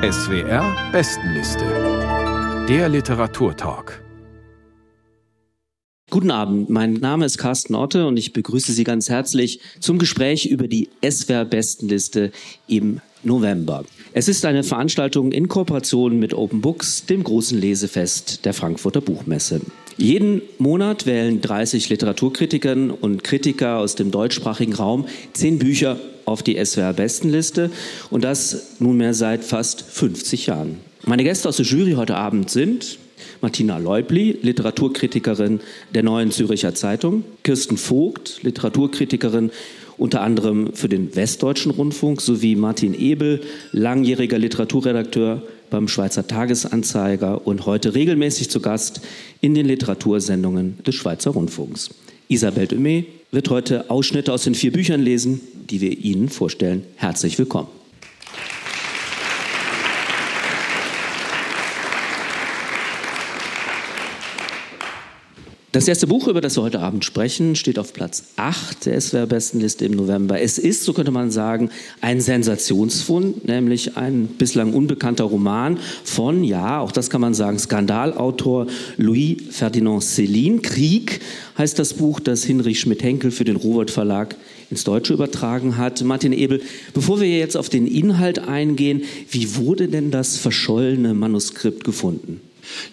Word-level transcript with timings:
SWR 0.00 0.92
Bestenliste. 0.92 1.64
Der 2.68 2.88
Literaturtalk. 2.88 4.00
Guten 6.08 6.30
Abend, 6.30 6.70
mein 6.70 6.92
Name 6.92 7.24
ist 7.26 7.36
Carsten 7.36 7.74
Otte 7.74 8.06
und 8.06 8.16
ich 8.16 8.32
begrüße 8.32 8.70
Sie 8.70 8.84
ganz 8.84 9.08
herzlich 9.08 9.58
zum 9.80 9.98
Gespräch 9.98 10.46
über 10.46 10.68
die 10.68 10.88
SWR 11.04 11.44
Bestenliste 11.44 12.30
im 12.68 13.00
November. 13.24 13.84
Es 14.12 14.28
ist 14.28 14.44
eine 14.44 14.62
Veranstaltung 14.62 15.32
in 15.32 15.48
Kooperation 15.48 16.20
mit 16.20 16.32
Open 16.32 16.60
Books, 16.60 17.04
dem 17.06 17.24
großen 17.24 17.58
Lesefest 17.58 18.44
der 18.44 18.54
Frankfurter 18.54 19.00
Buchmesse. 19.00 19.62
Jeden 19.96 20.42
Monat 20.58 21.06
wählen 21.06 21.40
30 21.40 21.88
Literaturkritikerinnen 21.88 22.92
und 22.92 23.24
Kritiker 23.24 23.78
aus 23.78 23.96
dem 23.96 24.12
deutschsprachigen 24.12 24.74
Raum 24.74 25.06
zehn 25.32 25.58
Bücher 25.58 25.98
auf 26.28 26.42
die 26.42 26.62
SWR-Bestenliste 26.62 27.70
und 28.10 28.24
das 28.24 28.76
nunmehr 28.78 29.14
seit 29.14 29.44
fast 29.44 29.82
50 29.82 30.46
Jahren. 30.46 30.78
Meine 31.04 31.24
Gäste 31.24 31.48
aus 31.48 31.56
der 31.56 31.66
Jury 31.66 31.92
heute 31.92 32.16
Abend 32.16 32.50
sind 32.50 32.98
Martina 33.40 33.78
Leubli, 33.78 34.38
Literaturkritikerin 34.42 35.60
der 35.94 36.02
Neuen 36.02 36.30
Züricher 36.30 36.74
Zeitung, 36.74 37.24
Kirsten 37.44 37.76
Vogt, 37.76 38.42
Literaturkritikerin 38.42 39.50
unter 39.96 40.20
anderem 40.20 40.74
für 40.74 40.88
den 40.88 41.14
Westdeutschen 41.16 41.72
Rundfunk, 41.72 42.20
sowie 42.20 42.54
Martin 42.54 42.94
Ebel, 42.94 43.40
langjähriger 43.72 44.38
Literaturredakteur 44.38 45.42
beim 45.70 45.88
Schweizer 45.88 46.26
Tagesanzeiger 46.26 47.46
und 47.46 47.66
heute 47.66 47.94
regelmäßig 47.94 48.48
zu 48.48 48.60
Gast 48.60 49.00
in 49.40 49.54
den 49.54 49.66
Literatursendungen 49.66 50.78
des 50.86 50.94
Schweizer 50.94 51.32
Rundfunks. 51.32 51.90
Isabel 52.28 52.66
Dumé 52.66 53.04
wird 53.30 53.50
heute 53.50 53.90
Ausschnitte 53.90 54.32
aus 54.32 54.44
den 54.44 54.54
vier 54.54 54.72
Büchern 54.72 55.00
lesen, 55.02 55.40
die 55.70 55.80
wir 55.80 55.96
Ihnen 55.96 56.28
vorstellen. 56.28 56.84
Herzlich 56.96 57.38
willkommen. 57.38 57.77
Das 65.70 65.86
erste 65.86 66.06
Buch, 66.06 66.28
über 66.28 66.40
das 66.40 66.56
wir 66.56 66.62
heute 66.62 66.80
Abend 66.80 67.04
sprechen, 67.04 67.54
steht 67.54 67.78
auf 67.78 67.92
Platz 67.92 68.24
8 68.36 68.86
der 68.86 68.98
SWR-Bestenliste 68.98 69.84
im 69.84 69.92
November. 69.92 70.40
Es 70.40 70.56
ist, 70.56 70.84
so 70.84 70.94
könnte 70.94 71.10
man 71.10 71.30
sagen, 71.30 71.68
ein 72.00 72.22
Sensationsfund, 72.22 73.46
nämlich 73.46 73.98
ein 73.98 74.28
bislang 74.28 74.72
unbekannter 74.72 75.24
Roman 75.24 75.78
von, 76.04 76.42
ja, 76.42 76.80
auch 76.80 76.90
das 76.90 77.10
kann 77.10 77.20
man 77.20 77.34
sagen, 77.34 77.58
Skandalautor 77.58 78.66
Louis 78.96 79.42
Ferdinand 79.50 80.02
Céline. 80.02 80.62
Krieg 80.62 81.20
heißt 81.58 81.78
das 81.78 81.92
Buch, 81.92 82.18
das 82.18 82.44
Hinrich 82.44 82.80
Schmidt-Henkel 82.80 83.30
für 83.30 83.44
den 83.44 83.56
Rowold 83.56 83.90
Verlag 83.90 84.36
ins 84.70 84.84
Deutsche 84.84 85.12
übertragen 85.12 85.76
hat. 85.76 86.02
Martin 86.02 86.32
Ebel, 86.32 86.62
bevor 86.94 87.20
wir 87.20 87.28
jetzt 87.28 87.58
auf 87.58 87.68
den 87.68 87.86
Inhalt 87.86 88.38
eingehen, 88.38 89.02
wie 89.30 89.56
wurde 89.56 89.88
denn 89.88 90.10
das 90.10 90.38
verschollene 90.38 91.12
Manuskript 91.12 91.84
gefunden? 91.84 92.40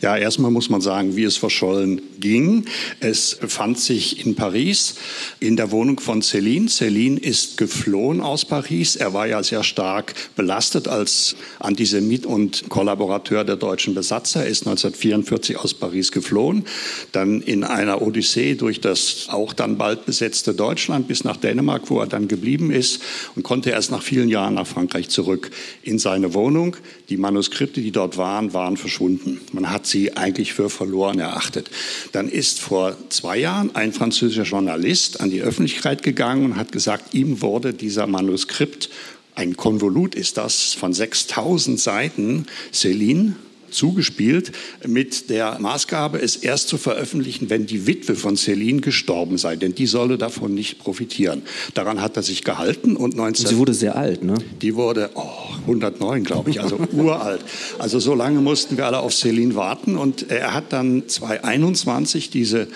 Ja, 0.02 0.18
erstmal 0.18 0.52
muss 0.52 0.70
man 0.70 0.82
sagen, 0.82 1.16
wie 1.16 1.24
es 1.24 1.38
verschollen 1.38 2.02
ging. 2.20 2.66
Es 3.00 3.36
befand 3.36 3.80
sich 3.80 4.26
in 4.26 4.36
Paris 4.36 4.96
in 5.40 5.56
der 5.56 5.72
Wohnung 5.72 6.00
von 6.00 6.22
Céline. 6.22 6.70
Céline 6.70 7.18
ist 7.18 7.58
geflohen 7.58 8.22
aus 8.22 8.46
Paris. 8.46 8.96
Er 8.96 9.14
war 9.14 9.28
ja 9.28 9.42
sehr 9.44 9.64
stark 9.64 10.14
belastet 10.36 10.88
als 10.88 11.36
Antisemit 11.60 12.26
und 12.26 12.70
Kollaborateur 12.70 13.44
der 13.44 13.56
deutschen 13.56 13.96
Besatzer. 13.96 14.42
Er 14.42 14.48
ist 14.48 14.68
1944 14.68 15.58
aus 15.58 15.74
Paris 15.74 16.12
geflohen, 16.12 16.66
dann 17.12 17.42
in 17.42 17.64
einer 17.64 18.02
Odyssee 18.02 18.56
durch 18.56 18.82
das 18.82 19.28
auch 19.30 19.54
dann 19.54 19.78
bald 19.78 20.06
besetzte 20.06 20.54
Deutschland 20.54 21.08
bis 21.08 21.24
nach 21.24 21.38
Dänemark, 21.38 21.90
wo 21.90 22.00
er 22.00 22.08
dann 22.08 22.28
geblieben 22.28 22.72
ist 22.72 23.02
und 23.36 23.44
konnte 23.44 23.70
erst 23.70 23.92
nach 23.92 24.04
vielen 24.04 24.30
Jahren 24.30 24.56
nach 24.56 24.68
Frankreich 24.68 25.10
zurück 25.10 25.52
in 25.84 26.00
seine 26.00 26.34
Wohnung. 26.34 26.78
Die 27.10 27.18
Manuskripte, 27.18 27.82
die 27.82 27.92
dort 27.92 28.18
waren, 28.18 28.54
waren 28.54 28.78
verschwunden. 28.78 29.42
Man 29.52 29.65
man 29.66 29.74
hat 29.74 29.88
sie 29.88 30.16
eigentlich 30.16 30.54
für 30.54 30.70
verloren 30.70 31.18
erachtet. 31.18 31.72
Dann 32.12 32.30
ist 32.30 32.60
vor 32.60 32.96
zwei 33.10 33.40
Jahren 33.40 33.76
ein 33.76 33.94
französischer 33.94 34.44
Journalist 34.44 35.22
an 35.22 35.32
die 35.32 35.42
Öffentlichkeit 35.42 36.04
gegangen 36.04 36.46
und 36.46 36.56
hat 36.56 36.72
gesagt, 36.72 37.16
ihm 37.16 37.42
wurde 37.42 37.74
dieser 37.74 38.06
Manuskript, 38.06 38.92
ein 39.34 39.58
Konvolut 39.58 40.14
ist 40.14 40.38
das, 40.38 40.76
von 40.76 40.94
6000 40.94 41.80
Seiten, 41.80 42.46
Céline, 42.72 43.34
zugespielt 43.76 44.52
mit 44.86 45.30
der 45.30 45.60
Maßgabe, 45.60 46.22
es 46.22 46.36
erst 46.36 46.68
zu 46.68 46.78
veröffentlichen, 46.78 47.50
wenn 47.50 47.66
die 47.66 47.88
Witwe 47.88 48.16
von 48.16 48.36
Celine 48.38 48.82
gestorben 48.82 49.38
sei, 49.38 49.56
denn 49.56 49.76
die 49.76 49.86
solle 49.86 50.18
davon 50.18 50.54
nicht 50.54 50.80
profitieren. 50.80 51.44
Daran 51.74 52.02
hat 52.02 52.18
er 52.18 52.24
sich 52.24 52.44
gehalten 52.44 52.96
und 52.96 53.16
19 53.16 53.48
Sie 53.48 53.58
wurde 53.58 53.74
sehr 53.74 53.96
alt, 53.96 54.24
ne? 54.24 54.36
Die 54.62 54.76
wurde 54.76 55.12
oh, 55.16 55.30
109, 55.62 56.24
glaube 56.24 56.50
ich, 56.50 56.62
also 56.62 56.80
uralt. 56.92 57.42
Also 57.80 58.00
so 58.00 58.16
lange 58.16 58.42
mussten 58.42 58.78
wir 58.78 58.86
alle 58.86 59.00
auf 59.00 59.14
Celine 59.14 59.56
warten 59.56 59.98
und 59.98 60.30
er 60.30 60.54
hat 60.54 60.74
dann 60.74 61.08
2021 61.08 62.30
diese 62.30 62.68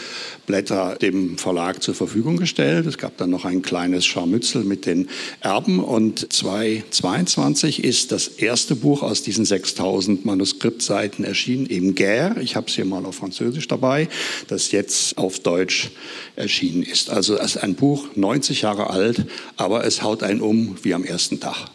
Blätter 0.50 0.96
dem 1.00 1.38
Verlag 1.38 1.84
zur 1.84 1.94
Verfügung 1.94 2.38
gestellt. 2.38 2.88
Es 2.88 2.98
gab 2.98 3.18
dann 3.18 3.30
noch 3.30 3.46
ein 3.46 3.62
kleines 3.62 4.04
Scharmützel 4.08 4.64
mit 4.64 4.88
den 4.88 5.08
Erben 5.42 5.80
und 5.80 6.34
2022 6.34 7.84
ist 7.84 8.12
das 8.12 8.28
erste 8.28 8.76
Buch 8.76 9.04
aus 9.04 9.22
diesen 9.22 9.46
6000 9.46 10.26
Manuskriptseiten 10.26 11.24
erschienen 11.24 11.68
im 11.68 11.94
Gär. 11.94 12.36
Ich 12.42 12.56
habe 12.56 12.66
es 12.68 12.74
hier 12.74 12.86
mal 12.86 13.06
auf 13.06 13.18
Französisch 13.18 13.68
dabei, 13.68 14.10
das 14.48 14.72
jetzt 14.72 15.20
auf 15.20 15.40
Deutsch 15.40 15.92
erschienen 16.36 16.82
ist. 16.82 17.12
Also 17.12 17.38
es 17.38 17.56
ist 17.56 17.58
ein 17.58 17.76
Buch, 17.76 18.08
90 18.16 18.64
Jahre 18.64 18.90
alt, 18.90 19.28
aber 19.56 19.86
es 19.86 20.02
haut 20.02 20.24
einen 20.24 20.42
um 20.42 20.78
wie 20.82 20.96
am 20.96 21.04
ersten 21.04 21.40
Tag. 21.40 21.70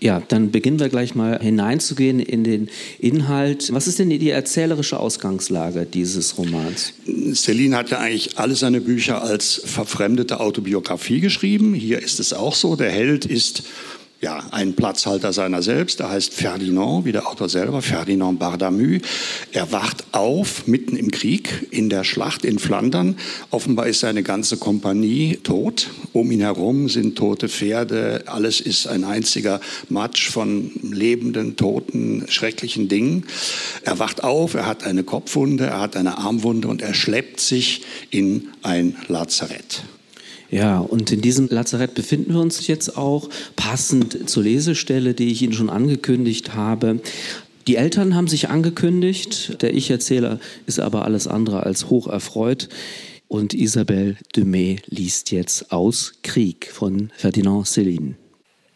Ja, 0.00 0.22
dann 0.28 0.52
beginnen 0.52 0.78
wir 0.78 0.88
gleich 0.88 1.16
mal 1.16 1.40
hineinzugehen 1.40 2.20
in 2.20 2.44
den 2.44 2.68
Inhalt. 3.00 3.72
Was 3.72 3.88
ist 3.88 3.98
denn 3.98 4.10
die 4.10 4.30
erzählerische 4.30 5.00
Ausgangslage 5.00 5.86
dieses 5.86 6.38
Romans? 6.38 6.92
Celine 7.34 7.76
hat 7.76 7.90
ja 7.90 7.98
eigentlich 7.98 8.38
alle 8.38 8.54
seine 8.54 8.80
Bücher 8.80 9.22
als 9.22 9.60
verfremdete 9.64 10.38
Autobiografie 10.38 11.20
geschrieben. 11.20 11.74
Hier 11.74 12.00
ist 12.00 12.20
es 12.20 12.32
auch 12.32 12.54
so. 12.54 12.76
Der 12.76 12.92
Held 12.92 13.24
ist 13.24 13.64
ja, 14.20 14.42
ein 14.50 14.74
Platzhalter 14.74 15.32
seiner 15.32 15.62
selbst. 15.62 16.00
Er 16.00 16.10
heißt 16.10 16.34
Ferdinand, 16.34 17.04
wie 17.04 17.12
der 17.12 17.28
Autor 17.28 17.48
selber, 17.48 17.82
Ferdinand 17.82 18.38
Bardamü. 18.38 19.00
Er 19.52 19.70
wacht 19.70 20.04
auf 20.10 20.66
mitten 20.66 20.96
im 20.96 21.12
Krieg 21.12 21.68
in 21.70 21.88
der 21.88 22.02
Schlacht 22.02 22.44
in 22.44 22.58
Flandern. 22.58 23.16
Offenbar 23.50 23.86
ist 23.86 24.00
seine 24.00 24.24
ganze 24.24 24.56
Kompanie 24.56 25.38
tot. 25.44 25.88
Um 26.12 26.32
ihn 26.32 26.40
herum 26.40 26.88
sind 26.88 27.16
tote 27.16 27.48
Pferde. 27.48 28.24
Alles 28.26 28.60
ist 28.60 28.88
ein 28.88 29.04
einziger 29.04 29.60
Matsch 29.88 30.28
von 30.30 30.72
lebenden, 30.82 31.54
toten, 31.54 32.24
schrecklichen 32.28 32.88
Dingen. 32.88 33.24
Er 33.84 34.00
wacht 34.00 34.24
auf, 34.24 34.54
er 34.54 34.66
hat 34.66 34.82
eine 34.82 35.04
Kopfwunde, 35.04 35.66
er 35.66 35.80
hat 35.80 35.96
eine 35.96 36.18
Armwunde 36.18 36.66
und 36.66 36.82
er 36.82 36.94
schleppt 36.94 37.38
sich 37.38 37.82
in 38.10 38.48
ein 38.62 38.96
Lazarett. 39.06 39.84
Ja, 40.50 40.78
und 40.78 41.12
in 41.12 41.20
diesem 41.20 41.48
Lazarett 41.48 41.94
befinden 41.94 42.32
wir 42.32 42.40
uns 42.40 42.66
jetzt 42.66 42.96
auch, 42.96 43.28
passend 43.56 44.30
zur 44.30 44.44
Lesestelle, 44.44 45.14
die 45.14 45.30
ich 45.30 45.42
Ihnen 45.42 45.52
schon 45.52 45.68
angekündigt 45.68 46.54
habe. 46.54 47.00
Die 47.66 47.76
Eltern 47.76 48.14
haben 48.14 48.28
sich 48.28 48.48
angekündigt, 48.48 49.60
der 49.60 49.74
Ich-Erzähler 49.74 50.40
ist 50.66 50.80
aber 50.80 51.04
alles 51.04 51.26
andere 51.26 51.64
als 51.64 51.90
hoch 51.90 52.06
erfreut. 52.06 52.68
Und 53.28 53.52
Isabelle 53.52 54.16
Dumay 54.32 54.80
liest 54.86 55.32
jetzt 55.32 55.70
aus 55.70 56.14
Krieg 56.22 56.70
von 56.72 57.10
Ferdinand 57.14 57.66
Céline. 57.66 58.14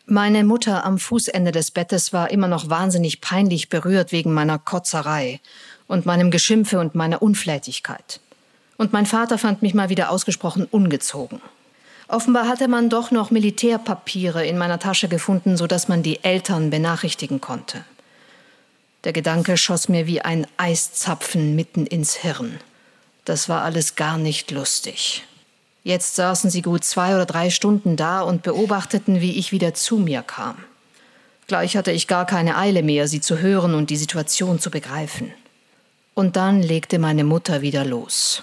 Meine 0.05 0.45
Mutter 0.45 0.85
am 0.85 0.99
Fußende 0.99 1.53
des 1.53 1.71
Bettes 1.71 2.13
war 2.13 2.31
immer 2.31 2.49
noch 2.49 2.69
wahnsinnig 2.69 3.23
peinlich 3.23 3.71
berührt 3.71 4.13
wegen 4.13 4.35
meiner 4.35 4.59
Kotzerei 4.59 5.41
und 5.87 6.05
meinem 6.05 6.31
Geschimpfe 6.31 6.79
und 6.81 6.95
meiner 6.95 7.23
Unflätigkeit. 7.23 8.21
Und 8.77 8.93
mein 8.93 9.07
Vater 9.07 9.39
fand 9.39 9.63
mich 9.63 9.73
mal 9.73 9.89
wieder 9.89 10.11
ausgesprochen 10.11 10.67
ungezogen. 10.71 11.41
Offenbar 12.13 12.47
hatte 12.47 12.69
man 12.69 12.91
doch 12.91 13.11
noch 13.11 13.31
Militärpapiere 13.31 14.45
in 14.45 14.59
meiner 14.59 14.79
Tasche 14.79 15.09
gefunden, 15.09 15.57
sodass 15.57 15.89
man 15.89 16.03
die 16.03 16.23
Eltern 16.23 16.69
benachrichtigen 16.69 17.41
konnte. 17.41 17.87
Der 19.05 19.15
Gedanke 19.15 19.57
schoss 19.57 19.89
mir 19.89 20.07
wie 20.07 20.21
ein 20.21 20.47
Eiszapfen 20.59 21.57
mitten 21.57 21.87
ins 21.87 22.17
Hirn. 22.17 22.59
Das 23.25 23.49
war 23.49 23.63
alles 23.63 23.97
gar 23.97 24.19
nicht 24.19 24.51
lustig. 24.51 25.25
Jetzt 25.85 26.17
saßen 26.17 26.51
sie 26.51 26.61
gut 26.61 26.85
zwei 26.85 27.15
oder 27.15 27.25
drei 27.25 27.49
Stunden 27.49 27.97
da 27.97 28.21
und 28.21 28.43
beobachteten, 28.43 29.23
wie 29.23 29.39
ich 29.39 29.51
wieder 29.51 29.73
zu 29.73 29.97
mir 29.97 30.21
kam. 30.21 30.57
Gleich 31.47 31.79
hatte 31.79 31.93
ich 31.93 32.09
gar 32.09 32.27
keine 32.27 32.59
Eile 32.59 32.83
mehr, 32.83 33.09
sie 33.09 33.23
zu 33.23 33.39
hören 33.39 33.75
und 33.75 33.89
die 33.89 33.97
Situation 33.97 34.59
zu 34.59 34.71
begreifen. 34.71 35.33
Und 36.13 36.37
dann 36.37 36.63
legte 36.63 36.99
meine 36.99 37.25
Mutter 37.25 37.63
wieder 37.63 37.87
los. 37.87 38.43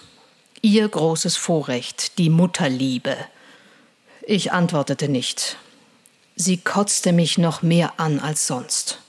Ihr 0.64 0.90
großes 0.90 1.38
Vorrecht, 1.38 2.18
die 2.18 2.32
Mutterliebe, 2.32 3.16
ich 4.30 4.52
antwortete 4.52 5.10
nicht. 5.10 5.58
Sie 6.36 6.58
kotzte 6.58 7.14
mich 7.14 7.40
noch 7.40 7.64
mehr 7.64 7.94
an 7.98 8.20
als 8.20 8.46
sonst. 8.46 9.00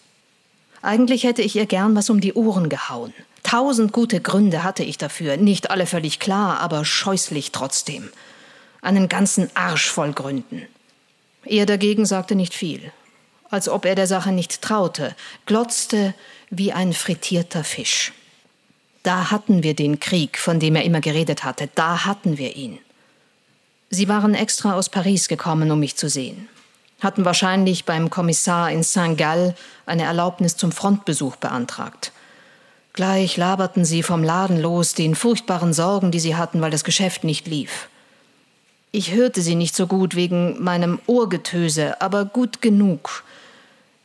Eigentlich 0.81 1.25
hätte 1.25 1.43
ich 1.43 1.57
ihr 1.57 1.67
gern 1.67 1.95
was 1.95 2.09
um 2.09 2.23
die 2.23 2.33
Ohren 2.33 2.71
gehauen. 2.71 3.13
Tausend 3.43 3.93
gute 3.93 4.23
Gründe 4.23 4.63
hatte 4.63 4.83
ich 4.83 4.97
dafür, 4.97 5.37
nicht 5.37 5.71
alle 5.71 5.85
völlig 5.85 6.21
klar, 6.21 6.61
aber 6.61 6.87
scheußlich 6.87 7.53
trotzdem. 7.53 8.09
Einen 8.81 9.11
ganzen 9.11 9.55
Arsch 9.55 9.91
voll 9.91 10.13
Gründen. 10.13 10.63
Er 11.45 11.67
dagegen 11.67 12.07
sagte 12.07 12.35
nicht 12.35 12.55
viel. 12.55 12.91
als 13.51 13.69
ob 13.69 13.85
er 13.85 13.97
der 13.97 14.07
Sache 14.07 14.31
nicht 14.31 14.63
traute, 14.63 15.17
glotzte 15.45 16.15
wie 16.51 16.73
ein 16.73 16.93
frittierter 16.93 17.65
Fisch. 17.65 18.13
Da 19.03 19.33
hatten 19.33 19.65
wir 19.65 19.75
den 19.75 19.99
Krieg, 19.99 20.39
von 20.39 20.61
dem 20.61 20.77
er 20.77 20.85
immer 20.85 21.01
geredet 21.01 21.43
hatte, 21.43 21.69
da 21.75 22.05
hatten 22.05 22.39
wir 22.39 22.55
ihn. 22.55 22.79
Sie 23.93 24.09
waren 24.09 24.35
extra 24.35 24.75
aus 24.75 24.89
Paris 24.89 25.27
gekommen, 25.27 25.73
um 25.73 25.81
mich 25.81 25.97
zu 25.97 26.09
sehen, 26.09 26.49
hatten 27.01 27.25
wahrscheinlich 27.25 27.85
beim 27.85 28.09
Kommissar 28.09 28.71
in 28.71 28.85
Saint-Gall 28.85 29.57
eine 29.85 30.05
Erlaubnis 30.05 30.57
zum 30.57 30.71
Frontbesuch 30.71 31.35
beantragt. 31.37 32.13
Gleich 32.93 33.37
laberten 33.37 33.85
sie 33.85 34.05
vom 34.05 34.23
Laden 34.23 34.61
los, 34.61 34.95
den 34.95 35.17
furchtbaren 35.17 35.73
Sorgen, 35.73 36.13
die 36.13 36.21
sie 36.21 36.37
hatten, 36.37 36.61
weil 36.61 36.71
das 36.71 36.85
Geschäft 36.85 37.25
nicht 37.25 37.49
lief. 37.49 37.89
Ich 38.93 39.13
hörte 39.13 39.43
sie 39.43 39.57
nicht 39.57 39.75
so 39.75 39.89
gut 39.89 40.15
wegen 40.15 40.63
meinem 40.63 41.01
Ohrgetöse, 41.07 42.01
aber 42.01 42.25
gut 42.25 42.63
genug. 42.63 43.25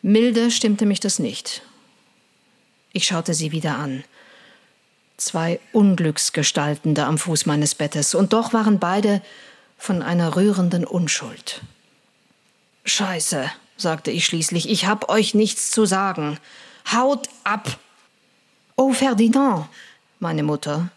Milde 0.02 0.50
stimmte 0.50 0.86
mich 0.88 1.00
das 1.00 1.20
nicht. 1.20 1.62
Ich 2.92 3.06
schaute 3.06 3.34
sie 3.34 3.52
wieder 3.52 3.76
an. 3.76 4.04
Zwei 5.18 5.60
Unglücksgestalten 5.74 6.96
da 6.96 7.08
am 7.08 7.18
Fuß 7.18 7.46
meines 7.46 7.76
Bettes, 7.76 8.16
und 8.16 8.34
doch 8.34 8.54
waren 8.54 8.80
beide 8.80 9.22
von 9.78 10.02
einer 10.02 10.36
rührenden 10.36 10.86
Unschuld. 10.86 11.62
Scheiße, 12.86 13.50
sagte 13.78 14.12
ich 14.12 14.26
schließlich, 14.26 14.70
ich 14.70 14.86
hab 14.86 15.10
euch 15.10 15.34
nichts 15.34 15.72
zu 15.72 15.86
sagen. 15.86 16.38
Haut 16.92 17.30
ab! 17.44 17.78
Oh, 18.76 18.94
Ferdinand, 18.94 19.68
meine 20.20 20.44
Mutter, 20.44 20.90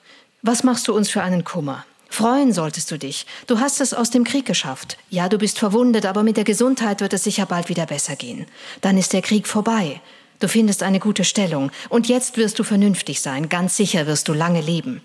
was 0.42 0.64
machst 0.64 0.88
du 0.88 0.94
uns 0.94 1.10
für 1.10 1.22
einen 1.22 1.44
Kummer? 1.44 1.84
Freuen 2.10 2.52
solltest 2.52 2.90
du 2.90 2.98
dich. 2.98 3.26
Du 3.46 3.60
hast 3.60 3.80
es 3.80 3.92
aus 3.94 4.10
dem 4.10 4.24
Krieg 4.24 4.46
geschafft. 4.46 4.96
Ja, 5.10 5.28
du 5.28 5.38
bist 5.38 5.58
verwundet, 5.58 6.06
aber 6.06 6.22
mit 6.22 6.36
der 6.36 6.44
Gesundheit 6.44 7.00
wird 7.00 7.12
es 7.12 7.24
sicher 7.24 7.46
bald 7.46 7.68
wieder 7.68 7.86
besser 7.86 8.16
gehen. 8.16 8.46
Dann 8.80 8.96
ist 8.96 9.12
der 9.12 9.22
Krieg 9.22 9.46
vorbei. 9.46 10.00
Du 10.40 10.48
findest 10.48 10.82
eine 10.82 11.00
gute 11.00 11.24
Stellung. 11.24 11.70
Und 11.88 12.08
jetzt 12.08 12.36
wirst 12.36 12.58
du 12.58 12.64
vernünftig 12.64 13.20
sein. 13.20 13.48
Ganz 13.48 13.76
sicher 13.76 14.06
wirst 14.06 14.28
du 14.28 14.32
lange 14.32 14.60
leben. 14.60 15.02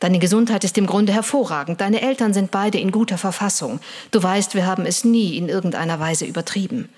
Deine 0.00 0.18
Gesundheit 0.18 0.64
ist 0.64 0.76
im 0.76 0.86
Grunde 0.86 1.12
hervorragend. 1.12 1.80
Deine 1.80 2.02
Eltern 2.02 2.34
sind 2.34 2.50
beide 2.50 2.78
in 2.78 2.90
guter 2.90 3.16
Verfassung. 3.16 3.80
Du 4.10 4.22
weißt, 4.22 4.54
wir 4.54 4.66
haben 4.66 4.84
es 4.84 5.04
nie 5.04 5.36
in 5.36 5.48
irgendeiner 5.48 5.98
Weise 5.98 6.26
übertrieben. 6.26 6.88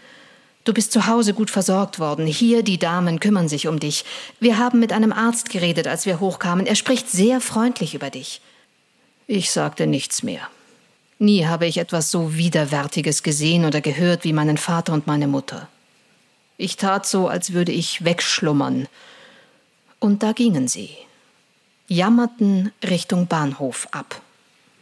Du 0.64 0.74
bist 0.74 0.92
zu 0.92 1.06
Hause 1.06 1.32
gut 1.32 1.50
versorgt 1.50 1.98
worden. 1.98 2.26
Hier, 2.26 2.62
die 2.62 2.78
Damen 2.78 3.20
kümmern 3.20 3.48
sich 3.48 3.68
um 3.68 3.80
dich. 3.80 4.04
Wir 4.40 4.58
haben 4.58 4.80
mit 4.80 4.92
einem 4.92 5.12
Arzt 5.12 5.48
geredet, 5.48 5.86
als 5.86 6.04
wir 6.04 6.20
hochkamen. 6.20 6.66
Er 6.66 6.74
spricht 6.74 7.08
sehr 7.08 7.40
freundlich 7.40 7.94
über 7.94 8.10
dich. 8.10 8.40
Ich 9.26 9.50
sagte 9.50 9.86
nichts 9.86 10.22
mehr. 10.22 10.42
Nie 11.18 11.46
habe 11.46 11.66
ich 11.66 11.78
etwas 11.78 12.10
so 12.10 12.36
Widerwärtiges 12.36 13.22
gesehen 13.22 13.64
oder 13.64 13.80
gehört 13.80 14.24
wie 14.24 14.32
meinen 14.32 14.56
Vater 14.56 14.92
und 14.92 15.06
meine 15.06 15.26
Mutter. 15.26 15.68
Ich 16.58 16.76
tat 16.76 17.06
so, 17.06 17.28
als 17.28 17.52
würde 17.52 17.72
ich 17.72 18.04
wegschlummern. 18.04 18.88
Und 20.00 20.22
da 20.22 20.32
gingen 20.32 20.68
sie, 20.68 20.90
jammerten 21.88 22.70
Richtung 22.88 23.26
Bahnhof 23.26 23.88
ab. 23.90 24.22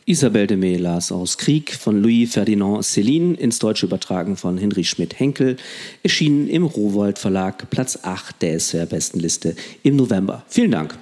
Isabel 0.09 0.47
de 0.47 0.77
las 0.77 1.11
aus 1.11 1.37
Krieg 1.37 1.75
von 1.75 2.01
Louis 2.01 2.33
Ferdinand 2.33 2.85
Céline, 2.85 3.35
ins 3.35 3.59
Deutsche 3.59 3.87
übertragen 3.87 4.37
von 4.37 4.57
Henry 4.57 4.85
Schmidt-Henkel, 4.85 5.57
erschienen 6.05 6.49
im 6.49 6.65
Rowold 6.65 7.19
Verlag, 7.19 7.69
Platz 7.71 7.99
8 8.03 8.41
der 8.41 8.61
SWR-Bestenliste 8.61 9.57
im 9.83 9.97
November. 9.97 10.45
Vielen 10.49 10.71
Dank. 10.71 10.97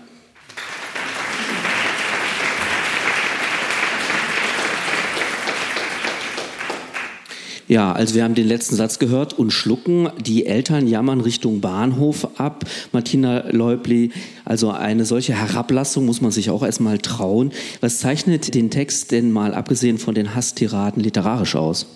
Ja, 7.67 7.93
also 7.93 8.15
wir 8.15 8.25
haben 8.25 8.35
den 8.35 8.47
letzten 8.47 8.77
Satz 8.77 8.99
gehört 8.99 9.33
und 9.33 9.51
schlucken. 9.51 10.11
Die 10.21 10.45
Eltern 10.45 10.87
jammern 10.87 11.21
Richtung 11.21 11.61
Bahnhof 11.61 12.39
ab. 12.39 12.65
Martina 12.93 13.51
Leubli, 13.51 14.11
also 14.45 14.71
eine 14.71 15.07
solche 15.07 15.35
Herablassung 15.35 16.05
muss 16.05 16.21
man 16.21 16.31
sich 16.31 16.51
auch 16.51 16.63
erstmal 16.63 16.99
trauen. 16.99 17.53
Was 17.81 18.01
zeichnet 18.01 18.55
den 18.55 18.71
Text 18.71 19.13
denn 19.13 19.33
mal 19.33 19.55
abgesehen 19.55 19.99
von 19.99 20.15
den 20.15 20.35
Hasstiraden 20.35 21.03
literarisch 21.03 21.57
aus? 21.57 21.87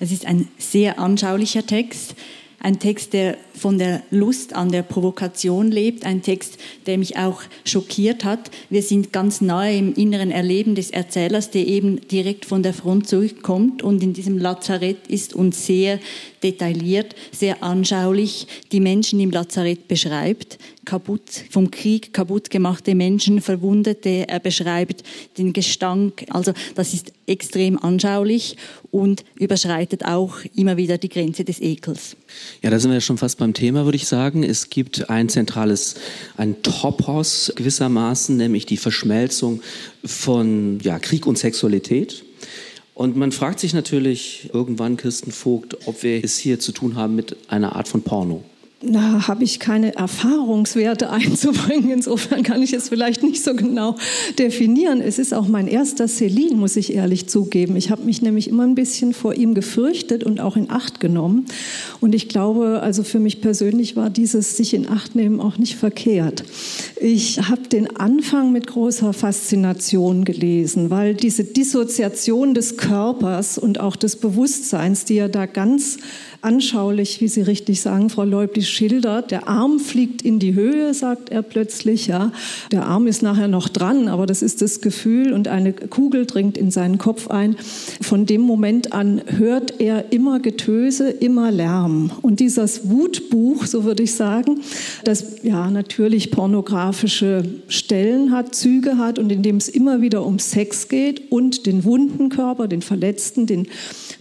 Es 0.00 0.12
ist 0.12 0.26
ein 0.26 0.48
sehr 0.58 0.98
anschaulicher 0.98 1.64
Text. 1.64 2.14
Ein 2.60 2.78
Text, 2.78 3.14
der 3.14 3.38
von 3.56 3.78
der 3.78 4.02
Lust 4.10 4.54
an 4.54 4.70
der 4.70 4.82
Provokation 4.82 5.70
lebt, 5.70 6.04
ein 6.04 6.22
Text, 6.22 6.58
der 6.86 6.98
mich 6.98 7.16
auch 7.16 7.42
schockiert 7.64 8.24
hat. 8.24 8.50
Wir 8.70 8.82
sind 8.82 9.12
ganz 9.12 9.40
nahe 9.40 9.76
im 9.76 9.94
inneren 9.94 10.30
Erleben 10.30 10.74
des 10.74 10.90
Erzählers, 10.90 11.50
der 11.50 11.66
eben 11.66 12.00
direkt 12.08 12.44
von 12.44 12.62
der 12.62 12.74
Front 12.74 13.08
zurückkommt. 13.08 13.82
Und 13.82 14.02
in 14.02 14.12
diesem 14.12 14.38
Lazarett 14.38 15.06
ist 15.08 15.34
und 15.34 15.54
sehr 15.54 15.98
detailliert, 16.42 17.14
sehr 17.32 17.62
anschaulich 17.62 18.46
die 18.72 18.80
Menschen 18.80 19.20
im 19.20 19.30
Lazarett 19.30 19.88
beschreibt, 19.88 20.58
kaputt 20.84 21.44
vom 21.50 21.70
Krieg 21.70 22.12
kaputt 22.12 22.48
gemachte 22.48 22.94
Menschen, 22.94 23.40
Verwundete, 23.40 24.28
er 24.28 24.40
beschreibt 24.40 25.02
den 25.36 25.52
Gestank, 25.52 26.24
also 26.30 26.52
das 26.74 26.94
ist 26.94 27.12
extrem 27.26 27.78
anschaulich 27.82 28.56
und 28.90 29.24
überschreitet 29.34 30.04
auch 30.04 30.36
immer 30.54 30.76
wieder 30.76 30.96
die 30.96 31.08
Grenze 31.08 31.44
des 31.44 31.60
Ekels. 31.60 32.16
Ja, 32.62 32.70
da 32.70 32.78
sind 32.78 32.92
wir 32.92 33.00
schon 33.00 33.18
fast 33.18 33.36
beim 33.46 33.54
Thema, 33.54 33.84
würde 33.84 33.94
ich 33.94 34.08
sagen. 34.08 34.42
Es 34.42 34.70
gibt 34.70 35.08
ein 35.08 35.28
zentrales, 35.28 35.94
ein 36.36 36.62
Topos 36.62 37.52
gewissermaßen, 37.54 38.36
nämlich 38.36 38.66
die 38.66 38.76
Verschmelzung 38.76 39.62
von 40.04 40.80
ja, 40.82 40.98
Krieg 40.98 41.28
und 41.28 41.38
Sexualität. 41.38 42.24
Und 42.94 43.16
man 43.16 43.30
fragt 43.30 43.60
sich 43.60 43.72
natürlich 43.72 44.50
irgendwann, 44.52 44.96
Kirsten 44.96 45.30
Vogt, 45.30 45.86
ob 45.86 46.02
wir 46.02 46.24
es 46.24 46.38
hier 46.38 46.58
zu 46.58 46.72
tun 46.72 46.96
haben 46.96 47.14
mit 47.14 47.36
einer 47.48 47.76
Art 47.76 47.86
von 47.86 48.02
Porno 48.02 48.42
da 48.92 49.28
habe 49.28 49.44
ich 49.44 49.60
keine 49.60 49.94
Erfahrungswerte 49.94 51.10
einzubringen. 51.16 51.90
Insofern 51.90 52.42
kann 52.42 52.62
ich 52.62 52.72
es 52.72 52.88
vielleicht 52.88 53.22
nicht 53.22 53.42
so 53.42 53.54
genau 53.54 53.96
definieren. 54.38 55.00
Es 55.00 55.18
ist 55.18 55.34
auch 55.34 55.48
mein 55.48 55.68
erster 55.68 56.08
Celine, 56.08 56.56
muss 56.56 56.76
ich 56.76 56.94
ehrlich 56.94 57.28
zugeben. 57.28 57.76
Ich 57.76 57.90
habe 57.90 58.02
mich 58.02 58.22
nämlich 58.22 58.48
immer 58.48 58.64
ein 58.64 58.74
bisschen 58.74 59.14
vor 59.14 59.34
ihm 59.34 59.54
gefürchtet 59.54 60.24
und 60.24 60.40
auch 60.40 60.56
in 60.56 60.70
Acht 60.70 61.00
genommen. 61.00 61.46
Und 62.00 62.14
ich 62.14 62.28
glaube, 62.28 62.80
also 62.82 63.02
für 63.02 63.18
mich 63.18 63.40
persönlich 63.40 63.96
war 63.96 64.10
dieses 64.10 64.56
sich 64.56 64.74
in 64.74 64.88
Acht 64.88 65.14
nehmen 65.14 65.40
auch 65.40 65.58
nicht 65.58 65.76
verkehrt. 65.76 66.44
Ich 67.00 67.48
habe 67.48 67.68
den 67.68 67.96
Anfang 67.96 68.52
mit 68.52 68.66
großer 68.66 69.12
Faszination 69.12 70.24
gelesen, 70.24 70.90
weil 70.90 71.14
diese 71.14 71.44
Dissoziation 71.44 72.54
des 72.54 72.76
Körpers 72.76 73.58
und 73.58 73.80
auch 73.80 73.96
des 73.96 74.16
Bewusstseins, 74.16 75.04
die 75.04 75.18
er 75.18 75.28
da 75.28 75.46
ganz 75.46 75.98
anschaulich, 76.46 77.20
wie 77.20 77.26
Sie 77.26 77.42
richtig 77.42 77.80
sagen, 77.80 78.08
Frau 78.08 78.22
Leublich 78.22 78.68
schildert. 78.68 79.32
Der 79.32 79.48
Arm 79.48 79.80
fliegt 79.80 80.22
in 80.22 80.38
die 80.38 80.54
Höhe, 80.54 80.94
sagt 80.94 81.30
er 81.30 81.42
plötzlich. 81.42 82.06
Ja, 82.06 82.30
der 82.70 82.86
Arm 82.86 83.08
ist 83.08 83.22
nachher 83.22 83.48
noch 83.48 83.68
dran, 83.68 84.06
aber 84.06 84.26
das 84.26 84.42
ist 84.42 84.62
das 84.62 84.80
Gefühl 84.80 85.32
und 85.32 85.48
eine 85.48 85.72
Kugel 85.72 86.24
dringt 86.24 86.56
in 86.56 86.70
seinen 86.70 86.98
Kopf 86.98 87.28
ein. 87.28 87.56
Von 88.00 88.26
dem 88.26 88.42
Moment 88.42 88.92
an 88.92 89.20
hört 89.26 89.80
er 89.80 90.12
immer 90.12 90.38
Getöse, 90.38 91.10
immer 91.10 91.50
Lärm. 91.50 92.12
Und 92.22 92.38
dieses 92.38 92.88
Wutbuch, 92.88 93.66
so 93.66 93.82
würde 93.82 94.04
ich 94.04 94.14
sagen, 94.14 94.60
das 95.02 95.42
ja 95.42 95.68
natürlich 95.68 96.30
pornografische 96.30 97.42
Stellen 97.66 98.30
hat, 98.30 98.54
Züge 98.54 98.98
hat 98.98 99.18
und 99.18 99.32
in 99.32 99.42
dem 99.42 99.56
es 99.56 99.68
immer 99.68 100.00
wieder 100.00 100.24
um 100.24 100.38
Sex 100.38 100.88
geht 100.88 101.32
und 101.32 101.66
den 101.66 101.82
wunden 101.82 102.28
Körper, 102.28 102.68
den 102.68 102.82
verletzten, 102.82 103.46
den 103.46 103.66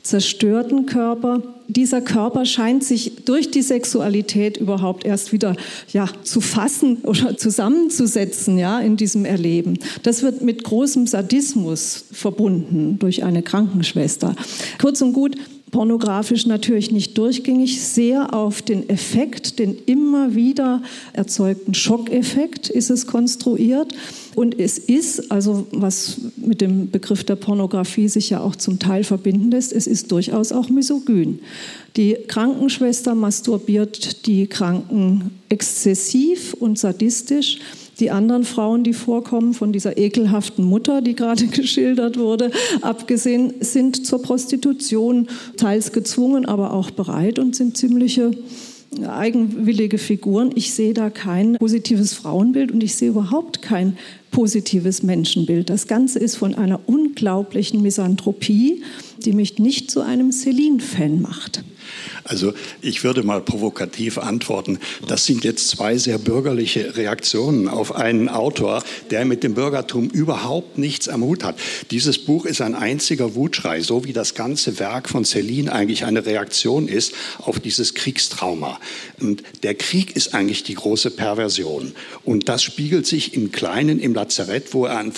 zerstörten 0.05 0.85
Körper 0.85 1.41
dieser 1.67 2.01
Körper 2.01 2.45
scheint 2.45 2.83
sich 2.83 3.25
durch 3.25 3.51
die 3.51 3.61
Sexualität 3.61 4.57
überhaupt 4.57 5.05
erst 5.05 5.31
wieder 5.31 5.55
ja, 5.91 6.07
zu 6.23 6.41
fassen 6.41 6.97
oder 7.03 7.37
zusammenzusetzen 7.37 8.57
ja, 8.57 8.79
in 8.79 8.97
diesem 8.97 9.25
Erleben. 9.25 9.79
Das 10.03 10.21
wird 10.21 10.41
mit 10.41 10.63
großem 10.63 11.07
Sadismus 11.07 12.05
verbunden 12.11 12.99
durch 12.99 13.23
eine 13.23 13.41
Krankenschwester. 13.41 14.35
Kurz 14.79 15.01
und 15.01 15.13
gut, 15.13 15.37
pornografisch 15.75 16.45
natürlich 16.45 16.91
nicht 16.91 17.17
durchgängig, 17.17 17.81
sehr 17.81 18.33
auf 18.33 18.61
den 18.61 18.87
Effekt, 18.87 19.59
den 19.59 19.75
immer 19.85 20.33
wieder 20.33 20.81
erzeugten 21.11 21.73
Schockeffekt 21.73 22.69
ist 22.69 22.89
es 22.89 23.07
konstruiert. 23.07 23.93
Und 24.35 24.57
es 24.57 24.77
ist, 24.77 25.33
also 25.33 25.67
was 25.71 26.21
mit 26.37 26.61
dem 26.61 26.91
Begriff 26.91 27.25
der 27.25 27.35
Pornografie 27.35 28.07
sich 28.07 28.29
ja 28.29 28.39
auch 28.39 28.55
zum 28.55 28.79
Teil 28.79 29.03
verbinden 29.03 29.51
lässt, 29.51 29.73
es 29.73 29.85
ist 29.85 30.13
durchaus 30.13 30.53
auch 30.53 30.69
misogyn. 30.69 31.39
Die 31.97 32.15
Krankenschwester 32.25 33.13
masturbiert 33.13 34.25
die 34.27 34.47
Kranken 34.47 35.31
exzessiv 35.49 36.53
und 36.53 36.79
sadistisch. 36.79 37.59
Die 37.99 38.11
anderen 38.11 38.43
Frauen, 38.43 38.83
die 38.83 38.93
vorkommen, 38.93 39.53
von 39.53 39.71
dieser 39.71 39.97
ekelhaften 39.97 40.65
Mutter, 40.65 41.01
die 41.01 41.15
gerade 41.15 41.47
geschildert 41.47 42.17
wurde, 42.17 42.51
abgesehen, 42.81 43.53
sind 43.61 44.05
zur 44.05 44.21
Prostitution 44.21 45.27
teils 45.57 45.91
gezwungen, 45.91 46.45
aber 46.45 46.73
auch 46.73 46.91
bereit 46.91 47.39
und 47.39 47.55
sind 47.55 47.77
ziemliche 47.77 48.31
eigenwillige 49.03 49.97
Figuren. 49.97 50.51
Ich 50.55 50.73
sehe 50.73 50.93
da 50.93 51.09
kein 51.09 51.57
positives 51.57 52.13
Frauenbild 52.13 52.71
und 52.71 52.83
ich 52.83 52.95
sehe 52.95 53.09
überhaupt 53.09 53.61
kein 53.61 53.97
positives 54.31 55.03
Menschenbild. 55.03 55.69
Das 55.69 55.87
Ganze 55.87 56.19
ist 56.19 56.35
von 56.35 56.55
einer 56.55 56.79
unglaublichen 56.87 57.81
Misanthropie, 57.81 58.83
die 59.17 59.33
mich 59.33 59.59
nicht 59.59 59.91
zu 59.91 60.01
einem 60.01 60.31
Celine-Fan 60.31 61.21
macht. 61.21 61.63
Also 62.23 62.53
ich 62.81 63.03
würde 63.03 63.23
mal 63.23 63.41
provokativ 63.41 64.17
antworten, 64.17 64.79
das 65.07 65.25
sind 65.25 65.43
jetzt 65.43 65.69
zwei 65.69 65.97
sehr 65.97 66.17
bürgerliche 66.17 66.97
Reaktionen 66.97 67.67
auf 67.67 67.95
einen 67.95 68.29
Autor, 68.29 68.83
der 69.11 69.25
mit 69.25 69.43
dem 69.43 69.53
Bürgertum 69.53 70.09
überhaupt 70.09 70.77
nichts 70.77 71.07
am 71.09 71.23
Hut 71.23 71.43
hat. 71.43 71.57
Dieses 71.91 72.17
Buch 72.17 72.45
ist 72.45 72.61
ein 72.61 72.75
einziger 72.75 73.35
Wutschrei, 73.35 73.81
so 73.81 74.03
wie 74.05 74.13
das 74.13 74.33
ganze 74.33 74.79
Werk 74.79 75.09
von 75.09 75.25
Celine 75.25 75.71
eigentlich 75.71 76.05
eine 76.05 76.25
Reaktion 76.25 76.87
ist 76.87 77.13
auf 77.39 77.59
dieses 77.59 77.93
Kriegstrauma. 77.93 78.79
Und 79.19 79.43
der 79.63 79.75
Krieg 79.75 80.15
ist 80.15 80.33
eigentlich 80.33 80.63
die 80.63 80.75
große 80.75 81.11
Perversion. 81.11 81.93
Und 82.23 82.49
das 82.49 82.63
spiegelt 82.63 83.05
sich 83.05 83.33
im 83.33 83.51
Kleinen 83.51 83.99
im 83.99 84.13
Lazarett, 84.13 84.73
wo 84.73 84.85
er 84.85 84.99
in 85.01 85.11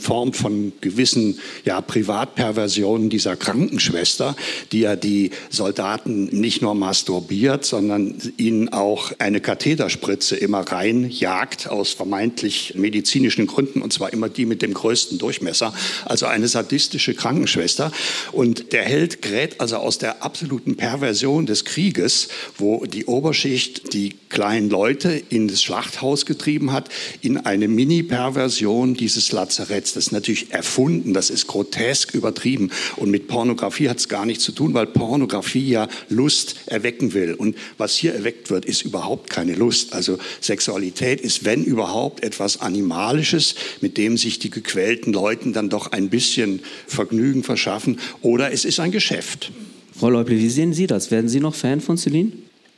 Form, 0.00 0.32
von 0.32 0.72
gewissen 0.80 1.40
ja, 1.64 1.80
Privatperversionen 1.80 3.10
dieser 3.10 3.36
Krankenschwester, 3.36 4.36
die 4.72 4.80
ja 4.80 4.96
die 4.96 5.30
Soldaten 5.50 5.95
nicht 6.04 6.62
nur 6.62 6.74
masturbiert, 6.74 7.64
sondern 7.64 8.14
ihnen 8.36 8.68
auch 8.72 9.12
eine 9.18 9.40
Katheterspritze 9.40 10.36
immer 10.36 10.60
reinjagt 10.60 11.68
aus 11.68 11.92
vermeintlich 11.92 12.74
medizinischen 12.76 13.46
Gründen 13.46 13.82
und 13.82 13.92
zwar 13.92 14.12
immer 14.12 14.28
die 14.28 14.46
mit 14.46 14.62
dem 14.62 14.74
größten 14.74 15.18
Durchmesser, 15.18 15.72
also 16.04 16.26
eine 16.26 16.48
sadistische 16.48 17.14
Krankenschwester. 17.14 17.92
Und 18.32 18.72
der 18.72 18.82
Held 18.82 19.22
gerät 19.22 19.60
also 19.60 19.76
aus 19.76 19.98
der 19.98 20.22
absoluten 20.22 20.76
Perversion 20.76 21.46
des 21.46 21.64
Krieges, 21.64 22.28
wo 22.58 22.84
die 22.84 23.06
Oberschicht 23.06 23.92
die 23.92 24.14
kleinen 24.28 24.68
Leute 24.68 25.22
in 25.30 25.48
das 25.48 25.62
Schlachthaus 25.62 26.26
getrieben 26.26 26.72
hat, 26.72 26.88
in 27.22 27.38
eine 27.38 27.68
Mini-Perversion 27.68 28.94
dieses 28.94 29.32
Lazaretts. 29.32 29.94
Das 29.94 30.06
ist 30.06 30.12
natürlich 30.12 30.52
erfunden, 30.52 31.14
das 31.14 31.30
ist 31.30 31.46
grotesk 31.46 32.14
übertrieben 32.14 32.70
und 32.96 33.10
mit 33.10 33.28
Pornografie 33.28 33.88
hat 33.88 33.98
es 33.98 34.08
gar 34.08 34.26
nichts 34.26 34.44
zu 34.44 34.52
tun, 34.52 34.74
weil 34.74 34.86
Pornografie 34.86 35.68
ja 35.68 35.85
Lust 36.08 36.56
erwecken 36.66 37.14
will. 37.14 37.34
Und 37.34 37.56
was 37.78 37.96
hier 37.96 38.14
erweckt 38.14 38.50
wird, 38.50 38.64
ist 38.64 38.82
überhaupt 38.82 39.30
keine 39.30 39.54
Lust. 39.54 39.92
Also 39.92 40.18
Sexualität 40.40 41.20
ist, 41.20 41.44
wenn 41.44 41.64
überhaupt, 41.64 42.22
etwas 42.22 42.60
Animalisches, 42.60 43.54
mit 43.80 43.96
dem 43.96 44.16
sich 44.16 44.38
die 44.38 44.50
gequälten 44.50 45.12
Leuten 45.12 45.52
dann 45.52 45.68
doch 45.68 45.92
ein 45.92 46.10
bisschen 46.10 46.60
Vergnügen 46.86 47.42
verschaffen. 47.42 47.98
Oder 48.22 48.52
es 48.52 48.64
ist 48.64 48.80
ein 48.80 48.92
Geschäft. 48.92 49.52
Frau 49.98 50.10
Leuble, 50.10 50.38
wie 50.38 50.50
sehen 50.50 50.74
Sie 50.74 50.86
das? 50.86 51.10
Werden 51.10 51.28
Sie 51.28 51.40
noch 51.40 51.54
Fan 51.54 51.80
von 51.80 51.96
Celine? 51.96 52.32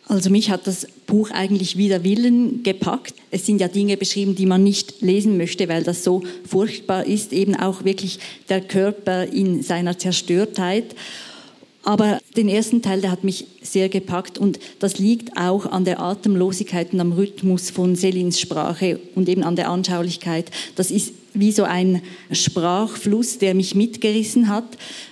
Also 0.08 0.30
mich 0.30 0.50
hat 0.50 0.66
das 0.66 0.86
Buch 1.06 1.30
eigentlich 1.30 1.76
wider 1.76 2.02
Willen 2.02 2.62
gepackt. 2.62 3.14
Es 3.30 3.44
sind 3.44 3.60
ja 3.60 3.68
Dinge 3.68 3.98
beschrieben, 3.98 4.34
die 4.34 4.46
man 4.46 4.62
nicht 4.62 5.02
lesen 5.02 5.36
möchte, 5.36 5.68
weil 5.68 5.82
das 5.82 6.02
so 6.02 6.22
furchtbar 6.48 7.06
ist, 7.06 7.34
eben 7.34 7.54
auch 7.54 7.84
wirklich 7.84 8.18
der 8.48 8.62
Körper 8.62 9.24
in 9.24 9.62
seiner 9.62 9.98
Zerstörtheit. 9.98 10.94
Aber 11.82 12.18
den 12.36 12.48
ersten 12.48 12.82
Teil, 12.82 13.00
der 13.00 13.10
hat 13.10 13.24
mich 13.24 13.46
sehr 13.62 13.88
gepackt 13.88 14.36
und 14.36 14.58
das 14.78 14.98
liegt 14.98 15.36
auch 15.36 15.66
an 15.66 15.84
der 15.84 16.00
Atemlosigkeit 16.00 16.92
und 16.92 17.00
am 17.00 17.12
Rhythmus 17.12 17.70
von 17.70 17.96
Selins 17.96 18.40
Sprache 18.40 19.00
und 19.14 19.28
eben 19.28 19.42
an 19.42 19.56
der 19.56 19.70
Anschaulichkeit. 19.70 20.50
Das 20.76 20.90
ist 20.90 21.12
wie 21.34 21.52
so 21.52 21.64
ein 21.64 22.02
Sprachfluss, 22.32 23.38
der 23.38 23.54
mich 23.54 23.74
mitgerissen 23.74 24.48
hat. 24.48 24.64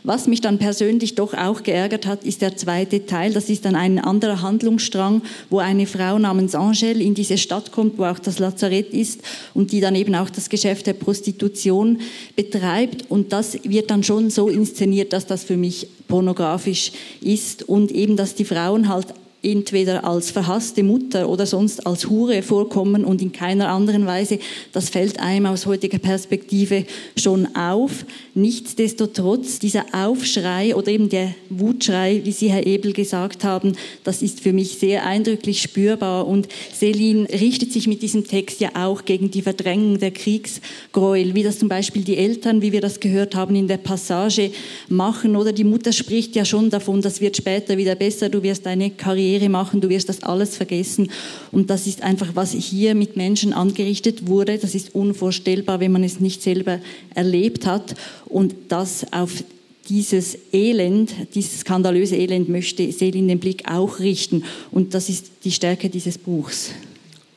Was 0.02 0.26
mich 0.26 0.40
dann 0.40 0.58
persönlich 0.58 1.14
doch 1.14 1.34
auch 1.34 1.62
geärgert 1.62 2.06
hat, 2.06 2.24
ist 2.24 2.42
der 2.42 2.56
zweite 2.56 3.06
Teil. 3.06 3.32
Das 3.32 3.48
ist 3.48 3.64
dann 3.64 3.76
ein 3.76 3.98
anderer 3.98 4.42
Handlungsstrang, 4.42 5.22
wo 5.50 5.58
eine 5.58 5.86
Frau 5.86 6.18
namens 6.18 6.54
Angèle 6.54 7.00
in 7.00 7.14
diese 7.14 7.38
Stadt 7.38 7.72
kommt, 7.72 7.98
wo 7.98 8.04
auch 8.04 8.18
das 8.18 8.38
Lazarett 8.38 8.92
ist 8.92 9.20
und 9.54 9.72
die 9.72 9.80
dann 9.80 9.94
eben 9.94 10.14
auch 10.14 10.30
das 10.30 10.48
Geschäft 10.48 10.86
der 10.86 10.94
Prostitution 10.94 12.00
betreibt. 12.34 13.10
Und 13.10 13.32
das 13.32 13.58
wird 13.64 13.90
dann 13.90 14.02
schon 14.02 14.30
so 14.30 14.48
inszeniert, 14.48 15.12
dass 15.12 15.26
das 15.26 15.44
für 15.44 15.56
mich 15.56 15.88
pornografisch 16.08 16.92
ist 17.20 17.62
und 17.68 17.90
eben, 17.90 18.16
dass 18.16 18.34
die 18.34 18.44
Frauen 18.44 18.88
halt 18.88 19.08
entweder 19.42 20.04
als 20.04 20.30
verhasste 20.30 20.82
Mutter 20.82 21.28
oder 21.28 21.46
sonst 21.46 21.86
als 21.86 22.08
Hure 22.08 22.42
vorkommen 22.42 23.04
und 23.04 23.22
in 23.22 23.32
keiner 23.32 23.68
anderen 23.68 24.06
Weise. 24.06 24.38
Das 24.72 24.88
fällt 24.88 25.20
einem 25.20 25.46
aus 25.46 25.66
heutiger 25.66 25.98
Perspektive 25.98 26.84
schon 27.16 27.54
auf. 27.54 28.04
Nichtsdestotrotz, 28.34 29.58
dieser 29.58 29.84
Aufschrei 29.92 30.74
oder 30.74 30.88
eben 30.88 31.08
der 31.08 31.34
Wutschrei, 31.50 32.22
wie 32.24 32.32
Sie, 32.32 32.50
Herr 32.50 32.66
Ebel, 32.66 32.92
gesagt 32.92 33.44
haben, 33.44 33.76
das 34.04 34.22
ist 34.22 34.40
für 34.40 34.52
mich 34.52 34.78
sehr 34.78 35.06
eindrücklich 35.06 35.62
spürbar. 35.62 36.26
Und 36.26 36.48
Selin 36.72 37.26
richtet 37.26 37.72
sich 37.72 37.86
mit 37.86 38.02
diesem 38.02 38.26
Text 38.26 38.60
ja 38.60 38.70
auch 38.74 39.04
gegen 39.04 39.30
die 39.30 39.42
Verdrängung 39.42 39.98
der 39.98 40.10
Kriegsgräuel, 40.10 41.34
wie 41.34 41.42
das 41.42 41.58
zum 41.58 41.68
Beispiel 41.68 42.02
die 42.02 42.16
Eltern, 42.16 42.62
wie 42.62 42.72
wir 42.72 42.80
das 42.80 43.00
gehört 43.00 43.34
haben, 43.34 43.54
in 43.54 43.68
der 43.68 43.76
Passage 43.76 44.50
machen. 44.88 45.36
Oder 45.36 45.52
die 45.52 45.64
Mutter 45.64 45.92
spricht 45.92 46.34
ja 46.34 46.44
schon 46.44 46.70
davon, 46.70 47.00
das 47.02 47.20
wird 47.20 47.36
später 47.36 47.76
wieder 47.76 47.94
besser, 47.94 48.28
du 48.28 48.42
wirst 48.42 48.66
deine 48.66 48.90
Karriere 48.90 49.25
Karriere 49.26 49.48
machen, 49.48 49.80
du 49.80 49.88
wirst 49.88 50.08
das 50.08 50.22
alles 50.22 50.56
vergessen. 50.56 51.10
Und 51.50 51.68
das 51.68 51.86
ist 51.86 52.02
einfach, 52.02 52.28
was 52.34 52.52
hier 52.52 52.94
mit 52.94 53.16
Menschen 53.16 53.52
angerichtet 53.52 54.28
wurde. 54.28 54.58
Das 54.58 54.74
ist 54.74 54.94
unvorstellbar, 54.94 55.80
wenn 55.80 55.92
man 55.92 56.04
es 56.04 56.20
nicht 56.20 56.42
selber 56.42 56.78
erlebt 57.14 57.66
hat. 57.66 57.96
Und 58.26 58.54
das 58.68 59.12
auf 59.12 59.42
dieses 59.88 60.38
Elend, 60.52 61.12
dieses 61.34 61.60
skandalöse 61.60 62.16
Elend 62.16 62.48
möchte 62.48 62.90
Selin 62.92 63.28
den 63.28 63.40
Blick 63.40 63.68
auch 63.68 63.98
richten. 63.98 64.44
Und 64.70 64.94
das 64.94 65.08
ist 65.08 65.30
die 65.44 65.52
Stärke 65.52 65.88
dieses 65.88 66.18
Buchs. 66.18 66.70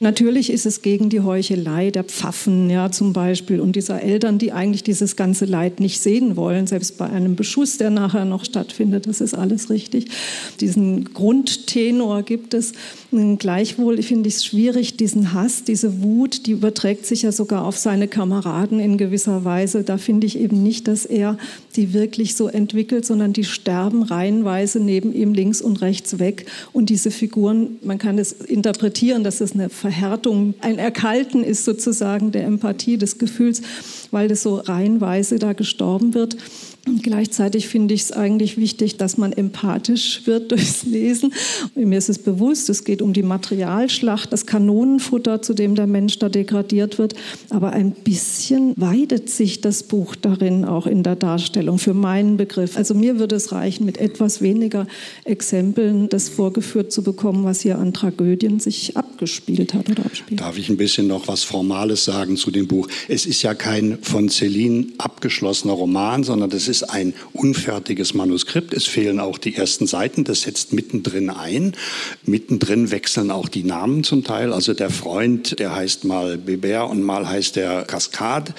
Natürlich 0.01 0.49
ist 0.49 0.65
es 0.65 0.81
gegen 0.81 1.09
die 1.09 1.19
Heuchelei 1.19 1.91
der 1.91 2.05
Pfaffen, 2.05 2.69
ja, 2.69 2.89
zum 2.89 3.11
Beispiel, 3.11 3.59
und 3.59 3.75
dieser 3.75 4.01
Eltern, 4.01 4.37
die 4.37 4.53
eigentlich 4.53 4.81
dieses 4.81 5.17
ganze 5.17 5.43
Leid 5.43 5.81
nicht 5.81 5.99
sehen 5.99 6.37
wollen, 6.37 6.67
selbst 6.67 6.97
bei 6.97 7.09
einem 7.09 7.35
Beschuss, 7.35 7.77
der 7.77 7.89
nachher 7.89 8.23
noch 8.23 8.45
stattfindet, 8.45 9.07
das 9.07 9.19
ist 9.19 9.33
alles 9.33 9.69
richtig. 9.69 10.05
Diesen 10.61 11.13
Grundtenor 11.13 12.23
gibt 12.23 12.53
es. 12.53 12.71
Gleichwohl 13.11 14.01
finde 14.01 14.29
ich 14.29 14.35
es 14.35 14.45
schwierig, 14.45 14.95
diesen 14.95 15.33
Hass, 15.33 15.63
diese 15.63 16.01
Wut, 16.01 16.45
die 16.45 16.51
überträgt 16.51 17.05
sich 17.05 17.23
ja 17.23 17.31
sogar 17.31 17.65
auf 17.65 17.75
seine 17.75 18.07
Kameraden 18.07 18.79
in 18.79 18.97
gewisser 18.97 19.43
Weise. 19.43 19.83
Da 19.83 19.97
finde 19.97 20.27
ich 20.27 20.37
eben 20.37 20.63
nicht, 20.63 20.87
dass 20.87 21.05
er 21.05 21.37
die 21.75 21.93
wirklich 21.93 22.35
so 22.35 22.47
entwickelt, 22.47 23.05
sondern 23.05 23.33
die 23.33 23.43
sterben 23.43 24.03
reihenweise 24.03 24.79
neben 24.79 25.11
ihm 25.11 25.33
links 25.33 25.59
und 25.59 25.81
rechts 25.81 26.19
weg. 26.19 26.45
Und 26.71 26.89
diese 26.89 27.11
Figuren, 27.11 27.77
man 27.83 27.97
kann 27.97 28.17
es 28.19 28.31
interpretieren, 28.31 29.23
dass 29.23 29.41
es 29.41 29.53
eine 29.53 29.69
Verhärtung, 29.89 30.53
ein 30.61 30.77
Erkalten 30.77 31.43
ist 31.43 31.65
sozusagen 31.65 32.31
der 32.31 32.45
Empathie, 32.45 32.97
des 32.97 33.17
Gefühls, 33.17 33.63
weil 34.11 34.27
das 34.27 34.43
so 34.43 34.57
reihenweise 34.57 35.39
da 35.39 35.53
gestorben 35.53 36.13
wird. 36.13 36.37
Und 36.87 37.03
gleichzeitig 37.03 37.67
finde 37.67 37.93
ich 37.93 38.01
es 38.01 38.11
eigentlich 38.11 38.57
wichtig, 38.57 38.97
dass 38.97 39.17
man 39.17 39.33
empathisch 39.33 40.25
wird 40.25 40.51
durchs 40.51 40.83
Lesen. 40.83 41.33
Und 41.75 41.85
mir 41.85 41.97
ist 41.97 42.09
es 42.09 42.19
bewusst, 42.19 42.69
es 42.69 42.83
geht 42.83 43.01
um 43.01 43.13
die 43.13 43.23
Materialschlacht, 43.23 44.31
das 44.31 44.45
Kanonenfutter, 44.45 45.41
zu 45.41 45.53
dem 45.53 45.75
der 45.75 45.87
Mensch 45.87 46.19
da 46.19 46.29
degradiert 46.29 46.97
wird. 46.97 47.15
Aber 47.49 47.71
ein 47.71 47.91
bisschen 47.91 48.73
weidet 48.77 49.29
sich 49.29 49.61
das 49.61 49.83
Buch 49.83 50.15
darin 50.15 50.65
auch 50.65 50.87
in 50.87 51.03
der 51.03 51.15
Darstellung 51.15 51.79
für 51.79 51.93
meinen 51.93 52.37
Begriff. 52.37 52.77
Also 52.77 52.93
mir 52.93 53.19
würde 53.19 53.35
es 53.35 53.51
reichen, 53.51 53.85
mit 53.85 53.97
etwas 53.97 54.41
weniger 54.41 54.87
Exempeln 55.25 56.09
das 56.09 56.29
vorgeführt 56.29 56.91
zu 56.91 57.03
bekommen, 57.03 57.43
was 57.43 57.61
hier 57.61 57.77
an 57.77 57.93
Tragödien 57.93 58.59
sich 58.59 58.95
abgespielt 58.95 59.73
hat 59.73 59.89
oder 59.89 60.05
abspielt. 60.05 60.39
Darf 60.39 60.57
ich 60.57 60.69
ein 60.69 60.77
bisschen 60.77 61.07
noch 61.07 61.27
was 61.27 61.43
Formales 61.43 62.05
sagen 62.05 62.37
zu 62.37 62.51
dem 62.51 62.67
Buch? 62.67 62.87
Es 63.07 63.25
ist 63.25 63.41
ja 63.41 63.53
kein 63.53 63.97
von 64.01 64.29
Celine 64.29 64.87
abgeschlossener 64.97 65.73
Roman, 65.73 66.23
sondern 66.23 66.49
das 66.49 66.68
ist 66.69 66.83
ein 66.83 67.13
unfertiges 67.33 68.13
Manuskript. 68.13 68.73
Es 68.73 68.85
fehlen 68.85 69.19
auch 69.19 69.37
die 69.37 69.55
ersten 69.55 69.87
Seiten. 69.87 70.23
Das 70.23 70.41
setzt 70.41 70.71
mittendrin 70.71 71.29
ein. 71.29 71.73
Mittendrin 72.23 72.91
wechseln 72.91 73.31
auch 73.31 73.49
die 73.49 73.63
Namen 73.63 74.03
zum 74.03 74.23
Teil. 74.23 74.53
Also 74.53 74.73
der 74.73 74.89
Freund, 74.89 75.59
der 75.59 75.75
heißt 75.75 76.05
mal 76.05 76.37
Beber 76.37 76.89
und 76.89 77.03
mal 77.03 77.27
heißt 77.27 77.57
der 77.57 77.83
Cascade. 77.83 78.53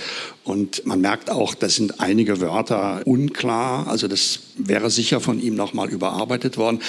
Und 0.44 0.84
man 0.84 1.00
merkt 1.00 1.30
auch, 1.30 1.54
da 1.54 1.68
sind 1.68 2.00
einige 2.00 2.40
Wörter 2.40 3.02
unklar. 3.04 3.86
Also 3.86 4.08
das 4.08 4.40
wäre 4.56 4.90
sicher 4.90 5.20
von 5.20 5.40
ihm 5.40 5.54
nochmal 5.54 5.88
überarbeitet 5.88 6.56
worden. 6.56 6.80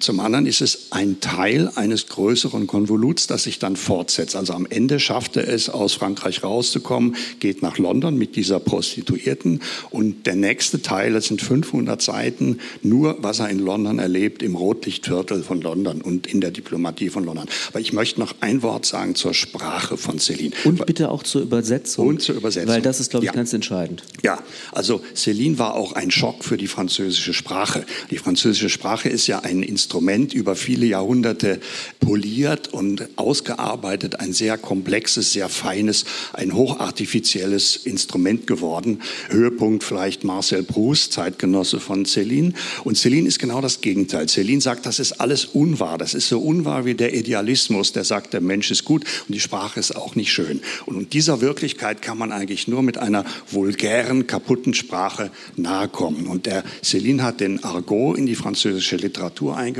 Zum 0.00 0.20
anderen 0.20 0.46
ist 0.46 0.60
es 0.60 0.88
ein 0.90 1.20
Teil 1.20 1.72
eines 1.74 2.06
größeren 2.06 2.68
Konvoluts, 2.68 3.26
das 3.26 3.42
sich 3.42 3.58
dann 3.58 3.74
fortsetzt. 3.74 4.36
Also 4.36 4.52
am 4.52 4.66
Ende 4.66 5.00
schafft 5.00 5.36
er 5.36 5.48
es, 5.48 5.68
aus 5.68 5.94
Frankreich 5.94 6.44
rauszukommen, 6.44 7.16
geht 7.40 7.62
nach 7.62 7.78
London 7.78 8.16
mit 8.16 8.36
dieser 8.36 8.60
Prostituierten 8.60 9.60
und 9.90 10.26
der 10.26 10.36
nächste 10.36 10.82
Teil, 10.82 11.14
das 11.14 11.26
sind 11.26 11.42
500 11.42 12.00
Seiten, 12.00 12.58
nur 12.82 13.16
was 13.22 13.40
er 13.40 13.48
in 13.48 13.58
London 13.58 13.98
erlebt, 13.98 14.42
im 14.44 14.54
Rotlichtviertel 14.54 15.42
von 15.42 15.60
London 15.60 16.00
und 16.00 16.28
in 16.28 16.40
der 16.40 16.52
Diplomatie 16.52 17.10
von 17.10 17.24
London. 17.24 17.46
Aber 17.68 17.80
ich 17.80 17.92
möchte 17.92 18.20
noch 18.20 18.36
ein 18.40 18.62
Wort 18.62 18.86
sagen 18.86 19.16
zur 19.16 19.34
Sprache 19.34 19.96
von 19.96 20.18
Céline. 20.18 20.52
Und 20.64 20.86
bitte 20.86 21.10
auch 21.10 21.24
zur 21.24 21.42
Übersetzung. 21.42 22.06
Und 22.06 22.22
zur 22.22 22.36
Übersetzung. 22.36 22.72
Weil 22.72 22.82
das 22.82 23.00
ist, 23.00 23.10
glaube 23.10 23.24
ich, 23.24 23.32
ja. 23.32 23.34
ganz 23.34 23.52
entscheidend. 23.52 24.04
Ja, 24.22 24.38
also 24.70 25.00
Céline 25.16 25.58
war 25.58 25.74
auch 25.74 25.92
ein 25.92 26.12
Schock 26.12 26.44
für 26.44 26.56
die 26.56 26.68
französische 26.68 27.34
Sprache. 27.34 27.84
Die 28.12 28.18
französische 28.18 28.68
Sprache 28.68 29.08
ist 29.08 29.26
ja 29.26 29.40
ein 29.40 29.64
Instrument, 29.64 29.87
Instrument 29.88 30.34
über 30.34 30.54
viele 30.54 30.84
Jahrhunderte 30.84 31.60
poliert 31.98 32.68
und 32.68 33.08
ausgearbeitet, 33.16 34.20
ein 34.20 34.34
sehr 34.34 34.58
komplexes, 34.58 35.32
sehr 35.32 35.48
feines, 35.48 36.04
ein 36.34 36.52
hochartifizielles 36.52 37.76
Instrument 37.76 38.46
geworden. 38.46 39.00
Höhepunkt 39.30 39.82
vielleicht 39.82 40.24
Marcel 40.24 40.62
Proust, 40.62 41.14
Zeitgenosse 41.14 41.80
von 41.80 42.04
Céline. 42.04 42.52
Und 42.84 42.98
Céline 42.98 43.26
ist 43.26 43.38
genau 43.38 43.62
das 43.62 43.80
Gegenteil. 43.80 44.26
Céline 44.26 44.60
sagt, 44.60 44.84
das 44.84 44.98
ist 44.98 45.22
alles 45.22 45.46
unwahr. 45.46 45.96
Das 45.96 46.12
ist 46.12 46.28
so 46.28 46.38
unwahr 46.38 46.84
wie 46.84 46.94
der 46.94 47.14
Idealismus, 47.14 47.92
der 47.92 48.04
sagt, 48.04 48.34
der 48.34 48.42
Mensch 48.42 48.70
ist 48.70 48.84
gut 48.84 49.06
und 49.26 49.34
die 49.34 49.40
Sprache 49.40 49.80
ist 49.80 49.96
auch 49.96 50.16
nicht 50.16 50.30
schön. 50.30 50.60
Und 50.84 51.14
dieser 51.14 51.40
Wirklichkeit 51.40 52.02
kann 52.02 52.18
man 52.18 52.30
eigentlich 52.30 52.68
nur 52.68 52.82
mit 52.82 52.98
einer 52.98 53.24
vulgären, 53.50 54.26
kaputten 54.26 54.74
Sprache 54.74 55.30
nahe 55.56 55.88
kommen. 55.88 56.26
Und 56.26 56.44
der 56.44 56.62
Céline 56.84 57.22
hat 57.22 57.40
den 57.40 57.64
Argot 57.64 58.18
in 58.18 58.26
die 58.26 58.34
französische 58.34 58.96
Literatur 58.96 59.56
eingebracht. 59.56 59.77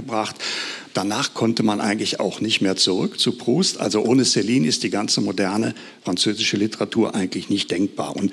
Danach 0.94 1.34
konnte 1.34 1.62
man 1.62 1.80
eigentlich 1.80 2.20
auch 2.20 2.40
nicht 2.40 2.60
mehr 2.60 2.76
zurück 2.76 3.20
zu 3.20 3.32
Proust. 3.32 3.78
Also 3.78 4.02
ohne 4.02 4.24
Céline 4.24 4.66
ist 4.66 4.82
die 4.82 4.90
ganze 4.90 5.20
moderne 5.20 5.74
französische 6.02 6.56
Literatur 6.56 7.14
eigentlich 7.14 7.48
nicht 7.50 7.70
denkbar. 7.70 8.16
Und 8.16 8.32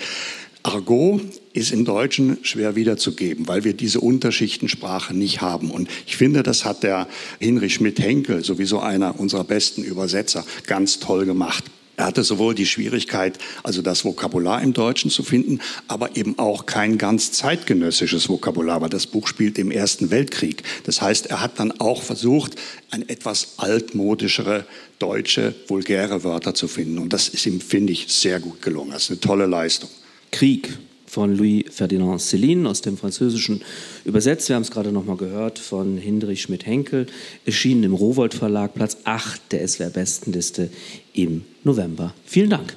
Argot 0.64 1.22
ist 1.54 1.72
im 1.72 1.86
Deutschen 1.86 2.40
schwer 2.42 2.76
wiederzugeben, 2.76 3.48
weil 3.48 3.64
wir 3.64 3.74
diese 3.74 4.00
Unterschichtensprache 4.00 5.14
nicht 5.14 5.42
haben. 5.42 5.70
Und 5.70 5.88
ich 6.08 6.18
finde, 6.18 6.42
das 6.42 6.66
hat 6.66 6.82
der 6.82 7.08
Hinrich 7.40 7.76
Schmidt-Henkel, 7.76 8.44
sowieso 8.44 8.80
einer 8.80 9.20
unserer 9.20 9.44
besten 9.44 9.84
Übersetzer, 9.84 10.44
ganz 10.66 11.00
toll 11.00 11.26
gemacht. 11.26 11.66
Er 11.98 12.06
hatte 12.06 12.24
sowohl 12.24 12.56
die 12.56 12.66
Schwierigkeit, 12.66 13.38
also 13.64 13.82
das 13.82 14.04
Vokabular 14.04 14.62
im 14.62 14.74
Deutschen 14.74 15.10
zu 15.10 15.24
finden, 15.24 15.60
aber 15.88 16.16
eben 16.18 16.38
auch 16.38 16.66
kein 16.66 16.98
ganz 16.98 17.32
zeitgenössisches 17.32 18.28
Vokabular, 18.28 18.82
weil 18.82 18.90
das 18.90 19.08
Buch 19.08 19.28
spielt 19.28 19.58
im 19.58 19.72
Ersten 19.72 20.12
Weltkrieg. 20.12 20.64
Das 20.84 21.02
heißt, 21.02 21.28
er 21.28 21.42
hat 21.42 21.60
dann 21.60 21.72
auch 21.80 22.04
versucht, 22.04 22.56
ein 22.92 23.08
etwas 23.08 23.54
altmodischere 23.58 24.66
deutsche, 25.00 25.56
vulgäre 25.68 26.24
Wörter 26.24 26.54
zu 26.54 26.68
finden. 26.68 26.98
Und 26.98 27.14
das 27.14 27.30
ist 27.30 27.46
ihm, 27.46 27.62
finde 27.62 27.94
ich, 27.94 28.08
sehr 28.10 28.40
gut 28.40 28.62
gelungen. 28.62 28.92
Das 28.92 29.04
ist 29.04 29.12
eine 29.12 29.20
tolle 29.20 29.46
Leistung. 29.46 29.90
Krieg 30.32 30.78
von 31.16 31.34
Louis 31.34 31.64
Ferdinand 31.70 32.20
Céline 32.20 32.68
aus 32.68 32.82
dem 32.82 32.98
Französischen 32.98 33.62
übersetzt. 34.04 34.50
Wir 34.50 34.58
haben 34.58 34.64
es 34.64 34.72
gerade 34.72 34.92
noch 34.92 35.06
mal 35.06 35.16
gehört 35.16 35.60
von 35.60 35.98
Hindrich 35.98 36.42
Schmidt-Henkel, 36.42 37.08
erschienen 37.46 37.84
im 37.84 37.94
Rowold 37.94 38.34
Verlag, 38.34 38.74
Platz 38.74 38.98
8 39.06 39.54
der 39.54 39.66
SWR 39.66 39.92
Bestenliste 39.92 40.70
im 41.14 41.46
November. 41.64 42.14
Vielen 42.26 42.50
Dank. 42.50 42.76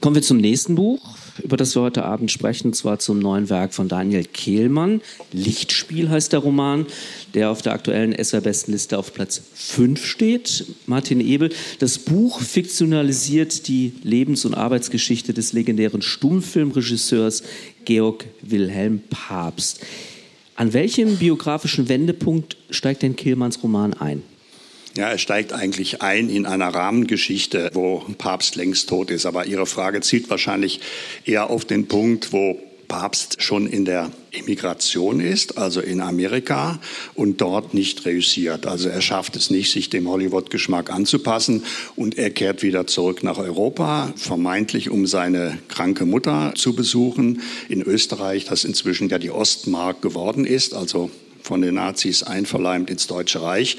Kommen 0.00 0.14
wir 0.14 0.22
zum 0.22 0.36
nächsten 0.36 0.76
Buch, 0.76 1.16
über 1.42 1.56
das 1.56 1.74
wir 1.74 1.82
heute 1.82 2.04
Abend 2.04 2.30
sprechen, 2.30 2.72
zwar 2.72 2.98
zum 2.98 3.18
neuen 3.18 3.50
Werk 3.50 3.74
von 3.74 3.88
Daniel 3.88 4.24
Kehlmann. 4.24 5.00
Lichtspiel 5.32 6.08
heißt 6.08 6.32
der 6.32 6.40
Roman, 6.40 6.86
der 7.34 7.50
auf 7.50 7.62
der 7.62 7.72
aktuellen 7.72 8.12
SWR-Bestenliste 8.12 8.98
auf 8.98 9.12
Platz 9.12 9.42
5 9.54 10.04
steht. 10.04 10.66
Martin 10.86 11.20
Ebel, 11.20 11.50
das 11.78 11.98
Buch 11.98 12.40
fiktionalisiert 12.40 13.68
die 13.68 13.92
Lebens- 14.02 14.44
und 14.44 14.54
Arbeitsgeschichte 14.54 15.32
des 15.32 15.52
legendären 15.52 16.02
Stummfilmregisseurs 16.02 17.42
Georg 17.84 18.24
Wilhelm 18.42 19.02
Pabst. 19.10 19.80
An 20.54 20.72
welchem 20.72 21.16
biografischen 21.16 21.88
Wendepunkt 21.88 22.56
steigt 22.70 23.02
denn 23.02 23.14
Kehlmanns 23.14 23.62
Roman 23.62 23.92
ein? 23.92 24.22
Ja, 24.96 25.10
er 25.10 25.18
steigt 25.18 25.52
eigentlich 25.52 26.00
ein 26.00 26.30
in 26.30 26.46
einer 26.46 26.68
Rahmengeschichte, 26.68 27.70
wo 27.74 27.98
Papst 28.16 28.56
längst 28.56 28.88
tot 28.88 29.10
ist. 29.10 29.26
Aber 29.26 29.44
Ihre 29.44 29.66
Frage 29.66 30.00
zielt 30.00 30.30
wahrscheinlich 30.30 30.80
eher 31.26 31.50
auf 31.50 31.66
den 31.66 31.86
Punkt, 31.86 32.32
wo 32.32 32.58
Papst 32.88 33.42
schon 33.42 33.66
in 33.66 33.84
der 33.84 34.10
Immigration 34.30 35.20
ist, 35.20 35.58
also 35.58 35.82
in 35.82 36.00
Amerika, 36.00 36.78
und 37.14 37.42
dort 37.42 37.74
nicht 37.74 38.06
reüssiert. 38.06 38.64
Also 38.64 38.88
er 38.88 39.02
schafft 39.02 39.36
es 39.36 39.50
nicht, 39.50 39.70
sich 39.70 39.90
dem 39.90 40.08
Hollywood-Geschmack 40.08 40.90
anzupassen 40.90 41.64
und 41.94 42.16
er 42.16 42.30
kehrt 42.30 42.62
wieder 42.62 42.86
zurück 42.86 43.22
nach 43.22 43.36
Europa, 43.36 44.14
vermeintlich 44.16 44.88
um 44.88 45.06
seine 45.06 45.58
kranke 45.68 46.06
Mutter 46.06 46.52
zu 46.54 46.74
besuchen 46.74 47.42
in 47.68 47.82
Österreich, 47.82 48.46
das 48.46 48.64
inzwischen 48.64 49.10
ja 49.10 49.18
die 49.18 49.30
Ostmark 49.30 50.00
geworden 50.00 50.46
ist, 50.46 50.72
also 50.72 51.10
von 51.42 51.60
den 51.60 51.74
Nazis 51.74 52.22
einverleimt 52.22 52.88
ins 52.88 53.06
Deutsche 53.06 53.42
Reich. 53.42 53.76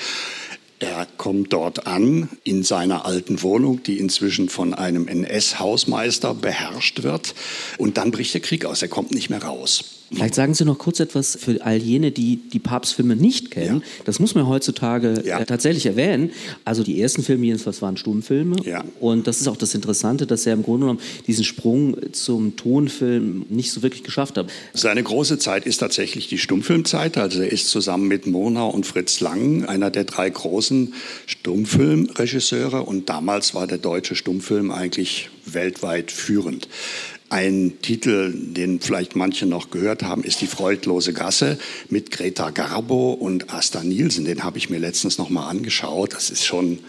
Er 0.79 1.07
kommt 1.17 1.53
dort 1.53 1.87
an 1.87 2.29
in 2.43 2.61
seiner 2.63 3.05
alten 3.05 3.41
Wohnung, 3.41 3.81
die 3.81 3.97
inzwischen 3.97 4.47
von 4.47 4.75
einem 4.75 5.07
NS-Hausmeister 5.07 6.35
beherrscht 6.35 7.01
wird. 7.01 7.33
Und 7.79 7.97
dann 7.97 8.11
bricht 8.11 8.33
der 8.35 8.41
Krieg 8.41 8.63
aus. 8.65 8.83
Er 8.83 8.87
kommt 8.87 9.11
nicht 9.11 9.29
mehr 9.29 9.43
raus. 9.43 9.96
Vielleicht 10.11 10.35
sagen 10.35 10.53
Sie 10.53 10.63
noch 10.63 10.77
kurz 10.77 10.99
etwas 10.99 11.37
für 11.39 11.61
all 11.65 11.77
jene, 11.77 12.11
die 12.11 12.37
die 12.37 12.59
Papstfilme 12.59 13.15
nicht 13.15 13.51
kennen. 13.51 13.77
Ja. 13.77 14.03
Das 14.05 14.19
muss 14.19 14.35
man 14.35 14.47
heutzutage 14.47 15.21
ja. 15.25 15.43
tatsächlich 15.43 15.85
erwähnen. 15.85 16.31
Also 16.63 16.83
die 16.83 17.01
ersten 17.01 17.23
Filme 17.23 17.45
jedenfalls 17.45 17.81
waren 17.81 17.97
Stummfilme. 17.97 18.55
Ja. 18.63 18.85
Und 18.99 19.27
das 19.27 19.41
ist 19.41 19.47
auch 19.47 19.57
das 19.57 19.75
Interessante, 19.75 20.25
dass 20.25 20.45
er 20.45 20.53
im 20.53 20.63
Grunde 20.63 20.85
genommen 20.85 21.01
diesen 21.27 21.43
Sprung 21.43 21.97
zum 22.13 22.55
Tonfilm 22.55 23.45
nicht 23.49 23.71
so 23.71 23.81
wirklich 23.81 24.03
geschafft 24.03 24.37
hat. 24.37 24.49
Seine 24.73 25.03
große 25.03 25.39
Zeit 25.39 25.65
ist 25.65 25.79
tatsächlich 25.79 26.27
die 26.27 26.37
Stummfilmzeit. 26.37 27.17
Also 27.17 27.41
er 27.41 27.51
ist 27.51 27.67
zusammen 27.67 28.07
mit 28.07 28.27
Murnau 28.27 28.69
und 28.69 28.85
Fritz 28.85 29.19
Lang 29.19 29.65
einer 29.65 29.91
der 29.91 30.05
drei 30.05 30.29
großen 30.29 30.93
Stummfilmregisseure. 31.25 32.83
Und 32.83 33.09
damals 33.09 33.53
war 33.53 33.67
der 33.67 33.77
deutsche 33.77 34.15
Stummfilm 34.15 34.71
eigentlich 34.71 35.29
weltweit 35.45 36.11
führend. 36.11 36.67
Ein 37.29 37.73
Titel, 37.81 38.33
den 38.33 38.79
vielleicht 38.79 39.17
manche 39.17 39.45
noch 39.45 39.69
gehört 39.69 40.01
haben, 40.03 40.23
ist 40.23 40.39
Die 40.39 40.47
freudlose 40.47 41.11
Gasse 41.11 41.59
mit 41.89 42.09
Greta 42.09 42.51
Garbo 42.51 43.11
und 43.11 43.53
Asta 43.53 43.83
Nielsen. 43.83 44.23
Den 44.23 44.43
habe 44.45 44.57
ich 44.57 44.69
mir 44.69 44.79
letztens 44.79 45.17
noch 45.17 45.29
mal 45.29 45.49
angeschaut. 45.49 46.13
Das 46.13 46.29
ist 46.29 46.45
schon, 46.45 46.79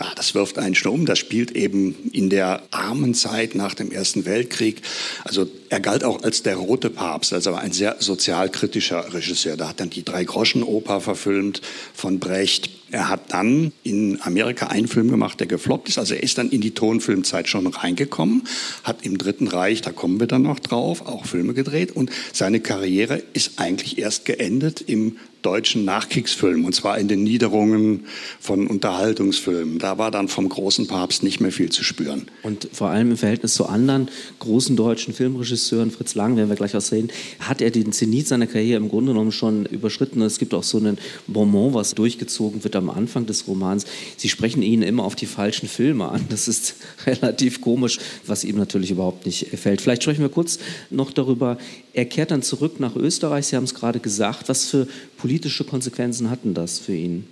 ja, 0.00 0.12
das 0.16 0.34
wirft 0.34 0.58
einen 0.58 0.74
schon 0.74 0.92
um. 0.92 1.06
Das 1.06 1.18
spielt 1.18 1.52
eben 1.52 2.10
in 2.12 2.30
der 2.30 2.62
armen 2.70 3.14
Zeit 3.14 3.54
nach 3.54 3.74
dem 3.74 3.90
Ersten 3.90 4.24
Weltkrieg. 4.24 4.82
Also 5.24 5.48
er 5.68 5.80
galt 5.80 6.04
auch 6.04 6.22
als 6.22 6.42
der 6.42 6.56
rote 6.56 6.90
Papst, 6.90 7.32
also 7.32 7.54
ein 7.54 7.72
sehr 7.72 7.96
sozialkritischer 7.98 9.14
Regisseur. 9.14 9.56
Da 9.56 9.68
hat 9.68 9.80
dann 9.80 9.90
die 9.90 10.04
Drei-Groschen-Oper 10.04 11.00
verfilmt 11.00 11.62
von 11.94 12.18
Brecht. 12.18 12.70
Er 12.90 13.08
hat 13.08 13.32
dann 13.32 13.72
in 13.82 14.20
Amerika 14.22 14.66
einen 14.66 14.86
Film 14.86 15.10
gemacht, 15.10 15.40
der 15.40 15.46
gefloppt 15.46 15.88
ist. 15.88 15.98
Also 15.98 16.14
er 16.14 16.22
ist 16.22 16.36
dann 16.36 16.50
in 16.50 16.60
die 16.60 16.72
Tonfilmzeit 16.74 17.48
schon 17.48 17.66
reingekommen, 17.66 18.42
hat 18.84 19.06
im 19.06 19.16
Dritten 19.16 19.48
Reich, 19.48 19.80
da 19.80 19.92
kommen 19.92 20.20
wir 20.20 20.26
dann 20.26 20.42
noch 20.42 20.58
drauf, 20.58 21.06
auch 21.06 21.24
Filme 21.24 21.54
gedreht. 21.54 21.96
Und 21.96 22.10
seine 22.32 22.60
Karriere 22.60 23.22
ist 23.32 23.58
eigentlich 23.58 23.98
erst 23.98 24.26
geendet 24.26 24.82
im 24.82 25.16
deutschen 25.42 25.84
Nachkriegsfilmen, 25.84 26.64
und 26.64 26.74
zwar 26.74 26.98
in 26.98 27.08
den 27.08 27.22
Niederungen 27.24 28.06
von 28.40 28.66
Unterhaltungsfilmen. 28.66 29.78
Da 29.78 29.98
war 29.98 30.10
dann 30.10 30.28
vom 30.28 30.48
großen 30.48 30.86
Papst 30.86 31.22
nicht 31.22 31.40
mehr 31.40 31.52
viel 31.52 31.70
zu 31.70 31.84
spüren. 31.84 32.26
Und 32.42 32.68
vor 32.72 32.88
allem 32.88 33.10
im 33.10 33.16
Verhältnis 33.16 33.54
zu 33.54 33.66
anderen 33.66 34.08
großen 34.38 34.76
deutschen 34.76 35.14
Filmregisseuren, 35.14 35.90
Fritz 35.90 36.14
Lang, 36.14 36.36
werden 36.36 36.48
wir 36.48 36.56
gleich 36.56 36.76
auch 36.76 36.80
sehen, 36.80 37.10
hat 37.40 37.60
er 37.60 37.70
den 37.70 37.92
Zenit 37.92 38.28
seiner 38.28 38.46
Karriere 38.46 38.78
im 38.78 38.88
Grunde 38.88 39.12
genommen 39.12 39.32
schon 39.32 39.66
überschritten. 39.66 40.22
Es 40.22 40.38
gibt 40.38 40.54
auch 40.54 40.62
so 40.62 40.78
einen 40.78 40.98
Bonbon, 41.26 41.74
was 41.74 41.94
durchgezogen 41.94 42.64
wird 42.64 42.76
am 42.76 42.90
Anfang 42.90 43.26
des 43.26 43.46
Romans. 43.46 43.84
Sie 44.16 44.28
sprechen 44.28 44.62
ihn 44.62 44.82
immer 44.82 45.04
auf 45.04 45.16
die 45.16 45.26
falschen 45.26 45.68
Filme 45.68 46.08
an. 46.08 46.24
Das 46.28 46.48
ist 46.48 46.76
relativ 47.06 47.60
komisch, 47.60 47.98
was 48.26 48.44
ihm 48.44 48.56
natürlich 48.56 48.90
überhaupt 48.90 49.26
nicht 49.26 49.50
gefällt. 49.50 49.80
Vielleicht 49.80 50.02
sprechen 50.04 50.22
wir 50.22 50.28
kurz 50.28 50.58
noch 50.90 51.10
darüber. 51.10 51.58
Er 51.92 52.04
kehrt 52.06 52.30
dann 52.30 52.42
zurück 52.42 52.80
nach 52.80 52.96
Österreich. 52.96 53.46
Sie 53.46 53.56
haben 53.56 53.64
es 53.64 53.74
gerade 53.74 54.00
gesagt. 54.00 54.48
Was 54.48 54.66
für 54.66 54.86
politische 55.22 55.62
Konsequenzen 55.62 56.30
hatten 56.30 56.52
das 56.52 56.80
für 56.80 56.96
ihn? 56.96 57.28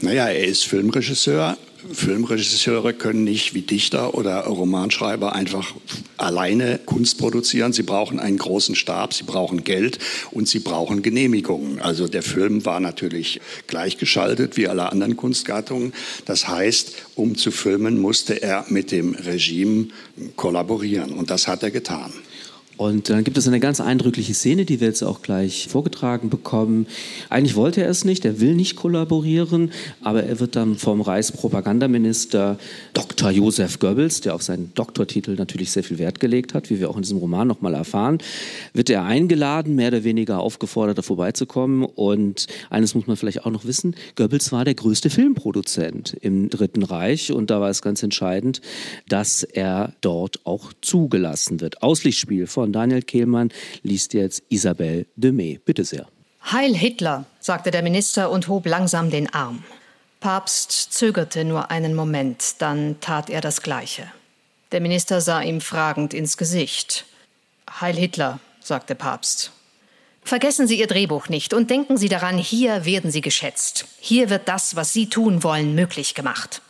Naja, 0.00 0.28
er 0.28 0.44
ist 0.44 0.64
Filmregisseur. 0.64 1.58
Filmregisseure 1.92 2.94
können 2.94 3.24
nicht 3.24 3.52
wie 3.52 3.62
Dichter 3.62 4.14
oder 4.14 4.42
Romanschreiber 4.42 5.34
einfach 5.34 5.74
alleine 6.18 6.78
Kunst 6.86 7.18
produzieren. 7.18 7.72
Sie 7.72 7.82
brauchen 7.82 8.20
einen 8.20 8.38
großen 8.38 8.76
Stab, 8.76 9.12
sie 9.12 9.24
brauchen 9.24 9.64
Geld 9.64 9.98
und 10.30 10.46
sie 10.46 10.60
brauchen 10.60 11.02
Genehmigungen. 11.02 11.80
Also 11.80 12.06
der 12.06 12.22
Film 12.22 12.64
war 12.64 12.78
natürlich 12.78 13.40
gleichgeschaltet 13.66 14.56
wie 14.56 14.68
alle 14.68 14.92
anderen 14.92 15.16
Kunstgattungen. 15.16 15.92
Das 16.26 16.46
heißt, 16.46 16.92
um 17.16 17.36
zu 17.36 17.50
filmen, 17.50 17.98
musste 17.98 18.40
er 18.40 18.66
mit 18.68 18.92
dem 18.92 19.16
Regime 19.16 19.88
kollaborieren 20.36 21.14
und 21.14 21.30
das 21.30 21.48
hat 21.48 21.64
er 21.64 21.72
getan. 21.72 22.12
Und 22.80 23.10
dann 23.10 23.24
gibt 23.24 23.36
es 23.36 23.46
eine 23.46 23.60
ganz 23.60 23.78
eindrückliche 23.78 24.32
Szene, 24.32 24.64
die 24.64 24.80
wir 24.80 24.86
jetzt 24.86 25.02
auch 25.02 25.20
gleich 25.20 25.68
vorgetragen 25.68 26.30
bekommen. 26.30 26.86
Eigentlich 27.28 27.54
wollte 27.54 27.82
er 27.82 27.90
es 27.90 28.06
nicht, 28.06 28.24
er 28.24 28.40
will 28.40 28.54
nicht 28.54 28.74
kollaborieren, 28.74 29.70
aber 30.02 30.24
er 30.24 30.40
wird 30.40 30.56
dann 30.56 30.78
vom 30.78 31.02
Reichspropagandaminister 31.02 32.58
Dr. 32.94 33.32
Josef 33.32 33.80
Goebbels, 33.80 34.22
der 34.22 34.34
auf 34.34 34.42
seinen 34.42 34.72
Doktortitel 34.74 35.34
natürlich 35.34 35.72
sehr 35.72 35.84
viel 35.84 35.98
Wert 35.98 36.20
gelegt 36.20 36.54
hat, 36.54 36.70
wie 36.70 36.80
wir 36.80 36.88
auch 36.88 36.96
in 36.96 37.02
diesem 37.02 37.18
Roman 37.18 37.46
nochmal 37.46 37.74
erfahren, 37.74 38.16
wird 38.72 38.88
er 38.88 39.04
eingeladen, 39.04 39.74
mehr 39.74 39.88
oder 39.88 40.02
weniger 40.02 40.40
aufgefordert, 40.40 40.96
da 40.96 41.02
vorbeizukommen. 41.02 41.84
Und 41.84 42.46
eines 42.70 42.94
muss 42.94 43.06
man 43.06 43.18
vielleicht 43.18 43.44
auch 43.44 43.50
noch 43.50 43.66
wissen, 43.66 43.94
Goebbels 44.16 44.52
war 44.52 44.64
der 44.64 44.74
größte 44.74 45.10
Filmproduzent 45.10 46.16
im 46.22 46.48
Dritten 46.48 46.82
Reich 46.82 47.30
und 47.30 47.50
da 47.50 47.60
war 47.60 47.68
es 47.68 47.82
ganz 47.82 48.02
entscheidend, 48.02 48.62
dass 49.06 49.42
er 49.42 49.92
dort 50.00 50.46
auch 50.46 50.72
zugelassen 50.80 51.60
wird. 51.60 51.82
Auslichtspiel 51.82 52.46
von 52.46 52.69
von 52.70 52.72
Daniel 52.72 53.02
Kehlmann 53.02 53.50
liest 53.82 54.14
jetzt 54.14 54.42
Isabelle 54.48 55.06
Demey. 55.16 55.60
Bitte 55.64 55.84
sehr. 55.84 56.06
Heil 56.52 56.74
Hitler, 56.74 57.26
sagte 57.40 57.70
der 57.70 57.82
Minister 57.82 58.30
und 58.30 58.46
hob 58.46 58.66
langsam 58.66 59.10
den 59.10 59.32
Arm. 59.34 59.64
Papst 60.20 60.70
zögerte 60.92 61.44
nur 61.44 61.70
einen 61.70 61.94
Moment, 61.94 62.56
dann 62.58 63.00
tat 63.00 63.28
er 63.28 63.40
das 63.40 63.62
Gleiche. 63.62 64.04
Der 64.70 64.80
Minister 64.80 65.20
sah 65.20 65.42
ihm 65.42 65.60
fragend 65.60 66.14
ins 66.14 66.36
Gesicht. 66.36 67.06
Heil 67.80 67.96
Hitler, 67.96 68.38
sagte 68.60 68.94
Papst. 68.94 69.50
Vergessen 70.22 70.68
Sie 70.68 70.78
Ihr 70.78 70.86
Drehbuch 70.86 71.28
nicht 71.28 71.54
und 71.54 71.70
denken 71.70 71.96
Sie 71.96 72.08
daran, 72.08 72.38
hier 72.38 72.84
werden 72.84 73.10
Sie 73.10 73.22
geschätzt. 73.22 73.86
Hier 73.98 74.30
wird 74.30 74.46
das, 74.48 74.76
was 74.76 74.92
Sie 74.92 75.08
tun 75.08 75.42
wollen, 75.42 75.74
möglich 75.74 76.14
gemacht. 76.14 76.62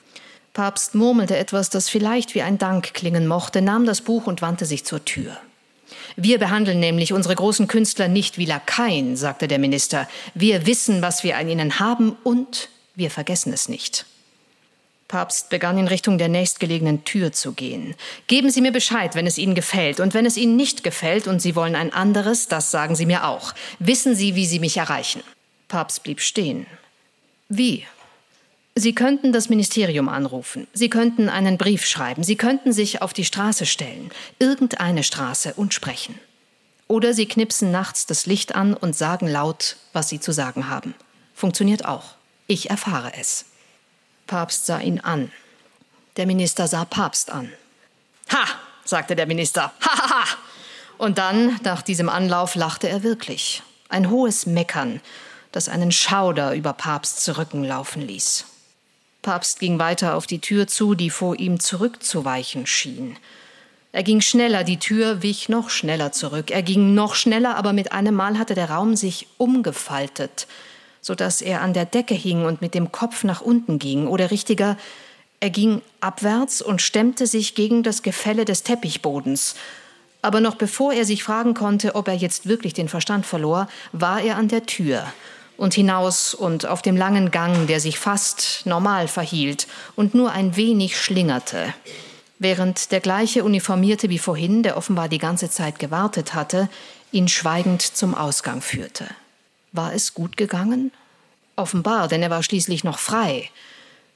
Papst 0.55 0.95
murmelte 0.95 1.37
etwas, 1.37 1.69
das 1.69 1.91
vielleicht 1.91 2.35
wie 2.35 2.43
ein 2.43 2.59
Dank 2.59 2.95
klingen 2.95 3.27
mochte, 3.27 3.61
nahm 3.61 3.85
das 3.85 4.01
Buch 4.01 4.27
und 4.27 4.41
wandte 4.41 4.65
sich 4.65 4.85
zur 4.85 5.05
Tür. 5.05 5.37
Wir 6.17 6.39
behandeln 6.39 6.81
nämlich 6.81 7.13
unsere 7.13 7.35
großen 7.35 7.69
Künstler 7.69 8.09
nicht 8.09 8.39
wie 8.39 8.47
Lakaien, 8.47 9.17
sagte 9.17 9.49
der 9.49 9.59
Minister. 9.59 10.09
Wir 10.35 10.67
wissen, 10.67 11.03
was 11.03 11.25
wir 11.25 11.37
an 11.37 11.49
ihnen 11.49 11.79
haben 11.79 12.17
und 12.25 12.69
wir 12.95 13.11
vergessen 13.11 13.53
es 13.53 13.69
nicht. 13.69 14.07
Papst 15.11 15.51
begann 15.51 15.77
in 15.77 15.89
Richtung 15.89 16.19
der 16.19 16.29
nächstgelegenen 16.29 17.05
Tür 17.05 17.33
zu 17.33 17.53
gehen. 17.53 17.97
Geben 18.29 18.49
Sie 18.51 18.61
mir 18.61 18.71
Bescheid, 18.71 19.17
wenn 19.17 19.27
es 19.27 19.39
Ihnen 19.39 19.57
gefällt. 19.57 19.99
Und 19.99 20.15
wenn 20.15 20.25
es 20.25 20.37
Ihnen 20.37 20.55
nicht 20.55 20.85
gefällt 20.85 21.27
und 21.27 21.43
Sie 21.43 21.57
wollen 21.57 21.75
ein 21.75 21.93
anderes, 21.93 22.47
das 22.47 22.71
sagen 22.71 22.95
Sie 22.95 23.07
mir 23.07 23.27
auch. 23.27 23.53
Wissen 23.81 24.15
Sie, 24.15 24.37
wie 24.37 24.47
Sie 24.47 24.61
mich 24.61 24.77
erreichen. 24.77 25.25
Papst 25.67 26.05
blieb 26.05 26.21
stehen. 26.21 26.67
Wie? 27.49 27.87
Sie 28.77 28.95
könnten 28.95 29.33
das 29.33 29.49
Ministerium 29.49 30.09
anrufen, 30.09 30.67
Sie 30.73 30.89
könnten 30.89 31.29
einen 31.29 31.59
Brief 31.59 31.85
schreiben, 31.85 32.23
Sie 32.23 32.37
könnten 32.37 32.73
sich 32.73 33.03
auf 33.03 33.13
die 33.13 33.25
Straße 33.25 33.67
stellen, 33.67 34.11
irgendeine 34.39 35.03
Straße 35.03 35.55
und 35.55 35.75
sprechen. 35.75 36.19
Oder 36.87 37.13
Sie 37.13 37.27
knipsen 37.27 37.71
nachts 37.71 38.07
das 38.07 38.27
Licht 38.27 38.55
an 38.55 38.75
und 38.75 38.97
sagen 38.97 39.27
laut, 39.27 39.77
was 39.93 40.09
Sie 40.09 40.21
zu 40.21 40.33
sagen 40.33 40.69
haben. 40.69 40.95
Funktioniert 41.35 41.85
auch. 41.85 42.15
Ich 42.47 42.71
erfahre 42.71 43.13
es. 43.19 43.47
Papst 44.27 44.67
sah 44.67 44.81
ihn 44.81 45.01
an. 45.01 45.33
Der 46.17 46.27
Minister 46.27 46.67
sah 46.67 46.85
Papst 46.85 47.31
an. 47.31 47.53
Ha, 48.33 48.45
sagte 48.85 49.17
der 49.17 49.27
Minister. 49.27 49.73
Ha, 49.85 49.99
ha, 49.99 50.11
ha. 50.11 50.25
Und 50.99 51.19
dann, 51.19 51.59
nach 51.63 51.83
diesem 51.83 52.09
Anlauf, 52.09 52.55
lachte 52.55 52.89
er 52.89 53.03
wirklich. 53.03 53.63
Ein 53.89 54.11
hohes 54.11 54.47
Meckern, 54.47 55.01
das 55.51 55.69
einen 55.69 55.93
Schauder 55.93 56.55
über 56.55 56.73
Papsts 56.73 57.39
Rücken 57.39 57.65
laufen 57.65 58.03
ließ. 58.03 58.45
Papst 59.23 59.61
ging 59.61 59.79
weiter 59.79 60.17
auf 60.17 60.27
die 60.27 60.39
Tür 60.39 60.67
zu, 60.67 60.95
die 60.95 61.11
vor 61.11 61.39
ihm 61.39 61.61
zurückzuweichen 61.61 62.67
schien. 62.67 63.17
Er 63.93 64.03
ging 64.03 64.21
schneller, 64.21 64.65
die 64.65 64.79
Tür 64.79 65.23
wich 65.23 65.49
noch 65.49 65.69
schneller 65.69 66.13
zurück. 66.13 66.51
Er 66.51 66.63
ging 66.63 66.95
noch 66.95 67.15
schneller, 67.15 67.57
aber 67.57 67.73
mit 67.73 67.93
einem 67.93 68.15
Mal 68.15 68.39
hatte 68.39 68.55
der 68.55 68.71
Raum 68.71 68.95
sich 68.97 69.27
umgefaltet, 69.37 70.47
so 71.01 71.15
dass 71.15 71.43
er 71.43 71.61
an 71.61 71.75
der 71.75 71.87
Decke 71.87 72.15
hing 72.15 72.45
und 72.45 72.61
mit 72.61 72.75
dem 72.75 72.93
Kopf 72.93 73.25
nach 73.25 73.41
unten 73.41 73.79
ging, 73.79 74.07
oder 74.07 74.31
richtiger, 74.31 74.77
er 75.41 75.51
ging 75.51 75.83
abwärts 76.01 76.63
und 76.63 76.83
stemmte 76.83 77.27
sich 77.27 77.55
gegen 77.55 77.83
das 77.83 78.03
Gefälle 78.03 78.45
des 78.45 78.63
Teppichbodens. 78.63 79.55
Aber 80.23 80.41
noch 80.41 80.55
bevor 80.55 80.93
er 80.93 81.05
sich 81.05 81.25
fragen 81.25 81.55
konnte, 81.55 81.95
ob 81.95 82.09
er 82.09 82.15
jetzt 82.15 82.47
wirklich 82.47 82.75
den 82.75 82.89
Verstand 82.89 83.27
verlor, 83.27 83.69
war 83.93 84.21
er 84.21 84.37
an 84.37 84.49
der 84.49 84.67
Tür 84.67 85.05
und 85.61 85.75
hinaus 85.75 86.33
und 86.33 86.65
auf 86.65 86.81
dem 86.81 86.97
langen 86.97 87.31
Gang, 87.31 87.67
der 87.67 87.81
sich 87.81 87.99
fast 87.99 88.63
normal 88.65 89.09
verhielt 89.09 89.67
und 89.95 90.15
nur 90.15 90.33
ein 90.33 90.57
wenig 90.57 90.99
schlingerte. 90.99 91.75
Während 92.39 92.93
der 92.93 93.01
gleiche 93.01 93.45
Uniformierte 93.45 94.09
wie 94.09 94.19
vorhin, 94.19 94.63
der 94.63 94.79
offenbar 94.79 95.11
die 95.11 95.19
ganze 95.19 95.51
Zeit 95.51 95.79
gewartet 95.79 96.33
hatte, 96.33 96.71
ihn 97.13 97.29
schweigend 97.29 97.83
zum 97.83 98.15
Ausgang 98.15 98.63
führte. 98.63 99.05
War 99.73 99.93
es 99.93 100.15
gut 100.15 100.39
gegangen? 100.39 100.93
Offenbar, 101.57 102.09
denn 102.09 102.23
er 102.23 102.31
war 102.31 102.43
schließlich 102.43 102.83
noch 102.83 102.99
frei. 102.99 103.51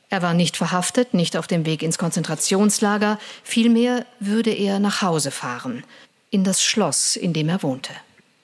Er 0.08 0.22
war 0.22 0.32
nicht 0.32 0.56
verhaftet, 0.56 1.12
nicht 1.12 1.36
auf 1.36 1.46
dem 1.46 1.66
Weg 1.66 1.82
ins 1.82 1.98
Konzentrationslager, 1.98 3.18
vielmehr 3.42 4.06
würde 4.18 4.54
er 4.54 4.78
nach 4.78 5.02
Hause 5.02 5.30
fahren, 5.30 5.84
in 6.30 6.42
das 6.42 6.62
Schloss, 6.62 7.16
in 7.16 7.34
dem 7.34 7.50
er 7.50 7.62
wohnte. 7.62 7.92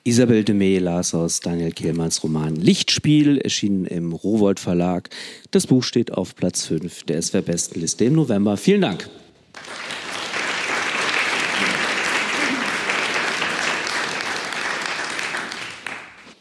Isabel 0.03 0.45
de 0.45 0.55
May 0.55 0.79
las 0.79 1.15
aus 1.15 1.41
Daniel 1.41 1.73
Kehlmanns 1.73 2.23
Roman 2.23 2.57
Lichtspiel, 2.57 3.37
erschienen 3.39 3.85
im 3.85 4.13
Rowold 4.13 4.59
Verlag. 4.59 5.11
Das 5.51 5.67
Buch 5.67 5.83
steht 5.83 6.13
auf 6.13 6.35
Platz 6.35 6.65
5 6.67 7.03
der 7.03 7.21
SWR-Bestenliste 7.21 8.07
im 8.07 8.15
November. 8.15 8.57
Vielen 8.57 8.81
Dank. 8.81 9.11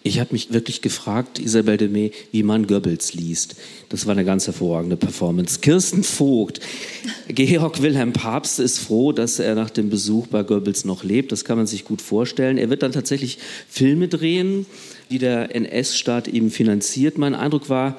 Ich 0.01 0.19
habe 0.19 0.31
mich 0.31 0.53
wirklich 0.53 0.81
gefragt, 0.81 1.39
Isabel 1.39 1.75
de 1.75 1.89
May, 1.89 2.12
wie 2.31 2.43
man 2.43 2.67
Goebbels 2.67 3.13
liest. 3.13 3.57
Das 3.89 4.05
war 4.05 4.13
eine 4.13 4.23
ganz 4.23 4.47
hervorragende 4.47 4.95
Performance. 4.95 5.59
Kirsten 5.59 6.03
Vogt, 6.03 6.62
Georg 7.27 7.81
Wilhelm 7.81 8.13
Papst 8.13 8.59
ist 8.59 8.79
froh, 8.79 9.12
dass 9.12 9.39
er 9.39 9.55
nach 9.55 9.69
dem 9.69 9.89
Besuch 9.89 10.27
bei 10.27 10.43
Goebbels 10.43 10.85
noch 10.85 11.03
lebt. 11.03 11.33
Das 11.33 11.43
kann 11.43 11.57
man 11.57 11.67
sich 11.67 11.83
gut 11.83 12.01
vorstellen. 12.01 12.57
Er 12.57 12.69
wird 12.69 12.81
dann 12.81 12.93
tatsächlich 12.93 13.39
Filme 13.67 14.07
drehen, 14.07 14.65
die 15.12 15.19
der 15.19 15.53
NS-Staat 15.53 16.29
eben 16.29 16.49
finanziert. 16.49 17.17
Mein 17.17 17.35
Eindruck 17.35 17.67
war, 17.67 17.97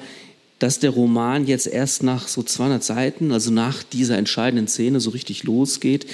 dass 0.57 0.79
der 0.79 0.91
Roman 0.91 1.45
jetzt 1.45 1.67
erst 1.67 2.01
nach 2.01 2.27
so 2.27 2.41
200 2.41 2.83
Seiten, 2.83 3.31
also 3.31 3.51
nach 3.51 3.83
dieser 3.83 4.17
entscheidenden 4.17 4.67
Szene, 4.67 4.99
so 4.99 5.11
richtig 5.11 5.43
losgeht. 5.43 6.07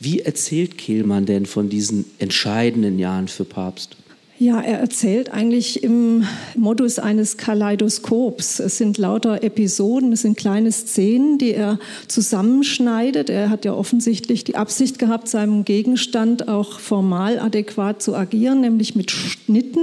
Wie 0.00 0.20
erzählt 0.20 0.78
Kehlmann 0.78 1.26
denn 1.26 1.44
von 1.44 1.68
diesen 1.68 2.06
entscheidenden 2.18 2.98
Jahren 2.98 3.28
für 3.28 3.44
Papst? 3.44 3.96
Ja, 4.36 4.60
er 4.60 4.80
erzählt 4.80 5.32
eigentlich 5.32 5.84
im 5.84 6.26
Modus 6.56 6.98
eines 6.98 7.36
Kaleidoskops. 7.36 8.58
Es 8.58 8.78
sind 8.78 8.98
lauter 8.98 9.44
Episoden, 9.44 10.12
es 10.12 10.22
sind 10.22 10.36
kleine 10.36 10.72
Szenen, 10.72 11.38
die 11.38 11.52
er 11.52 11.78
zusammenschneidet. 12.08 13.30
Er 13.30 13.48
hat 13.48 13.64
ja 13.64 13.74
offensichtlich 13.74 14.42
die 14.42 14.56
Absicht 14.56 14.98
gehabt, 14.98 15.28
seinem 15.28 15.64
Gegenstand 15.64 16.48
auch 16.48 16.80
formal 16.80 17.38
adäquat 17.38 18.02
zu 18.02 18.16
agieren, 18.16 18.62
nämlich 18.62 18.96
mit 18.96 19.12
Schnitten, 19.12 19.78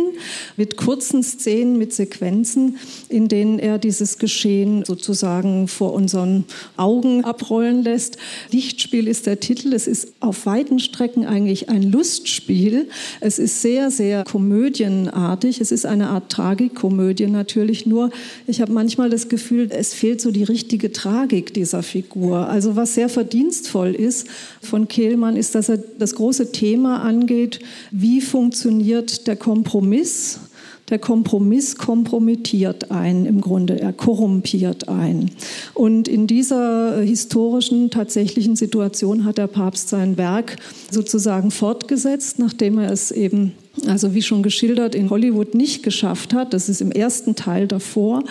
mit 0.57 0.75
kurzen 0.75 1.23
Szenen, 1.23 1.77
mit 1.77 1.93
Sequenzen, 1.93 2.75
in 3.07 3.29
denen 3.29 3.57
er 3.57 3.77
dieses 3.77 4.17
Geschehen 4.17 4.83
sozusagen 4.83 5.69
vor 5.69 5.93
unseren 5.93 6.43
Augen 6.75 7.23
abrollen 7.23 7.83
lässt. 7.83 8.17
Lichtspiel 8.51 9.07
ist 9.07 9.27
der 9.27 9.39
Titel. 9.39 9.71
Es 9.71 9.87
ist 9.87 10.11
auf 10.19 10.45
weiten 10.45 10.79
Strecken 10.79 11.25
eigentlich 11.25 11.69
ein 11.69 11.83
Lustspiel. 11.83 12.89
Es 13.21 13.39
ist 13.39 13.61
sehr, 13.61 13.89
sehr 13.91 14.25
komödienartig. 14.41 15.61
Es 15.61 15.71
ist 15.71 15.85
eine 15.85 16.09
Art 16.09 16.31
Tragikomödie 16.31 17.27
natürlich, 17.27 17.85
nur 17.85 18.09
ich 18.47 18.59
habe 18.59 18.71
manchmal 18.71 19.09
das 19.09 19.29
Gefühl, 19.29 19.69
es 19.71 19.93
fehlt 19.93 20.19
so 20.19 20.31
die 20.31 20.43
richtige 20.43 20.91
Tragik 20.91 21.53
dieser 21.53 21.83
Figur. 21.83 22.49
Also 22.49 22.75
was 22.75 22.95
sehr 22.95 23.07
verdienstvoll 23.07 23.93
ist 23.93 24.27
von 24.61 24.87
Kehlmann, 24.87 25.37
ist, 25.37 25.53
dass 25.53 25.69
er 25.69 25.77
das 25.77 26.15
große 26.15 26.51
Thema 26.51 27.01
angeht, 27.03 27.59
wie 27.91 28.19
funktioniert 28.19 29.27
der 29.27 29.35
Kompromiss 29.35 30.39
der 30.91 30.99
Kompromiss 30.99 31.77
kompromittiert 31.77 32.91
ein, 32.91 33.25
im 33.25 33.39
Grunde, 33.39 33.79
er 33.79 33.93
korrumpiert 33.93 34.89
ein. 34.89 35.31
Und 35.73 36.09
in 36.09 36.27
dieser 36.27 36.99
historischen, 36.99 37.89
tatsächlichen 37.89 38.57
Situation 38.57 39.23
hat 39.23 39.37
der 39.37 39.47
Papst 39.47 39.87
sein 39.87 40.17
Werk 40.17 40.57
sozusagen 40.91 41.49
fortgesetzt, 41.49 42.39
nachdem 42.39 42.77
er 42.77 42.91
es 42.91 43.11
eben 43.11 43.53
also 43.87 44.13
wie 44.13 44.21
schon 44.21 44.43
geschildert, 44.43 44.95
in 44.95 45.09
Hollywood 45.09 45.55
nicht 45.55 45.81
geschafft 45.81 46.33
hat, 46.33 46.53
das 46.53 46.67
ist 46.67 46.81
im 46.81 46.91
ersten 46.91 47.35
Teil 47.35 47.67
davor, 47.67 48.23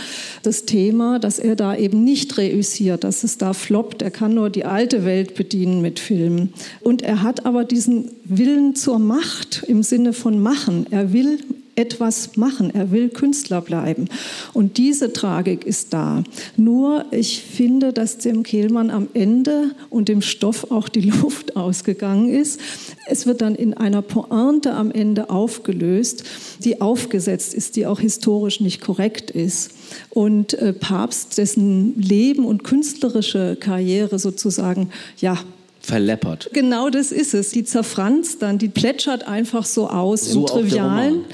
das 0.42 0.66
Thema, 0.66 1.18
dass 1.18 1.38
er 1.38 1.56
da 1.56 1.74
eben 1.74 2.04
nicht 2.04 2.36
reüssiert, 2.36 3.04
dass 3.04 3.24
es 3.24 3.38
da 3.38 3.52
floppt. 3.52 4.02
Er 4.02 4.10
kann 4.10 4.34
nur 4.34 4.50
die 4.50 4.64
alte 4.64 5.04
Welt 5.04 5.34
bedienen 5.34 5.80
mit 5.80 5.98
Filmen. 5.98 6.52
Und 6.80 7.02
er 7.02 7.22
hat 7.22 7.46
aber 7.46 7.64
diesen 7.64 8.10
Willen 8.24 8.74
zur 8.74 8.98
Macht 8.98 9.64
im 9.66 9.82
Sinne 9.82 10.12
von 10.12 10.40
machen. 10.40 10.86
Er 10.90 11.12
will 11.12 11.38
etwas 11.80 12.36
machen. 12.36 12.74
Er 12.74 12.90
will 12.90 13.08
Künstler 13.08 13.62
bleiben. 13.62 14.08
Und 14.52 14.76
diese 14.76 15.14
Tragik 15.14 15.64
ist 15.64 15.94
da. 15.94 16.22
Nur 16.58 17.06
ich 17.10 17.40
finde, 17.40 17.94
dass 17.94 18.18
dem 18.18 18.42
Kehlmann 18.42 18.90
am 18.90 19.08
Ende 19.14 19.70
und 19.88 20.08
dem 20.08 20.20
Stoff 20.20 20.70
auch 20.70 20.90
die 20.90 21.00
Luft 21.00 21.56
ausgegangen 21.56 22.28
ist. 22.28 22.60
Es 23.06 23.24
wird 23.24 23.40
dann 23.40 23.54
in 23.54 23.72
einer 23.74 24.02
Pointe 24.02 24.74
am 24.74 24.90
Ende 24.90 25.30
aufgelöst, 25.30 26.24
die 26.62 26.82
aufgesetzt 26.82 27.54
ist, 27.54 27.76
die 27.76 27.86
auch 27.86 28.00
historisch 28.00 28.60
nicht 28.60 28.82
korrekt 28.82 29.30
ist. 29.30 29.70
Und 30.10 30.54
äh, 30.54 30.74
Papst, 30.74 31.38
dessen 31.38 31.98
Leben 31.98 32.44
und 32.44 32.62
künstlerische 32.62 33.56
Karriere 33.58 34.18
sozusagen 34.18 34.90
ja 35.18 35.38
verleppert. 35.80 36.50
Genau 36.52 36.90
das 36.90 37.10
ist 37.10 37.34
es. 37.34 37.50
Die 37.50 37.64
zerfranst 37.64 38.42
dann, 38.42 38.58
die 38.58 38.68
plätschert 38.68 39.26
einfach 39.26 39.64
so 39.64 39.88
aus 39.88 40.26
so 40.26 40.40
im 40.40 40.46
Trivialen. 40.46 41.24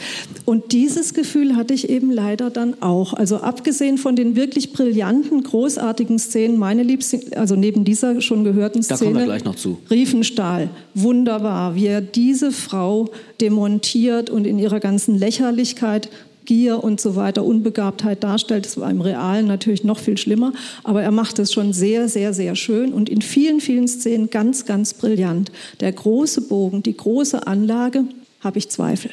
Und 0.45 0.73
dieses 0.73 1.15
Gefühl 1.15 1.57
hatte 1.57 1.75
ich 1.75 1.89
eben 1.89 2.11
leider 2.11 2.51
dann 2.51 2.81
auch. 2.81 3.13
Also 3.13 3.39
abgesehen 3.39 3.99
von 3.99 4.17
den 4.17 4.37
wirklich 4.37 4.73
brillanten, 4.73 5.43
großartigen 5.43 6.19
Szenen, 6.19 6.59
meine 6.59 6.83
liebste, 6.83 7.21
also 7.37 7.57
neben 7.57 7.85
dieser 7.85 8.21
schon 8.21 8.45
gehörten 8.45 8.83
Szene, 8.83 8.99
da 8.99 9.05
kommen 9.05 9.19
wir 9.19 9.25
gleich 9.25 9.45
noch 9.45 9.57
zu. 9.57 9.79
Riefenstahl, 9.91 10.71
wunderbar, 10.95 11.75
wie 11.75 11.87
er 11.87 12.01
diese 12.01 12.53
Frau 12.53 13.11
demontiert 13.41 14.31
und 14.31 14.47
in 14.47 14.59
ihrer 14.59 14.81
ganzen 14.81 15.19
Lächerlichkeit 15.19 16.09
Gier 16.47 16.83
und 16.83 17.01
so 17.01 17.17
weiter, 17.17 17.45
Unbegabtheit 17.45 18.25
darstellt. 18.25 18.65
Das 18.65 18.79
war 18.81 18.91
im 18.91 19.01
Realen 19.01 19.47
natürlich 19.47 19.85
noch 19.85 19.99
viel 19.99 20.17
schlimmer, 20.17 20.53
aber 20.85 21.03
er 21.03 21.11
macht 21.11 21.39
es 21.39 21.53
schon 21.53 21.73
sehr, 21.73 22.09
sehr, 22.09 22.33
sehr 22.33 22.57
schön 22.57 22.93
und 22.93 23.09
in 23.09 23.21
vielen, 23.21 23.61
vielen 23.61 23.89
Szenen 23.89 24.31
ganz, 24.31 24.65
ganz 24.65 24.95
brillant. 24.95 25.53
Der 25.81 25.93
große 25.93 26.43
Bogen, 26.43 26.83
die 26.83 26.97
große 26.97 27.47
Anlage, 27.47 28.05
habe 28.41 28.59
ich 28.59 28.71
Zweifel. 28.71 29.11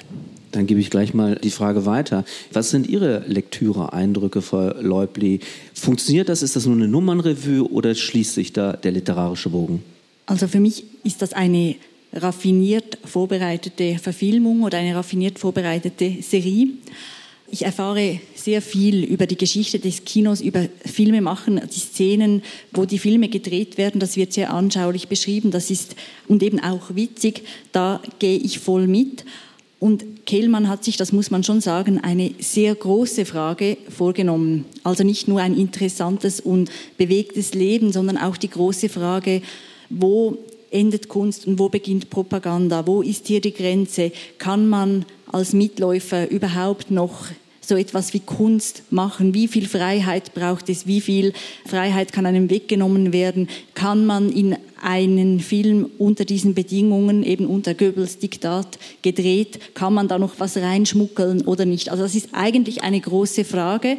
Dann 0.54 0.68
gebe 0.68 0.80
ich 0.80 0.92
gleich 0.92 1.16
mal 1.16 1.36
die 1.36 1.50
Frage 1.50 1.88
weiter. 1.88 2.26
Was 2.52 2.70
sind 2.70 2.88
Ihre 2.88 3.24
Lektüre-Eindrücke, 3.28 4.44
Frau 4.44 4.72
Leubli? 4.80 5.40
Funktioniert 5.74 6.30
das? 6.30 6.44
Ist 6.44 6.56
das 6.56 6.68
nur 6.68 6.76
eine 6.76 6.88
Nummernrevue 6.88 7.68
oder 7.72 7.96
schließt 7.96 8.36
sich 8.36 8.54
da 8.54 8.74
der 8.74 8.92
literarische 8.92 9.50
Bogen? 9.50 9.84
Also 10.28 10.48
für 10.48 10.60
mich 10.60 10.86
ist 11.04 11.24
das 11.24 11.34
eine 11.34 11.76
raffiniert 12.14 13.00
vorbereitete 13.04 13.98
Verfilmung 13.98 14.62
oder 14.62 14.78
eine 14.78 14.96
raffiniert 14.96 15.40
vorbereitete 15.40 16.22
Serie. 16.22 16.68
Ich 17.54 17.66
erfahre 17.66 18.20
sehr 18.34 18.64
viel 18.64 19.04
über 19.04 19.28
die 19.28 19.38
Geschichte 19.38 19.78
des 19.78 20.06
Kinos, 20.06 20.42
über 20.42 20.66
Filme 20.92 21.22
machen, 21.22 21.62
die 21.72 21.80
Szenen, 21.80 22.42
wo 22.72 22.86
die 22.86 22.98
Filme 22.98 23.30
gedreht 23.30 23.78
werden. 23.78 24.00
Das 24.00 24.18
wird 24.18 24.34
sehr 24.34 24.52
anschaulich 24.52 25.08
beschrieben. 25.08 25.52
Das 25.52 25.70
ist 25.70 25.96
und 26.28 26.42
eben 26.42 26.60
auch 26.60 26.96
witzig. 26.96 27.44
Da 27.72 28.02
gehe 28.18 28.40
ich 28.40 28.58
voll 28.58 28.88
mit. 28.88 29.24
Und 29.80 30.26
Kehlmann 30.26 30.68
hat 30.68 30.84
sich, 30.84 30.98
das 30.98 31.12
muss 31.12 31.30
man 31.30 31.44
schon 31.44 31.62
sagen, 31.62 32.00
eine 32.00 32.32
sehr 32.40 32.74
große 32.74 33.24
Frage 33.24 33.78
vorgenommen. 33.88 34.66
Also 34.84 35.04
nicht 35.04 35.28
nur 35.28 35.40
ein 35.40 35.56
interessantes 35.56 36.40
und 36.40 36.72
bewegtes 36.98 37.54
Leben, 37.54 37.92
sondern 37.92 38.18
auch 38.18 38.36
die 38.36 38.50
große 38.50 38.90
Frage, 38.90 39.44
wo 39.92 40.40
endet 40.72 41.08
Kunst 41.08 41.46
und 41.46 41.60
wo 41.60 41.70
beginnt 41.70 42.10
Propaganda? 42.10 42.88
Wo 42.88 43.04
ist 43.04 43.28
hier 43.28 43.42
die 43.42 43.54
Grenze? 43.54 44.12
Kann 44.40 44.68
man 44.68 45.06
als 45.32 45.54
Mitläufer 45.54 46.32
überhaupt 46.32 46.90
noch 46.90 47.28
so 47.66 47.76
etwas 47.76 48.14
wie 48.14 48.20
Kunst 48.20 48.84
machen? 48.92 49.34
Wie 49.34 49.48
viel 49.48 49.68
Freiheit 49.68 50.34
braucht 50.34 50.70
es? 50.70 50.86
Wie 50.86 51.02
viel 51.02 51.34
Freiheit 51.66 52.12
kann 52.12 52.26
einem 52.26 52.50
weggenommen 52.50 53.14
werden? 53.14 53.48
Kann 53.74 54.06
man 54.06 54.32
in 54.32 54.58
einen 54.82 55.40
Film 55.40 55.90
unter 55.98 56.26
diesen 56.26 56.54
Bedingungen, 56.54 57.24
eben 57.24 57.48
unter 57.48 57.74
Goebbels 57.74 58.20
Diktat 58.20 58.78
gedreht, 59.02 59.60
kann 59.74 59.94
man 59.94 60.10
da 60.10 60.20
noch 60.20 60.40
was 60.40 60.58
reinschmuggeln 60.58 61.44
oder 61.44 61.66
nicht? 61.66 61.90
Also 61.90 62.04
das 62.04 62.16
ist 62.16 62.30
eigentlich 62.34 62.84
eine 62.84 63.00
große 63.00 63.46
Frage. 63.46 63.98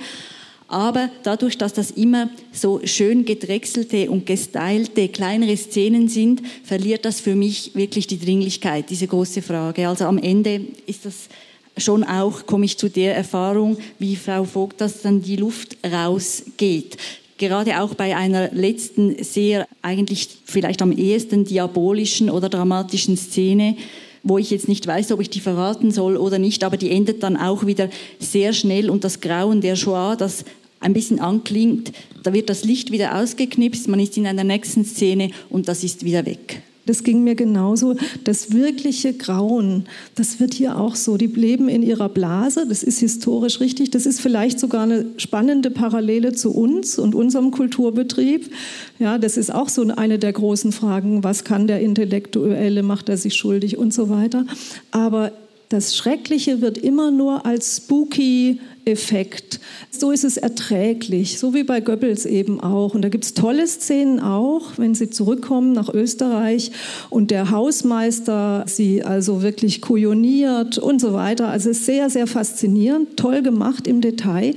Aber 0.68 1.10
dadurch, 1.22 1.58
dass 1.58 1.72
das 1.72 1.90
immer 1.90 2.30
so 2.52 2.80
schön 2.84 3.24
gedrechselte 3.24 4.10
und 4.10 4.26
gestylte 4.26 5.08
kleinere 5.08 5.56
Szenen 5.56 6.08
sind, 6.08 6.42
verliert 6.64 7.04
das 7.04 7.20
für 7.20 7.34
mich 7.34 7.74
wirklich 7.74 8.06
die 8.06 8.18
Dringlichkeit, 8.18 8.90
diese 8.90 9.06
große 9.06 9.42
Frage. 9.42 9.88
Also 9.88 10.06
am 10.06 10.18
Ende 10.18 10.62
ist 10.86 11.04
das 11.04 11.28
schon 11.76 12.04
auch 12.04 12.46
komme 12.46 12.64
ich 12.64 12.78
zu 12.78 12.88
der 12.88 13.16
Erfahrung, 13.16 13.78
wie 13.98 14.16
Frau 14.16 14.44
Vogt, 14.44 14.80
dass 14.80 15.02
dann 15.02 15.22
die 15.22 15.36
Luft 15.36 15.76
rausgeht. 15.84 16.96
Gerade 17.36 17.80
auch 17.80 17.94
bei 17.94 18.16
einer 18.16 18.52
letzten 18.52 19.22
sehr, 19.22 19.66
eigentlich 19.82 20.28
vielleicht 20.44 20.82
am 20.82 20.92
ehesten 20.92 21.44
diabolischen 21.44 22.30
oder 22.30 22.48
dramatischen 22.48 23.16
Szene, 23.16 23.76
wo 24.22 24.38
ich 24.38 24.50
jetzt 24.50 24.68
nicht 24.68 24.86
weiß, 24.86 25.12
ob 25.12 25.20
ich 25.20 25.30
die 25.30 25.40
verraten 25.40 25.90
soll 25.90 26.16
oder 26.16 26.38
nicht, 26.38 26.64
aber 26.64 26.76
die 26.76 26.90
endet 26.90 27.22
dann 27.22 27.36
auch 27.36 27.66
wieder 27.66 27.90
sehr 28.18 28.52
schnell 28.52 28.88
und 28.88 29.04
das 29.04 29.20
Grauen 29.20 29.60
der 29.60 29.76
Shoah, 29.76 30.16
das 30.16 30.44
ein 30.80 30.92
bisschen 30.92 31.18
anklingt, 31.18 31.92
da 32.22 32.32
wird 32.32 32.48
das 32.48 32.64
Licht 32.64 32.90
wieder 32.90 33.20
ausgeknipst, 33.20 33.88
man 33.88 34.00
ist 34.00 34.16
in 34.16 34.26
einer 34.26 34.44
nächsten 34.44 34.84
Szene 34.84 35.30
und 35.50 35.68
das 35.68 35.82
ist 35.82 36.04
wieder 36.04 36.24
weg. 36.26 36.62
Das 36.86 37.02
ging 37.02 37.24
mir 37.24 37.34
genauso. 37.34 37.96
Das 38.24 38.52
wirkliche 38.52 39.14
Grauen, 39.14 39.86
das 40.14 40.40
wird 40.40 40.54
hier 40.54 40.78
auch 40.78 40.96
so. 40.96 41.16
Die 41.16 41.26
leben 41.26 41.68
in 41.68 41.82
ihrer 41.82 42.08
Blase, 42.08 42.66
das 42.68 42.82
ist 42.82 42.98
historisch 42.98 43.60
richtig. 43.60 43.90
Das 43.90 44.06
ist 44.06 44.20
vielleicht 44.20 44.60
sogar 44.60 44.82
eine 44.82 45.06
spannende 45.16 45.70
Parallele 45.70 46.32
zu 46.32 46.52
uns 46.52 46.98
und 46.98 47.14
unserem 47.14 47.50
Kulturbetrieb. 47.50 48.50
Ja, 48.98 49.18
das 49.18 49.36
ist 49.36 49.52
auch 49.52 49.68
so 49.68 49.82
eine 49.82 50.18
der 50.18 50.32
großen 50.32 50.72
Fragen. 50.72 51.24
Was 51.24 51.44
kann 51.44 51.66
der 51.66 51.80
Intellektuelle? 51.80 52.82
Macht 52.82 53.08
er 53.08 53.16
sich 53.16 53.34
schuldig 53.34 53.78
und 53.78 53.94
so 53.94 54.08
weiter? 54.10 54.44
Aber 54.90 55.32
das 55.70 55.96
Schreckliche 55.96 56.60
wird 56.60 56.78
immer 56.78 57.10
nur 57.10 57.46
als 57.46 57.78
spooky 57.78 58.60
Effekt. 58.84 59.60
So 59.90 60.10
ist 60.10 60.24
es 60.24 60.36
erträglich, 60.36 61.38
so 61.38 61.54
wie 61.54 61.64
bei 61.64 61.80
Goebbels 61.80 62.26
eben 62.26 62.60
auch. 62.60 62.94
Und 62.94 63.02
da 63.02 63.08
gibt 63.08 63.24
es 63.24 63.34
tolle 63.34 63.66
Szenen 63.66 64.20
auch, 64.20 64.72
wenn 64.76 64.94
sie 64.94 65.10
zurückkommen 65.10 65.72
nach 65.72 65.92
Österreich 65.92 66.72
und 67.10 67.30
der 67.30 67.50
Hausmeister 67.50 68.64
sie 68.66 69.02
also 69.02 69.42
wirklich 69.42 69.80
kujoniert 69.80 70.78
und 70.78 71.00
so 71.00 71.12
weiter. 71.12 71.48
Also 71.48 71.72
sehr, 71.72 72.10
sehr 72.10 72.26
faszinierend, 72.26 73.16
toll 73.16 73.42
gemacht 73.42 73.86
im 73.86 74.00
Detail 74.00 74.54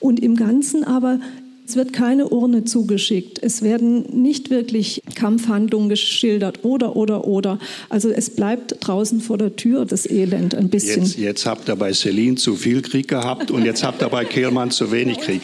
und 0.00 0.20
im 0.20 0.36
Ganzen 0.36 0.84
aber 0.84 1.20
es 1.68 1.76
wird 1.76 1.92
keine 1.92 2.28
Urne 2.28 2.64
zugeschickt. 2.64 3.40
Es 3.42 3.60
werden 3.60 4.22
nicht 4.22 4.48
wirklich 4.48 5.02
Kampfhandlungen 5.14 5.90
geschildert 5.90 6.64
oder, 6.64 6.96
oder, 6.96 7.26
oder. 7.26 7.58
Also 7.90 8.08
es 8.08 8.30
bleibt 8.30 8.76
draußen 8.80 9.20
vor 9.20 9.36
der 9.36 9.54
Tür 9.54 9.84
das 9.84 10.08
Elend 10.08 10.54
ein 10.54 10.70
bisschen. 10.70 11.02
Jetzt, 11.02 11.18
jetzt 11.18 11.46
habt 11.46 11.68
ihr 11.68 11.76
bei 11.76 11.92
Celine 11.92 12.36
zu 12.36 12.56
viel 12.56 12.80
Krieg 12.80 13.08
gehabt 13.08 13.50
und 13.50 13.66
jetzt 13.66 13.84
habt 13.84 14.00
ihr 14.00 14.08
bei 14.08 14.24
Kehlmann 14.24 14.70
zu 14.70 14.90
wenig 14.92 15.18
Krieg. 15.18 15.42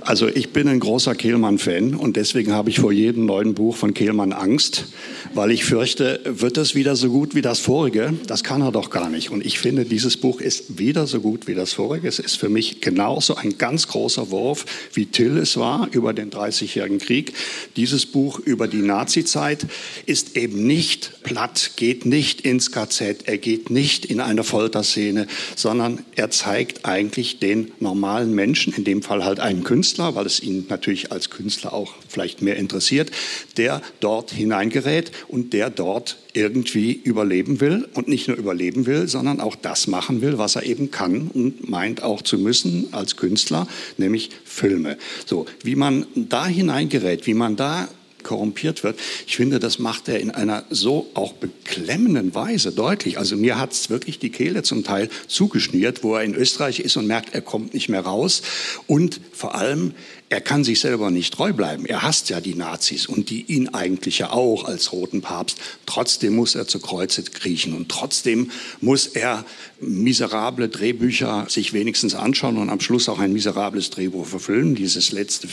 Also 0.00 0.26
ich 0.26 0.52
bin 0.52 0.66
ein 0.66 0.80
großer 0.80 1.14
Kehlmann-Fan 1.14 1.94
und 1.94 2.16
deswegen 2.16 2.52
habe 2.52 2.70
ich 2.70 2.80
vor 2.80 2.90
jedem 2.90 3.26
neuen 3.26 3.54
Buch 3.54 3.76
von 3.76 3.94
Kehlmann 3.94 4.32
Angst, 4.32 4.86
weil 5.34 5.52
ich 5.52 5.64
fürchte, 5.64 6.20
wird 6.24 6.58
es 6.58 6.74
wieder 6.74 6.96
so 6.96 7.10
gut 7.10 7.36
wie 7.36 7.42
das 7.42 7.60
vorige? 7.60 8.12
Das 8.26 8.42
kann 8.42 8.60
er 8.60 8.72
doch 8.72 8.90
gar 8.90 9.08
nicht. 9.08 9.30
Und 9.30 9.46
ich 9.46 9.60
finde, 9.60 9.84
dieses 9.84 10.16
Buch 10.16 10.40
ist 10.40 10.80
wieder 10.80 11.06
so 11.06 11.20
gut 11.20 11.46
wie 11.46 11.54
das 11.54 11.74
vorige. 11.74 12.08
Es 12.08 12.18
ist 12.18 12.36
für 12.36 12.48
mich 12.48 12.80
genauso 12.80 13.36
ein 13.36 13.56
ganz 13.56 13.86
großer 13.86 14.32
Wurf 14.32 14.64
wie 14.94 15.06
Till 15.06 15.27
es 15.36 15.56
war 15.56 15.88
über 15.92 16.12
den 16.12 16.30
Dreißigjährigen 16.30 16.98
Krieg. 16.98 17.34
Dieses 17.76 18.06
Buch 18.06 18.38
über 18.38 18.68
die 18.68 18.82
Nazizeit 18.82 19.66
ist 20.06 20.36
eben 20.36 20.66
nicht 20.66 21.22
platt, 21.22 21.72
geht 21.76 22.06
nicht 22.06 22.40
ins 22.42 22.72
KZ, 22.72 23.26
er 23.26 23.38
geht 23.38 23.70
nicht 23.70 24.06
in 24.06 24.20
eine 24.20 24.44
Folterszene, 24.44 25.26
sondern 25.56 26.04
er 26.16 26.30
zeigt 26.30 26.84
eigentlich 26.84 27.38
den 27.38 27.72
normalen 27.80 28.34
Menschen, 28.34 28.72
in 28.72 28.84
dem 28.84 29.02
Fall 29.02 29.24
halt 29.24 29.40
einen 29.40 29.64
Künstler, 29.64 30.14
weil 30.14 30.26
es 30.26 30.40
ihn 30.42 30.66
natürlich 30.68 31.12
als 31.12 31.30
Künstler 31.30 31.72
auch 31.72 31.94
vielleicht 32.08 32.42
mehr 32.42 32.56
interessiert, 32.56 33.10
der 33.56 33.82
dort 34.00 34.30
hineingerät 34.30 35.12
und 35.28 35.52
der 35.52 35.70
dort 35.70 36.16
irgendwie 36.38 36.92
überleben 36.92 37.60
will 37.60 37.88
und 37.94 38.08
nicht 38.08 38.28
nur 38.28 38.36
überleben 38.36 38.86
will, 38.86 39.08
sondern 39.08 39.40
auch 39.40 39.56
das 39.56 39.86
machen 39.86 40.20
will, 40.22 40.38
was 40.38 40.56
er 40.56 40.64
eben 40.64 40.90
kann 40.90 41.28
und 41.34 41.68
meint 41.68 42.02
auch 42.02 42.22
zu 42.22 42.38
müssen 42.38 42.88
als 42.92 43.16
Künstler, 43.16 43.66
nämlich 43.96 44.30
Filme. 44.44 44.96
So, 45.26 45.46
wie 45.62 45.74
man 45.74 46.06
da 46.14 46.46
hineingerät, 46.46 47.26
wie 47.26 47.34
man 47.34 47.56
da 47.56 47.88
korrumpiert 48.22 48.84
wird. 48.84 48.98
Ich 49.26 49.36
finde, 49.36 49.58
das 49.58 49.78
macht 49.78 50.08
er 50.08 50.20
in 50.20 50.30
einer 50.30 50.64
so 50.70 51.08
auch 51.14 51.32
beklemmenden 51.34 52.34
Weise 52.34 52.72
deutlich. 52.72 53.18
Also 53.18 53.36
mir 53.36 53.58
hat 53.58 53.72
es 53.72 53.90
wirklich 53.90 54.18
die 54.18 54.30
Kehle 54.30 54.62
zum 54.62 54.84
Teil 54.84 55.08
zugeschnürt, 55.28 56.02
wo 56.02 56.14
er 56.14 56.24
in 56.24 56.34
Österreich 56.34 56.80
ist 56.80 56.96
und 56.96 57.06
merkt, 57.06 57.34
er 57.34 57.40
kommt 57.40 57.74
nicht 57.74 57.88
mehr 57.88 58.00
raus. 58.00 58.42
Und 58.86 59.20
vor 59.32 59.54
allem, 59.54 59.94
er 60.30 60.42
kann 60.42 60.62
sich 60.62 60.80
selber 60.80 61.10
nicht 61.10 61.32
treu 61.32 61.54
bleiben. 61.54 61.86
Er 61.86 62.02
hasst 62.02 62.28
ja 62.28 62.40
die 62.40 62.54
Nazis 62.54 63.06
und 63.06 63.30
die 63.30 63.44
ihn 63.48 63.68
eigentlich 63.68 64.18
ja 64.18 64.30
auch 64.30 64.64
als 64.64 64.92
roten 64.92 65.22
Papst. 65.22 65.56
Trotzdem 65.86 66.36
muss 66.36 66.54
er 66.54 66.66
zu 66.66 66.80
Kreuze 66.80 67.22
kriechen 67.22 67.72
und 67.72 67.88
trotzdem 67.88 68.50
muss 68.82 69.06
er 69.06 69.46
miserable 69.80 70.68
Drehbücher 70.68 71.46
sich 71.48 71.72
wenigstens 71.72 72.14
anschauen 72.14 72.58
und 72.58 72.68
am 72.68 72.80
Schluss 72.80 73.08
auch 73.08 73.20
ein 73.20 73.32
miserables 73.32 73.88
Drehbuch 73.88 74.26
verfilmen, 74.26 74.74
dieses 74.74 75.12
letzte. 75.12 75.48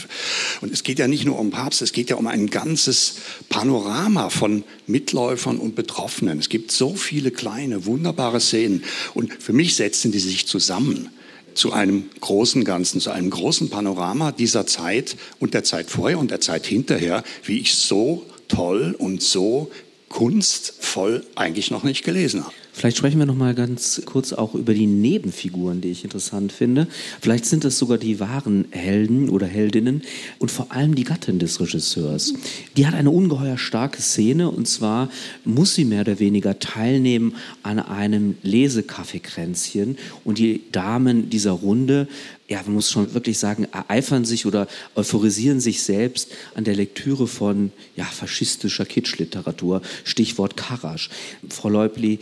Und 0.60 0.72
es 0.72 0.82
geht 0.82 0.98
ja 0.98 1.08
nicht 1.08 1.24
nur 1.24 1.38
um 1.38 1.50
Papst, 1.50 1.80
es 1.80 1.92
geht 1.92 2.10
ja 2.10 2.16
um 2.16 2.26
einen 2.26 2.50
ganzes 2.50 3.14
Panorama 3.48 4.28
von 4.28 4.62
Mitläufern 4.86 5.56
und 5.56 5.74
Betroffenen. 5.74 6.38
Es 6.38 6.50
gibt 6.50 6.70
so 6.70 6.94
viele 6.94 7.30
kleine, 7.30 7.86
wunderbare 7.86 8.40
Szenen. 8.40 8.84
Und 9.14 9.32
für 9.32 9.54
mich 9.54 9.74
setzen 9.74 10.12
die 10.12 10.18
sich 10.18 10.46
zusammen 10.46 11.08
zu 11.56 11.72
einem 11.72 12.10
großen 12.20 12.64
Ganzen, 12.64 13.00
zu 13.00 13.10
einem 13.10 13.30
großen 13.30 13.70
Panorama 13.70 14.30
dieser 14.30 14.66
Zeit 14.66 15.16
und 15.40 15.54
der 15.54 15.64
Zeit 15.64 15.90
vorher 15.90 16.18
und 16.18 16.30
der 16.30 16.40
Zeit 16.40 16.66
hinterher, 16.66 17.24
wie 17.44 17.58
ich 17.58 17.74
so 17.74 18.24
toll 18.48 18.94
und 18.96 19.22
so 19.22 19.70
kunstvoll 20.08 21.26
eigentlich 21.34 21.70
noch 21.70 21.82
nicht 21.82 22.04
gelesen 22.04 22.44
habe. 22.44 22.54
Vielleicht 22.76 22.98
sprechen 22.98 23.18
wir 23.18 23.24
noch 23.24 23.34
mal 23.34 23.54
ganz 23.54 24.02
kurz 24.04 24.34
auch 24.34 24.54
über 24.54 24.74
die 24.74 24.86
Nebenfiguren, 24.86 25.80
die 25.80 25.90
ich 25.90 26.04
interessant 26.04 26.52
finde. 26.52 26.86
Vielleicht 27.22 27.46
sind 27.46 27.64
es 27.64 27.78
sogar 27.78 27.96
die 27.96 28.20
wahren 28.20 28.66
Helden 28.70 29.30
oder 29.30 29.46
Heldinnen 29.46 30.02
und 30.38 30.50
vor 30.50 30.70
allem 30.72 30.94
die 30.94 31.04
Gattin 31.04 31.38
des 31.38 31.58
Regisseurs. 31.58 32.34
Die 32.76 32.86
hat 32.86 32.92
eine 32.92 33.10
ungeheuer 33.10 33.56
starke 33.56 34.02
Szene 34.02 34.50
und 34.50 34.68
zwar 34.68 35.08
muss 35.46 35.74
sie 35.74 35.86
mehr 35.86 36.02
oder 36.02 36.18
weniger 36.18 36.58
teilnehmen 36.58 37.36
an 37.62 37.78
einem 37.78 38.36
Lesekaffeekränzchen 38.42 39.96
und 40.24 40.36
die 40.36 40.64
Damen 40.70 41.30
dieser 41.30 41.52
Runde 41.52 42.08
ja, 42.48 42.62
man 42.62 42.74
muss 42.74 42.92
schon 42.92 43.12
wirklich 43.12 43.38
sagen, 43.38 43.66
ereifern 43.72 44.24
sich 44.24 44.46
oder 44.46 44.68
euphorisieren 44.94 45.58
sich 45.58 45.82
selbst 45.82 46.30
an 46.54 46.62
der 46.62 46.76
Lektüre 46.76 47.26
von 47.26 47.72
ja, 47.96 48.04
faschistischer 48.04 48.84
Kitschliteratur, 48.84 49.82
Stichwort 50.04 50.56
Karasch. 50.56 51.10
Frau 51.48 51.68
Leubli, 51.68 52.20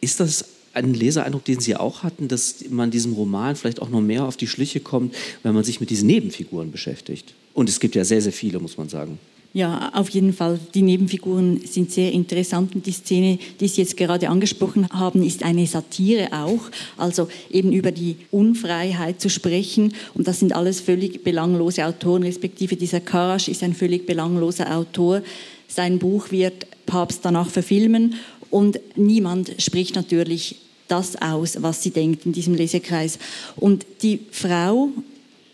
ist 0.00 0.20
das 0.20 0.44
ein 0.72 0.92
Lesereindruck, 0.92 1.44
den 1.44 1.60
Sie 1.60 1.74
auch 1.74 2.02
hatten, 2.02 2.28
dass 2.28 2.64
man 2.68 2.90
diesem 2.90 3.14
Roman 3.14 3.56
vielleicht 3.56 3.80
auch 3.80 3.88
noch 3.88 4.02
mehr 4.02 4.26
auf 4.26 4.36
die 4.36 4.46
Schliche 4.46 4.80
kommt, 4.80 5.14
wenn 5.42 5.54
man 5.54 5.64
sich 5.64 5.80
mit 5.80 5.90
diesen 5.90 6.06
Nebenfiguren 6.06 6.70
beschäftigt? 6.70 7.34
Und 7.54 7.68
es 7.68 7.80
gibt 7.80 7.94
ja 7.94 8.04
sehr, 8.04 8.20
sehr 8.20 8.32
viele, 8.32 8.58
muss 8.58 8.76
man 8.76 8.88
sagen. 8.88 9.18
Ja, 9.56 9.90
auf 9.94 10.10
jeden 10.10 10.34
Fall. 10.34 10.60
Die 10.74 10.82
Nebenfiguren 10.82 11.62
sind 11.64 11.90
sehr 11.90 12.12
interessant 12.12 12.74
und 12.74 12.84
die 12.84 12.92
Szene, 12.92 13.38
die 13.58 13.68
Sie 13.68 13.80
jetzt 13.80 13.96
gerade 13.96 14.28
angesprochen 14.28 14.86
haben, 14.90 15.22
ist 15.22 15.42
eine 15.42 15.66
Satire 15.66 16.28
auch. 16.32 16.70
Also 16.98 17.28
eben 17.50 17.72
über 17.72 17.90
die 17.90 18.16
Unfreiheit 18.30 19.18
zu 19.18 19.30
sprechen 19.30 19.94
und 20.12 20.28
das 20.28 20.40
sind 20.40 20.54
alles 20.54 20.82
völlig 20.82 21.24
belanglose 21.24 21.86
Autoren, 21.86 22.22
respektive 22.22 22.76
dieser 22.76 23.00
Karasch 23.00 23.48
ist 23.48 23.62
ein 23.62 23.72
völlig 23.72 24.04
belangloser 24.04 24.76
Autor. 24.76 25.22
Sein 25.68 25.98
Buch 25.98 26.30
wird 26.30 26.66
Papst 26.84 27.20
danach 27.24 27.48
verfilmen 27.48 28.16
und 28.50 28.80
niemand 28.96 29.54
spricht 29.58 29.94
natürlich 29.94 30.56
das 30.88 31.20
aus, 31.20 31.62
was 31.62 31.82
sie 31.82 31.90
denkt 31.90 32.26
in 32.26 32.32
diesem 32.32 32.54
Lesekreis. 32.54 33.18
Und 33.56 33.86
die 34.02 34.20
Frau 34.30 34.90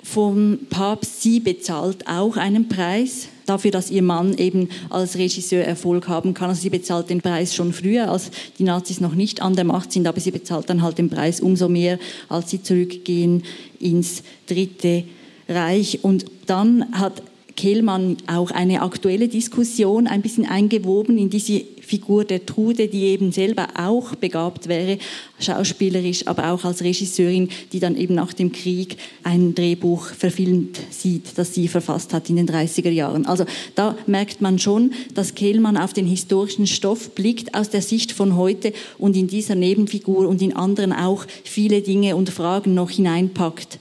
vom 0.02 0.59
Papst, 0.68 1.22
sie 1.22 1.40
bezahlt 1.40 2.07
auch 2.09 2.37
einen 2.37 2.68
Preis 2.68 3.28
dafür, 3.46 3.70
dass 3.70 3.90
ihr 3.90 4.02
Mann 4.02 4.37
eben 4.37 4.68
als 4.90 5.16
Regisseur 5.16 5.64
Erfolg 5.64 6.09
haben 6.09 6.35
kann. 6.35 6.50
Also 6.50 6.62
sie 6.62 6.70
bezahlt 6.70 7.09
den 7.09 7.20
Preis 7.20 7.55
schon 7.55 7.72
früher, 7.72 8.11
als 8.11 8.31
die 8.59 8.64
Nazis 8.64 9.00
noch 9.00 9.14
nicht 9.14 9.42
an 9.42 9.55
der 9.55 9.64
Macht 9.64 9.92
sind, 9.92 10.07
aber 10.07 10.20
sie 10.20 10.33
bezahlt 10.33 10.68
dann 10.68 10.83
halt 10.83 10.98
den 10.98 11.09
Preis 11.09 11.40
umso 11.40 11.68
mehr, 11.68 11.98
als 12.28 12.50
sie 12.50 12.62
zurückgehen 12.62 13.44
ins 13.78 14.22
Dritte 14.46 15.05
Reich. 15.48 16.00
Und 16.02 16.26
dann 16.46 16.92
hat 16.92 17.22
Kehlmann 17.55 18.16
auch 18.26 18.50
eine 18.50 18.83
aktuelle 18.83 19.28
Diskussion 19.28 20.07
ein 20.07 20.22
bisschen 20.22 20.46
eingewoben 20.46 21.18
in 21.18 21.31
diese 21.31 21.62
Figur 21.82 22.24
der 22.24 22.46
Trude, 22.46 22.88
die 22.88 23.04
eben 23.04 23.32
selber 23.32 23.68
auch 23.76 24.14
begabt 24.14 24.68
wäre, 24.68 24.98
schauspielerisch, 25.38 26.26
aber 26.26 26.52
auch 26.52 26.64
als 26.64 26.82
Regisseurin, 26.82 27.48
die 27.72 27.80
dann 27.80 27.96
eben 27.96 28.14
nach 28.14 28.32
dem 28.32 28.52
Krieg 28.52 28.96
ein 29.24 29.54
Drehbuch 29.54 30.06
verfilmt 30.06 30.80
sieht, 30.90 31.36
das 31.36 31.54
sie 31.54 31.68
verfasst 31.68 32.14
hat 32.14 32.30
in 32.30 32.36
den 32.36 32.48
30er 32.48 32.90
Jahren. 32.90 33.26
Also 33.26 33.44
da 33.74 33.96
merkt 34.06 34.40
man 34.40 34.58
schon, 34.58 34.92
dass 35.14 35.34
Kehlmann 35.34 35.76
auf 35.76 35.92
den 35.92 36.06
historischen 36.06 36.66
Stoff 36.66 37.10
blickt 37.10 37.54
aus 37.54 37.68
der 37.68 37.82
Sicht 37.82 38.12
von 38.12 38.36
heute 38.36 38.72
und 38.98 39.16
in 39.16 39.26
dieser 39.26 39.54
Nebenfigur 39.54 40.28
und 40.28 40.40
in 40.40 40.54
anderen 40.54 40.92
auch 40.92 41.26
viele 41.44 41.82
Dinge 41.82 42.16
und 42.16 42.30
Fragen 42.30 42.74
noch 42.74 42.90
hineinpackt, 42.90 43.78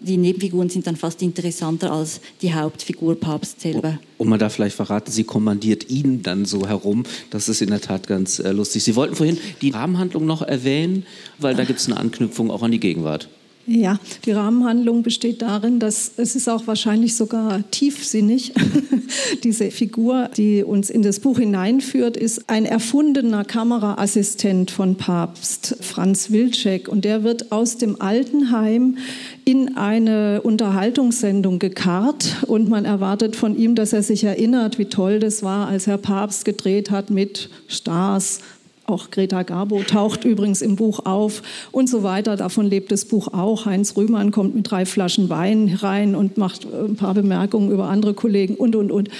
die 0.00 0.16
Nebenfiguren 0.16 0.68
sind 0.68 0.86
dann 0.86 0.96
fast 0.96 1.22
interessanter 1.22 1.92
als 1.92 2.20
die 2.42 2.54
Hauptfigur 2.54 3.18
Papst 3.18 3.60
selber. 3.60 3.98
Und 4.16 4.28
man 4.28 4.38
darf 4.38 4.54
vielleicht 4.54 4.76
verraten, 4.76 5.10
sie 5.10 5.24
kommandiert 5.24 5.90
ihn 5.90 6.22
dann 6.22 6.44
so 6.44 6.66
herum. 6.68 7.04
Das 7.30 7.48
ist 7.48 7.62
in 7.62 7.70
der 7.70 7.80
Tat 7.80 8.06
ganz 8.06 8.38
äh, 8.38 8.52
lustig. 8.52 8.84
Sie 8.84 8.96
wollten 8.96 9.16
vorhin 9.16 9.38
die 9.60 9.70
Rahmenhandlung 9.70 10.26
noch 10.26 10.42
erwähnen, 10.42 11.04
weil 11.38 11.54
da 11.54 11.64
gibt 11.64 11.80
es 11.80 11.86
eine 11.86 11.96
Anknüpfung 11.96 12.50
auch 12.50 12.62
an 12.62 12.70
die 12.70 12.80
Gegenwart. 12.80 13.28
Ja, 13.70 13.98
die 14.24 14.32
Rahmenhandlung 14.32 15.02
besteht 15.02 15.42
darin, 15.42 15.78
dass 15.78 16.12
es 16.16 16.34
ist 16.34 16.48
auch 16.48 16.66
wahrscheinlich 16.66 17.16
sogar 17.16 17.70
tiefsinnig. 17.70 18.54
Diese 19.44 19.70
Figur, 19.70 20.30
die 20.38 20.62
uns 20.62 20.88
in 20.88 21.02
das 21.02 21.20
Buch 21.20 21.38
hineinführt, 21.38 22.16
ist 22.16 22.48
ein 22.48 22.64
erfundener 22.64 23.44
Kameraassistent 23.44 24.70
von 24.70 24.94
Papst 24.94 25.76
Franz 25.82 26.30
Wilczek 26.30 26.88
und 26.88 27.04
der 27.04 27.24
wird 27.24 27.52
aus 27.52 27.76
dem 27.76 28.00
Altenheim 28.00 28.96
in 29.44 29.76
eine 29.76 30.40
Unterhaltungssendung 30.40 31.58
gekarrt 31.58 32.36
und 32.46 32.70
man 32.70 32.86
erwartet 32.86 33.36
von 33.36 33.54
ihm, 33.54 33.74
dass 33.74 33.92
er 33.92 34.02
sich 34.02 34.24
erinnert, 34.24 34.78
wie 34.78 34.86
toll 34.86 35.18
das 35.18 35.42
war, 35.42 35.68
als 35.68 35.86
Herr 35.86 35.98
Papst 35.98 36.46
gedreht 36.46 36.90
hat 36.90 37.10
mit 37.10 37.50
Stars, 37.66 38.40
auch 38.88 39.10
Greta 39.10 39.42
Garbo 39.42 39.82
taucht 39.82 40.24
übrigens 40.24 40.62
im 40.62 40.76
Buch 40.76 41.00
auf 41.04 41.42
und 41.72 41.88
so 41.88 42.02
weiter. 42.02 42.36
Davon 42.36 42.66
lebt 42.66 42.90
das 42.90 43.04
Buch 43.04 43.28
auch. 43.28 43.66
Heinz 43.66 43.96
Rühmann 43.96 44.30
kommt 44.30 44.54
mit 44.54 44.70
drei 44.70 44.86
Flaschen 44.86 45.28
Wein 45.28 45.78
rein 45.80 46.14
und 46.14 46.38
macht 46.38 46.64
äh, 46.64 46.84
ein 46.86 46.96
paar 46.96 47.14
Bemerkungen 47.14 47.70
über 47.70 47.88
andere 47.88 48.14
Kollegen 48.14 48.54
und, 48.54 48.76
und, 48.76 48.90
und. 48.90 49.10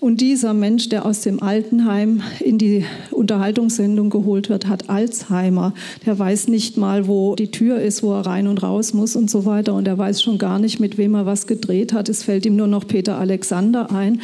Und 0.00 0.20
dieser 0.20 0.54
Mensch, 0.54 0.88
der 0.88 1.04
aus 1.04 1.22
dem 1.22 1.42
Altenheim 1.42 2.22
in 2.38 2.56
die 2.56 2.84
Unterhaltungssendung 3.10 4.10
geholt 4.10 4.48
wird, 4.48 4.68
hat 4.68 4.88
Alzheimer. 4.88 5.74
Der 6.06 6.16
weiß 6.16 6.46
nicht 6.46 6.76
mal, 6.76 7.08
wo 7.08 7.34
die 7.34 7.50
Tür 7.50 7.80
ist, 7.80 8.04
wo 8.04 8.12
er 8.12 8.24
rein 8.24 8.46
und 8.46 8.62
raus 8.62 8.94
muss 8.94 9.16
und 9.16 9.28
so 9.28 9.44
weiter. 9.44 9.74
Und 9.74 9.88
er 9.88 9.98
weiß 9.98 10.22
schon 10.22 10.38
gar 10.38 10.60
nicht, 10.60 10.78
mit 10.78 10.98
wem 10.98 11.14
er 11.14 11.26
was 11.26 11.48
gedreht 11.48 11.92
hat. 11.92 12.08
Es 12.08 12.22
fällt 12.22 12.46
ihm 12.46 12.54
nur 12.54 12.68
noch 12.68 12.86
Peter 12.86 13.18
Alexander 13.18 13.90
ein. 13.90 14.20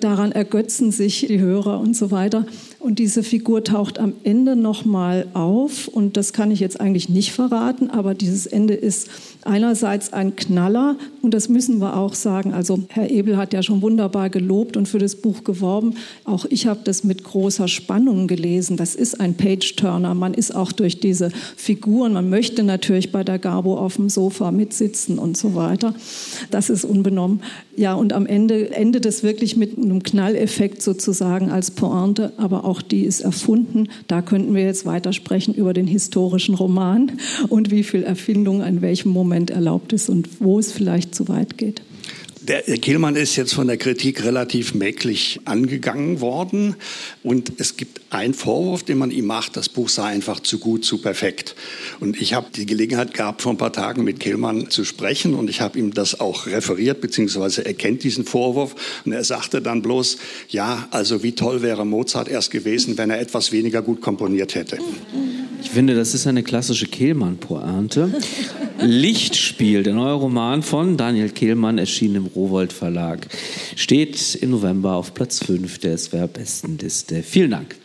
Daran 0.00 0.30
ergötzen 0.30 0.92
sich 0.92 1.24
die 1.26 1.40
Hörer 1.40 1.80
und 1.80 1.96
so 1.96 2.10
weiter. 2.10 2.44
Und 2.84 2.98
diese 2.98 3.22
Figur 3.22 3.64
taucht 3.64 3.98
am 3.98 4.12
Ende 4.24 4.56
nochmal 4.56 5.26
auf. 5.32 5.88
Und 5.88 6.18
das 6.18 6.34
kann 6.34 6.50
ich 6.50 6.60
jetzt 6.60 6.82
eigentlich 6.82 7.08
nicht 7.08 7.32
verraten, 7.32 7.88
aber 7.88 8.12
dieses 8.12 8.44
Ende 8.44 8.74
ist 8.74 9.08
einerseits 9.46 10.12
ein 10.12 10.36
Knaller. 10.36 10.96
Und 11.22 11.32
das 11.32 11.48
müssen 11.48 11.78
wir 11.78 11.96
auch 11.96 12.12
sagen. 12.12 12.52
Also 12.52 12.80
Herr 12.90 13.10
Ebel 13.10 13.38
hat 13.38 13.54
ja 13.54 13.62
schon 13.62 13.80
wunderbar 13.80 14.28
gelobt 14.28 14.76
und 14.76 14.86
für 14.86 14.98
das 14.98 15.16
Buch 15.16 15.44
geworben. 15.44 15.94
Auch 16.24 16.44
ich 16.50 16.66
habe 16.66 16.80
das 16.84 17.04
mit 17.04 17.24
großer 17.24 17.68
Spannung 17.68 18.26
gelesen. 18.26 18.76
Das 18.76 18.94
ist 18.94 19.18
ein 19.18 19.34
Page-Turner. 19.34 20.12
Man 20.12 20.34
ist 20.34 20.54
auch 20.54 20.70
durch 20.70 21.00
diese 21.00 21.30
Figuren. 21.56 22.12
Man 22.12 22.28
möchte 22.28 22.64
natürlich 22.64 23.12
bei 23.12 23.24
der 23.24 23.38
Gabo 23.38 23.78
auf 23.78 23.96
dem 23.96 24.10
Sofa 24.10 24.50
mitsitzen 24.50 25.18
und 25.18 25.38
so 25.38 25.54
weiter. 25.54 25.94
Das 26.50 26.68
ist 26.68 26.84
unbenommen. 26.84 27.40
Ja, 27.76 27.94
und 27.94 28.12
am 28.12 28.26
Ende 28.26 28.74
endet 28.74 29.06
es 29.06 29.22
wirklich 29.22 29.56
mit 29.56 29.78
einem 29.78 30.02
Knalleffekt 30.02 30.82
sozusagen 30.82 31.50
als 31.50 31.70
Pointe, 31.70 32.32
aber 32.36 32.64
auch 32.64 32.73
die 32.82 33.04
ist 33.04 33.20
erfunden. 33.20 33.88
Da 34.06 34.22
könnten 34.22 34.54
wir 34.54 34.64
jetzt 34.64 34.86
weitersprechen 34.86 35.54
über 35.54 35.72
den 35.72 35.86
historischen 35.86 36.54
Roman 36.54 37.12
und 37.48 37.70
wie 37.70 37.82
viel 37.82 38.02
Erfindung 38.02 38.62
in 38.62 38.82
welchem 38.82 39.10
Moment 39.10 39.50
erlaubt 39.50 39.92
ist 39.92 40.08
und 40.08 40.40
wo 40.40 40.58
es 40.58 40.72
vielleicht 40.72 41.14
zu 41.14 41.28
weit 41.28 41.58
geht. 41.58 41.82
Der 42.46 42.60
Kehlmann 42.60 43.16
ist 43.16 43.36
jetzt 43.36 43.54
von 43.54 43.68
der 43.68 43.78
Kritik 43.78 44.22
relativ 44.22 44.74
mäglich 44.74 45.40
angegangen 45.46 46.20
worden. 46.20 46.76
Und 47.22 47.52
es 47.56 47.78
gibt 47.78 48.02
einen 48.10 48.34
Vorwurf, 48.34 48.82
den 48.82 48.98
man 48.98 49.10
ihm 49.10 49.24
macht, 49.24 49.56
das 49.56 49.70
Buch 49.70 49.88
sei 49.88 50.04
einfach 50.04 50.40
zu 50.40 50.58
gut, 50.58 50.84
zu 50.84 50.98
perfekt. 50.98 51.54
Und 52.00 52.20
ich 52.20 52.34
habe 52.34 52.48
die 52.54 52.66
Gelegenheit 52.66 53.14
gehabt, 53.14 53.40
vor 53.40 53.52
ein 53.52 53.56
paar 53.56 53.72
Tagen 53.72 54.04
mit 54.04 54.20
Kehlmann 54.20 54.68
zu 54.68 54.84
sprechen. 54.84 55.32
Und 55.32 55.48
ich 55.48 55.62
habe 55.62 55.78
ihm 55.78 55.94
das 55.94 56.20
auch 56.20 56.46
referiert, 56.46 57.00
beziehungsweise 57.00 57.64
er 57.64 57.72
kennt 57.72 58.02
diesen 58.02 58.26
Vorwurf. 58.26 58.74
Und 59.06 59.12
er 59.12 59.24
sagte 59.24 59.62
dann 59.62 59.80
bloß, 59.80 60.18
ja, 60.50 60.86
also 60.90 61.22
wie 61.22 61.32
toll 61.32 61.62
wäre 61.62 61.86
Mozart 61.86 62.28
erst 62.28 62.50
gewesen, 62.50 62.98
wenn 62.98 63.08
er 63.08 63.20
etwas 63.20 63.52
weniger 63.52 63.80
gut 63.80 64.02
komponiert 64.02 64.54
hätte. 64.54 64.76
Ich 65.64 65.70
finde, 65.70 65.94
das 65.94 66.14
ist 66.14 66.26
eine 66.26 66.42
klassische 66.42 66.86
Kehlmann-Pointe. 66.86 68.12
Lichtspiel, 68.80 69.82
der 69.82 69.94
neue 69.94 70.12
Roman 70.12 70.62
von 70.62 70.96
Daniel 70.96 71.30
Kehlmann, 71.30 71.78
erschienen 71.78 72.16
im 72.16 72.26
Rowold 72.26 72.72
Verlag, 72.72 73.26
steht 73.74 74.36
im 74.36 74.50
November 74.50 74.94
auf 74.94 75.14
Platz 75.14 75.42
5 75.42 75.78
der 75.78 75.96
SWR-Bestenliste. 75.96 77.22
Vielen 77.22 77.50
Dank. 77.50 77.76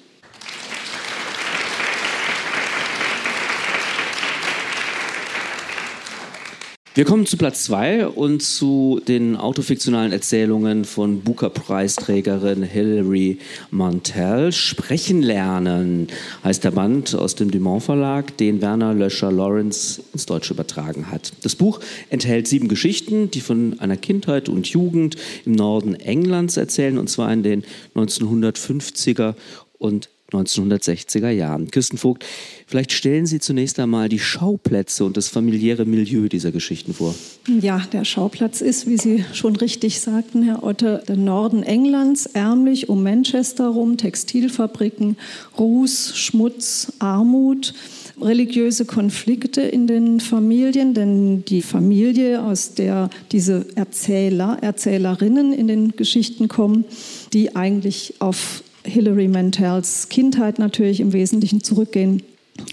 Wir 7.00 7.06
kommen 7.06 7.26
zu 7.26 7.38
Platz 7.38 7.64
zwei 7.64 8.06
und 8.06 8.42
zu 8.42 9.00
den 9.08 9.38
autofiktionalen 9.38 10.12
Erzählungen 10.12 10.84
von 10.84 11.22
Booker-Preisträgerin 11.22 12.62
Hilary 12.62 13.38
Mantel. 13.72 14.52
Sprechen 14.52 15.22
lernen 15.22 16.10
heißt 16.44 16.66
der 16.66 16.72
Band 16.72 17.16
aus 17.16 17.36
dem 17.36 17.52
Dumont 17.52 17.84
Verlag, 17.84 18.36
den 18.36 18.62
Werner 18.62 18.94
Löscher 18.94 19.32
Lawrence 19.32 20.02
ins 20.12 20.26
Deutsche 20.26 20.54
übertragen 20.54 21.10
hat. 21.10 21.32
Das 21.44 21.56
Buch 21.56 21.80
enthält 22.10 22.50
sieben 22.50 22.68
Geschichten, 22.68 23.32
die 23.32 23.40
von 23.40 23.80
einer 23.80 23.96
Kindheit 23.96 24.50
und 24.50 24.68
Jugend 24.68 25.16
im 25.46 25.54
Norden 25.54 25.96
Englands 25.96 26.58
erzählen, 26.58 26.98
und 26.98 27.10
zwar 27.10 27.32
in 27.32 27.44
den 27.44 27.64
1950er 27.96 29.36
und 29.78 30.10
1960er 30.32 31.30
Jahren. 31.30 31.70
Kirsten 31.72 31.98
Vogt, 31.98 32.26
vielleicht 32.68 32.92
stellen 32.92 33.26
Sie 33.26 33.40
zunächst 33.40 33.80
einmal 33.80 34.10
die 34.10 34.20
Schauplätze 34.20 35.06
und 35.06 35.18
das 35.18 35.28
familiäre 35.28 35.86
Milieu 35.86 36.28
dieser 36.28 36.52
Geschichten 36.52 36.94
vor. 36.94 37.16
Ja, 37.48 37.82
der 37.92 38.06
Schauplatz 38.06 38.62
ist, 38.62 38.88
wie 38.88 38.98
Sie 38.98 39.26
schon 39.34 39.56
richtig 39.56 40.00
sagten, 40.00 40.44
Herr 40.44 40.64
Otte, 40.64 41.04
der 41.08 41.18
Norden 41.18 41.64
Englands, 41.64 42.26
ärmlich 42.28 42.90
um 42.90 43.04
Manchester 43.04 43.68
rum, 43.68 43.98
Textilfabriken, 43.98 45.18
Ruß, 45.58 46.14
Schmutz, 46.16 46.94
Armut 47.00 47.74
religiöse 48.22 48.86
Konflikte 48.86 49.62
in 49.62 49.88
den 49.88 50.20
Familien, 50.20 50.94
denn 50.94 51.46
die 51.46 51.62
Familie, 51.62 52.44
aus 52.44 52.74
der 52.74 53.10
diese 53.32 53.66
Erzähler, 53.76 54.58
Erzählerinnen 54.62 55.54
in 55.54 55.68
den 55.68 55.92
Geschichten 55.96 56.48
kommen, 56.48 56.86
die 57.34 57.56
eigentlich 57.56 58.16
auf 58.20 58.64
Hilary 58.90 59.28
Mantels 59.28 60.10
Kindheit 60.10 60.60
natürlich 60.60 61.00
im 61.00 61.14
Wesentlichen 61.14 61.64
zurückgehen 61.64 62.24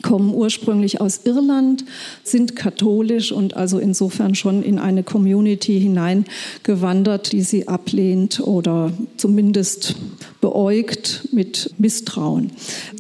kommen 0.03 0.35
ursprünglich 0.35 1.01
aus 1.01 1.21
Irland, 1.25 1.85
sind 2.25 2.57
katholisch 2.57 3.33
und 3.33 3.57
also 3.57 3.79
insofern 3.79 4.35
schon 4.35 4.63
in 4.63 4.79
eine 4.79 5.03
Community 5.03 5.81
hineingewandert, 5.81 7.33
die 7.33 7.43
sie 7.43 7.69
ablehnt 7.69 8.41
oder 8.41 8.93
zumindest 9.17 9.97
beäugt 10.41 11.29
mit 11.33 11.75
Misstrauen. 11.79 12.51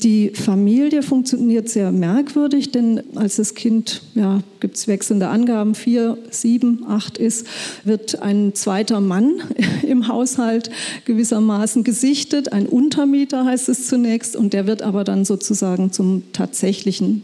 Die 0.02 0.30
Familie 0.30 1.02
funktioniert 1.02 1.68
sehr 1.68 1.92
merkwürdig, 1.92 2.72
denn 2.72 3.02
als 3.14 3.36
das 3.36 3.54
Kind, 3.54 4.02
ja, 4.14 4.40
gibt 4.60 4.76
es 4.76 4.88
wechselnde 4.88 5.28
Angaben, 5.28 5.74
vier, 5.74 6.18
sieben, 6.30 6.84
acht 6.88 7.18
ist, 7.18 7.46
wird 7.84 8.20
ein 8.22 8.54
zweiter 8.54 9.00
Mann 9.00 9.42
im 9.86 10.08
Haushalt 10.08 10.70
gewissermaßen 11.04 11.84
gesichtet. 11.84 12.52
Ein 12.52 12.66
Untermieter 12.66 13.44
heißt 13.44 13.68
es 13.68 13.86
zunächst 13.86 14.34
und 14.34 14.52
der 14.52 14.66
wird 14.66 14.82
aber 14.82 15.04
dann 15.04 15.24
sozusagen 15.24 15.92
zum 15.92 16.24
tatsächlichen 16.32 16.75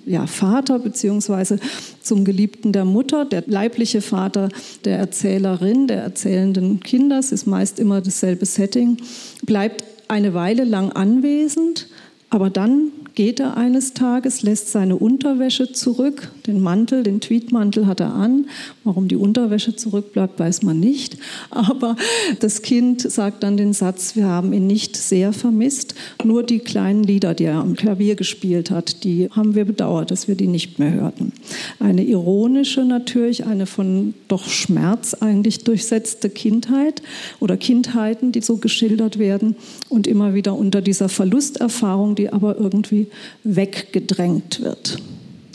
ja, 0.06 0.26
Vater 0.26 0.78
beziehungsweise 0.78 1.58
zum 2.00 2.24
Geliebten 2.24 2.72
der 2.72 2.84
Mutter. 2.84 3.24
Der 3.24 3.44
leibliche 3.46 4.00
Vater 4.00 4.48
der 4.84 4.98
Erzählerin, 4.98 5.86
der 5.86 6.02
erzählenden 6.02 6.80
Kinders, 6.80 7.32
ist 7.32 7.46
meist 7.46 7.78
immer 7.78 8.00
dasselbe 8.00 8.46
Setting, 8.46 8.98
bleibt 9.44 9.84
eine 10.08 10.34
Weile 10.34 10.64
lang 10.64 10.92
anwesend, 10.92 11.88
aber 12.30 12.50
dann 12.50 12.92
geht 13.14 13.40
er 13.40 13.56
eines 13.56 13.94
Tages, 13.94 14.42
lässt 14.42 14.72
seine 14.72 14.96
Unterwäsche 14.96 15.72
zurück, 15.72 16.30
den 16.46 16.60
Mantel, 16.60 17.02
den 17.02 17.20
Tweetmantel 17.20 17.86
hat 17.86 18.00
er 18.00 18.14
an. 18.14 18.46
Warum 18.84 19.08
die 19.08 19.16
Unterwäsche 19.16 19.76
zurückbleibt, 19.76 20.38
weiß 20.38 20.62
man 20.62 20.80
nicht. 20.80 21.18
Aber 21.50 21.96
das 22.40 22.62
Kind 22.62 23.02
sagt 23.02 23.42
dann 23.42 23.56
den 23.56 23.72
Satz, 23.72 24.16
wir 24.16 24.26
haben 24.26 24.52
ihn 24.52 24.66
nicht 24.66 24.96
sehr 24.96 25.32
vermisst, 25.32 25.94
nur 26.24 26.42
die 26.42 26.58
kleinen 26.58 27.02
Lieder, 27.02 27.34
die 27.34 27.44
er 27.44 27.56
am 27.56 27.74
Klavier 27.74 28.14
gespielt 28.14 28.70
hat, 28.70 29.04
die 29.04 29.28
haben 29.30 29.54
wir 29.54 29.64
bedauert, 29.64 30.10
dass 30.10 30.28
wir 30.28 30.34
die 30.34 30.46
nicht 30.46 30.78
mehr 30.78 30.92
hörten. 30.92 31.32
Eine 31.78 32.04
ironische 32.04 32.84
natürlich, 32.84 33.44
eine 33.46 33.66
von 33.66 34.14
doch 34.28 34.48
Schmerz 34.48 35.14
eigentlich 35.14 35.64
durchsetzte 35.64 36.30
Kindheit 36.30 37.02
oder 37.40 37.56
Kindheiten, 37.56 38.32
die 38.32 38.40
so 38.40 38.56
geschildert 38.56 39.18
werden 39.18 39.56
und 39.88 40.06
immer 40.06 40.34
wieder 40.34 40.54
unter 40.54 40.80
dieser 40.80 41.08
Verlusterfahrung, 41.08 42.14
die 42.14 42.32
aber 42.32 42.58
irgendwie 42.58 43.01
weggedrängt 43.44 44.62
wird. 44.62 44.98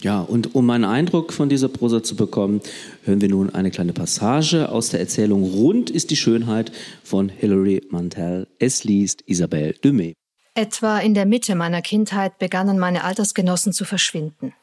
Ja, 0.02 0.22
und 0.22 0.54
um 0.56 0.70
einen 0.70 0.86
Eindruck 0.86 1.34
von 1.34 1.50
dieser 1.50 1.70
Prosa 1.70 2.04
zu 2.04 2.16
bekommen, 2.16 2.62
hören 3.04 3.20
wir 3.20 3.30
nun 3.30 3.54
eine 3.54 3.72
kleine 3.72 3.94
Passage 3.94 4.70
aus 4.70 4.90
der 4.90 5.00
Erzählung 5.00 5.44
Rund 5.44 5.90
ist 5.90 6.12
die 6.12 6.16
Schönheit 6.16 6.72
von 7.04 7.30
Hilary 7.30 7.82
Mantel. 7.90 8.48
Es 8.60 8.84
liest 8.84 9.24
Isabelle 9.26 9.74
Dumay. 9.82 10.14
Etwa 10.54 11.00
in 11.00 11.14
der 11.14 11.26
Mitte 11.26 11.56
meiner 11.56 11.82
Kindheit 11.82 12.38
begannen 12.40 12.80
meine 12.80 13.04
Altersgenossen 13.04 13.74
zu 13.74 13.86
verschwinden. 13.86 14.54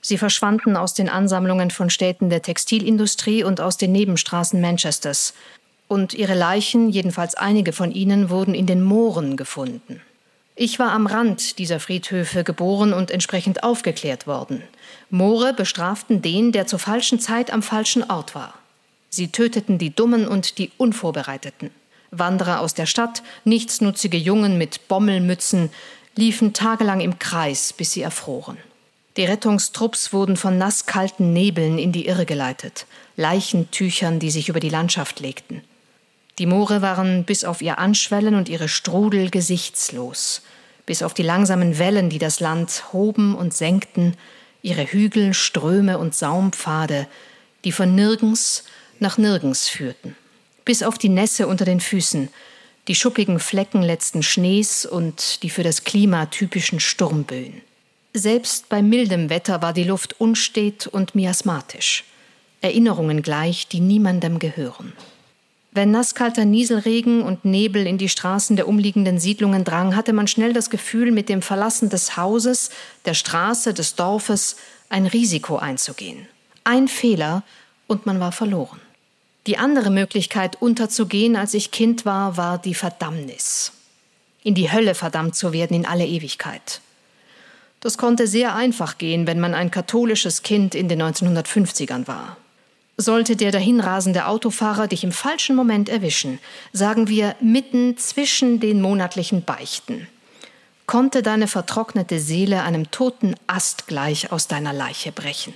Sie 0.00 0.16
verschwanden 0.16 0.76
aus 0.76 0.94
den 0.94 1.08
Ansammlungen 1.08 1.70
von 1.70 1.90
Städten 1.90 2.30
der 2.30 2.42
Textilindustrie 2.42 3.42
und 3.42 3.60
aus 3.60 3.76
den 3.76 3.92
Nebenstraßen 3.92 4.60
Manchesters. 4.60 5.34
Und 5.88 6.14
ihre 6.14 6.34
Leichen, 6.34 6.88
jedenfalls 6.88 7.34
einige 7.34 7.72
von 7.72 7.90
ihnen, 7.90 8.30
wurden 8.30 8.54
in 8.54 8.66
den 8.66 8.82
Mooren 8.82 9.36
gefunden. 9.36 10.02
Ich 10.60 10.80
war 10.80 10.90
am 10.90 11.06
Rand 11.06 11.60
dieser 11.60 11.78
Friedhöfe 11.78 12.42
geboren 12.42 12.92
und 12.92 13.12
entsprechend 13.12 13.62
aufgeklärt 13.62 14.26
worden. 14.26 14.64
Moore 15.08 15.54
bestraften 15.54 16.20
den, 16.20 16.50
der 16.50 16.66
zur 16.66 16.80
falschen 16.80 17.20
Zeit 17.20 17.52
am 17.52 17.62
falschen 17.62 18.02
Ort 18.10 18.34
war. 18.34 18.54
Sie 19.08 19.28
töteten 19.28 19.78
die 19.78 19.94
Dummen 19.94 20.26
und 20.26 20.58
die 20.58 20.72
Unvorbereiteten. 20.76 21.70
Wanderer 22.10 22.58
aus 22.58 22.74
der 22.74 22.86
Stadt, 22.86 23.22
nichtsnutzige 23.44 24.16
Jungen 24.16 24.58
mit 24.58 24.88
Bommelmützen, 24.88 25.70
liefen 26.16 26.54
tagelang 26.54 27.02
im 27.02 27.20
Kreis, 27.20 27.72
bis 27.72 27.92
sie 27.92 28.02
erfroren. 28.02 28.56
Die 29.16 29.26
Rettungstrupps 29.26 30.12
wurden 30.12 30.36
von 30.36 30.58
nasskalten 30.58 31.32
Nebeln 31.32 31.78
in 31.78 31.92
die 31.92 32.06
Irre 32.06 32.26
geleitet, 32.26 32.86
Leichentüchern, 33.14 34.18
die 34.18 34.32
sich 34.32 34.48
über 34.48 34.58
die 34.58 34.70
Landschaft 34.70 35.20
legten. 35.20 35.62
Die 36.38 36.46
Moore 36.46 36.82
waren 36.82 37.24
bis 37.24 37.44
auf 37.44 37.62
ihr 37.62 37.78
Anschwellen 37.78 38.36
und 38.36 38.48
ihre 38.48 38.68
Strudel 38.68 39.28
gesichtslos, 39.30 40.42
bis 40.86 41.02
auf 41.02 41.12
die 41.12 41.24
langsamen 41.24 41.78
Wellen, 41.78 42.10
die 42.10 42.18
das 42.18 42.38
Land 42.38 42.92
hoben 42.92 43.34
und 43.34 43.52
senkten, 43.52 44.16
ihre 44.62 44.84
Hügel, 44.84 45.34
Ströme 45.34 45.98
und 45.98 46.14
Saumpfade, 46.14 47.08
die 47.64 47.72
von 47.72 47.94
nirgends 47.94 48.64
nach 49.00 49.18
nirgends 49.18 49.68
führten, 49.68 50.16
bis 50.64 50.84
auf 50.84 50.96
die 50.96 51.08
Nässe 51.08 51.48
unter 51.48 51.64
den 51.64 51.80
Füßen, 51.80 52.28
die 52.86 52.94
schuppigen 52.94 53.40
Flecken 53.40 53.82
letzten 53.82 54.22
Schnees 54.22 54.86
und 54.86 55.42
die 55.42 55.50
für 55.50 55.64
das 55.64 55.82
Klima 55.82 56.26
typischen 56.26 56.78
Sturmböen. 56.78 57.60
Selbst 58.14 58.68
bei 58.68 58.80
mildem 58.80 59.28
Wetter 59.28 59.60
war 59.60 59.72
die 59.72 59.84
Luft 59.84 60.20
unstet 60.20 60.86
und 60.86 61.14
miasmatisch, 61.14 62.04
Erinnerungen 62.60 63.22
gleich, 63.22 63.68
die 63.68 63.80
niemandem 63.80 64.38
gehören. 64.38 64.92
Wenn 65.70 65.90
nasskalter 65.90 66.44
Nieselregen 66.44 67.22
und 67.22 67.44
Nebel 67.44 67.86
in 67.86 67.98
die 67.98 68.08
Straßen 68.08 68.56
der 68.56 68.68
umliegenden 68.68 69.18
Siedlungen 69.18 69.64
drang, 69.64 69.94
hatte 69.94 70.12
man 70.12 70.26
schnell 70.26 70.52
das 70.52 70.70
Gefühl, 70.70 71.10
mit 71.10 71.28
dem 71.28 71.42
Verlassen 71.42 71.90
des 71.90 72.16
Hauses, 72.16 72.70
der 73.04 73.14
Straße, 73.14 73.74
des 73.74 73.94
Dorfes 73.94 74.56
ein 74.88 75.06
Risiko 75.06 75.56
einzugehen. 75.56 76.26
Ein 76.64 76.88
Fehler 76.88 77.42
und 77.86 78.06
man 78.06 78.18
war 78.18 78.32
verloren. 78.32 78.80
Die 79.46 79.58
andere 79.58 79.90
Möglichkeit, 79.90 80.60
unterzugehen, 80.60 81.36
als 81.36 81.54
ich 81.54 81.70
Kind 81.70 82.04
war, 82.04 82.36
war 82.36 82.58
die 82.58 82.74
Verdammnis. 82.74 83.72
In 84.42 84.54
die 84.54 84.70
Hölle 84.72 84.94
verdammt 84.94 85.36
zu 85.36 85.52
werden 85.52 85.74
in 85.74 85.86
alle 85.86 86.06
Ewigkeit. 86.06 86.80
Das 87.80 87.96
konnte 87.96 88.26
sehr 88.26 88.54
einfach 88.54 88.98
gehen, 88.98 89.26
wenn 89.26 89.40
man 89.40 89.54
ein 89.54 89.70
katholisches 89.70 90.42
Kind 90.42 90.74
in 90.74 90.88
den 90.88 91.02
1950ern 91.02 92.06
war. 92.08 92.36
Sollte 93.00 93.36
der 93.36 93.52
dahinrasende 93.52 94.26
Autofahrer 94.26 94.88
dich 94.88 95.04
im 95.04 95.12
falschen 95.12 95.54
Moment 95.54 95.88
erwischen, 95.88 96.40
sagen 96.72 97.06
wir 97.06 97.36
mitten 97.40 97.96
zwischen 97.96 98.58
den 98.58 98.80
monatlichen 98.80 99.44
Beichten, 99.44 100.08
konnte 100.86 101.22
deine 101.22 101.46
vertrocknete 101.46 102.18
Seele 102.18 102.64
einem 102.64 102.90
toten 102.90 103.36
Ast 103.46 103.86
gleich 103.86 104.32
aus 104.32 104.48
deiner 104.48 104.72
Leiche 104.72 105.12
brechen. 105.12 105.54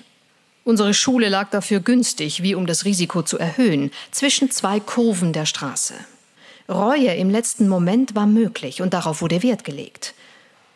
Unsere 0.63 0.95
Schule 0.95 1.29
lag 1.29 1.51
dafür 1.51 1.81
günstig, 1.81 2.45
wie 2.45 2.55
um 2.55 2.67
das 2.67 2.85
Risiko 2.85 3.23
zu 3.23 3.39
erhöhen, 3.39 3.91
zwischen 4.13 4.53
zwei 4.53 4.79
Kurven 4.79 5.33
der 5.33 5.45
Straße. 5.45 5.95
Reue 6.69 7.13
im 7.15 7.29
letzten 7.29 7.69
Moment 7.69 8.15
war 8.15 8.27
möglich 8.27 8.83
und 8.83 8.95
darauf 8.95 9.21
wurde 9.21 9.43
Wert 9.43 9.65
gelegt. 9.65 10.15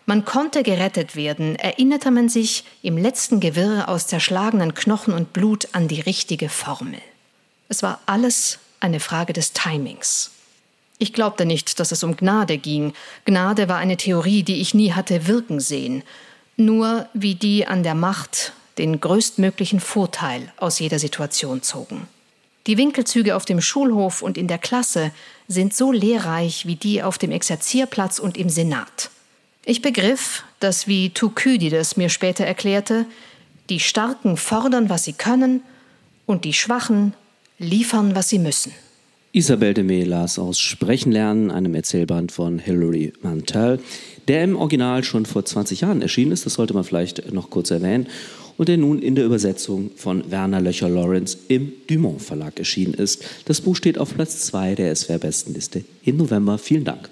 Man 0.09 0.25
konnte 0.25 0.63
gerettet 0.63 1.17
werden, 1.17 1.57
erinnerte 1.57 2.13
man 2.13 2.29
sich 2.29 2.63
im 2.81 2.97
letzten 2.97 3.41
Gewirr 3.41 3.89
aus 3.89 4.07
zerschlagenen 4.07 4.73
Knochen 4.73 5.13
und 5.13 5.33
Blut 5.33 5.69
an 5.73 5.89
die 5.89 6.01
richtige 6.01 6.49
Formel. 6.49 7.01
Es 7.69 7.83
war 7.83 8.01
alles 8.07 8.61
eine 8.79 9.01
Frage 9.01 9.33
des 9.33 9.53
Timings. 9.53 10.31
Ich 10.99 11.13
glaubte 11.13 11.45
nicht, 11.45 11.81
dass 11.81 11.91
es 11.91 12.05
um 12.05 12.17
Gnade 12.17 12.57
ging. 12.57 12.93
Gnade 13.25 13.69
war 13.69 13.79
eine 13.79 13.97
Theorie, 13.97 14.45
die 14.45 14.61
ich 14.61 14.75
nie 14.75 14.93
hatte 14.93 15.27
wirken 15.27 15.59
sehen, 15.59 16.05
nur 16.57 17.09
wie 17.13 17.35
die 17.35 17.67
an 17.67 17.83
der 17.83 17.97
Macht 17.97 18.53
den 18.79 19.01
größtmöglichen 19.01 19.81
Vorteil 19.81 20.53
aus 20.57 20.79
jeder 20.79 21.01
Situation 21.01 21.63
zogen. 21.63 22.07
Die 22.69 22.79
Winkelzüge 22.79 23.35
auf 23.35 23.45
dem 23.45 23.61
Schulhof 23.61 24.23
und 24.23 24.39
in 24.39 24.47
der 24.47 24.59
Klasse 24.59 25.11
sind 25.49 25.75
so 25.75 25.91
lehrreich 25.91 26.65
wie 26.67 26.77
die 26.77 27.03
auf 27.03 27.19
dem 27.19 27.33
Exerzierplatz 27.33 28.21
und 28.21 28.37
im 28.37 28.49
Senat. 28.49 29.11
Ich 29.69 29.83
begriff, 29.83 30.45
dass, 30.61 30.87
wie 30.87 31.11
Thukydides 31.11 31.97
mir 31.97 32.09
später 32.09 32.45
erklärte, 32.45 33.05
die 33.69 33.81
Starken 33.81 34.37
fordern, 34.37 34.89
was 34.89 35.05
sie 35.05 35.13
können, 35.13 35.61
Und 36.27 36.45
die 36.45 36.53
Schwachen 36.53 37.15
liefern, 37.59 38.15
was 38.15 38.29
sie 38.29 38.41
müssen. 38.41 38.73
Isabel 39.33 39.75
de 39.75 40.05
las 40.05 40.39
aus 40.39 40.59
Sprechen 40.59 41.13
lernen, 41.13 41.51
einem 41.51 41.75
Erzählband 41.75 42.33
von 42.33 42.59
Hilary 42.59 43.13
Mantel, 43.23 43.79
der 44.29 44.43
im 44.43 44.57
Original 44.57 45.05
schon 45.05 45.25
vor 45.25 45.45
20 45.45 45.83
Jahren 45.83 46.03
erschienen 46.03 46.33
ist, 46.33 46.47
das 46.47 46.55
sollte 46.55 46.75
man 46.75 46.85
vielleicht 46.85 47.33
noch 47.33 47.51
kurz 47.51 47.71
erwähnen, 47.71 48.09
und 48.57 48.69
der 48.69 48.79
nun 48.79 49.01
in 49.01 49.15
der 49.15 49.27
Übersetzung 49.27 49.91
von 49.97 50.31
Werner 50.31 50.61
Löcher-Lawrence 50.61 51.37
im 51.49 51.73
Dumont 51.87 52.23
Verlag 52.23 52.59
erschienen 52.59 52.95
ist. 52.95 53.25
Das 53.45 53.61
Buch 53.61 53.77
steht 53.77 53.99
auf 53.99 54.15
Platz 54.15 54.47
2 54.47 54.75
der 54.75 54.97
SWR-Bestenliste 54.97 55.85
im 56.05 56.17
November. 56.17 56.57
Vielen 56.57 56.85
Dank. 56.85 57.11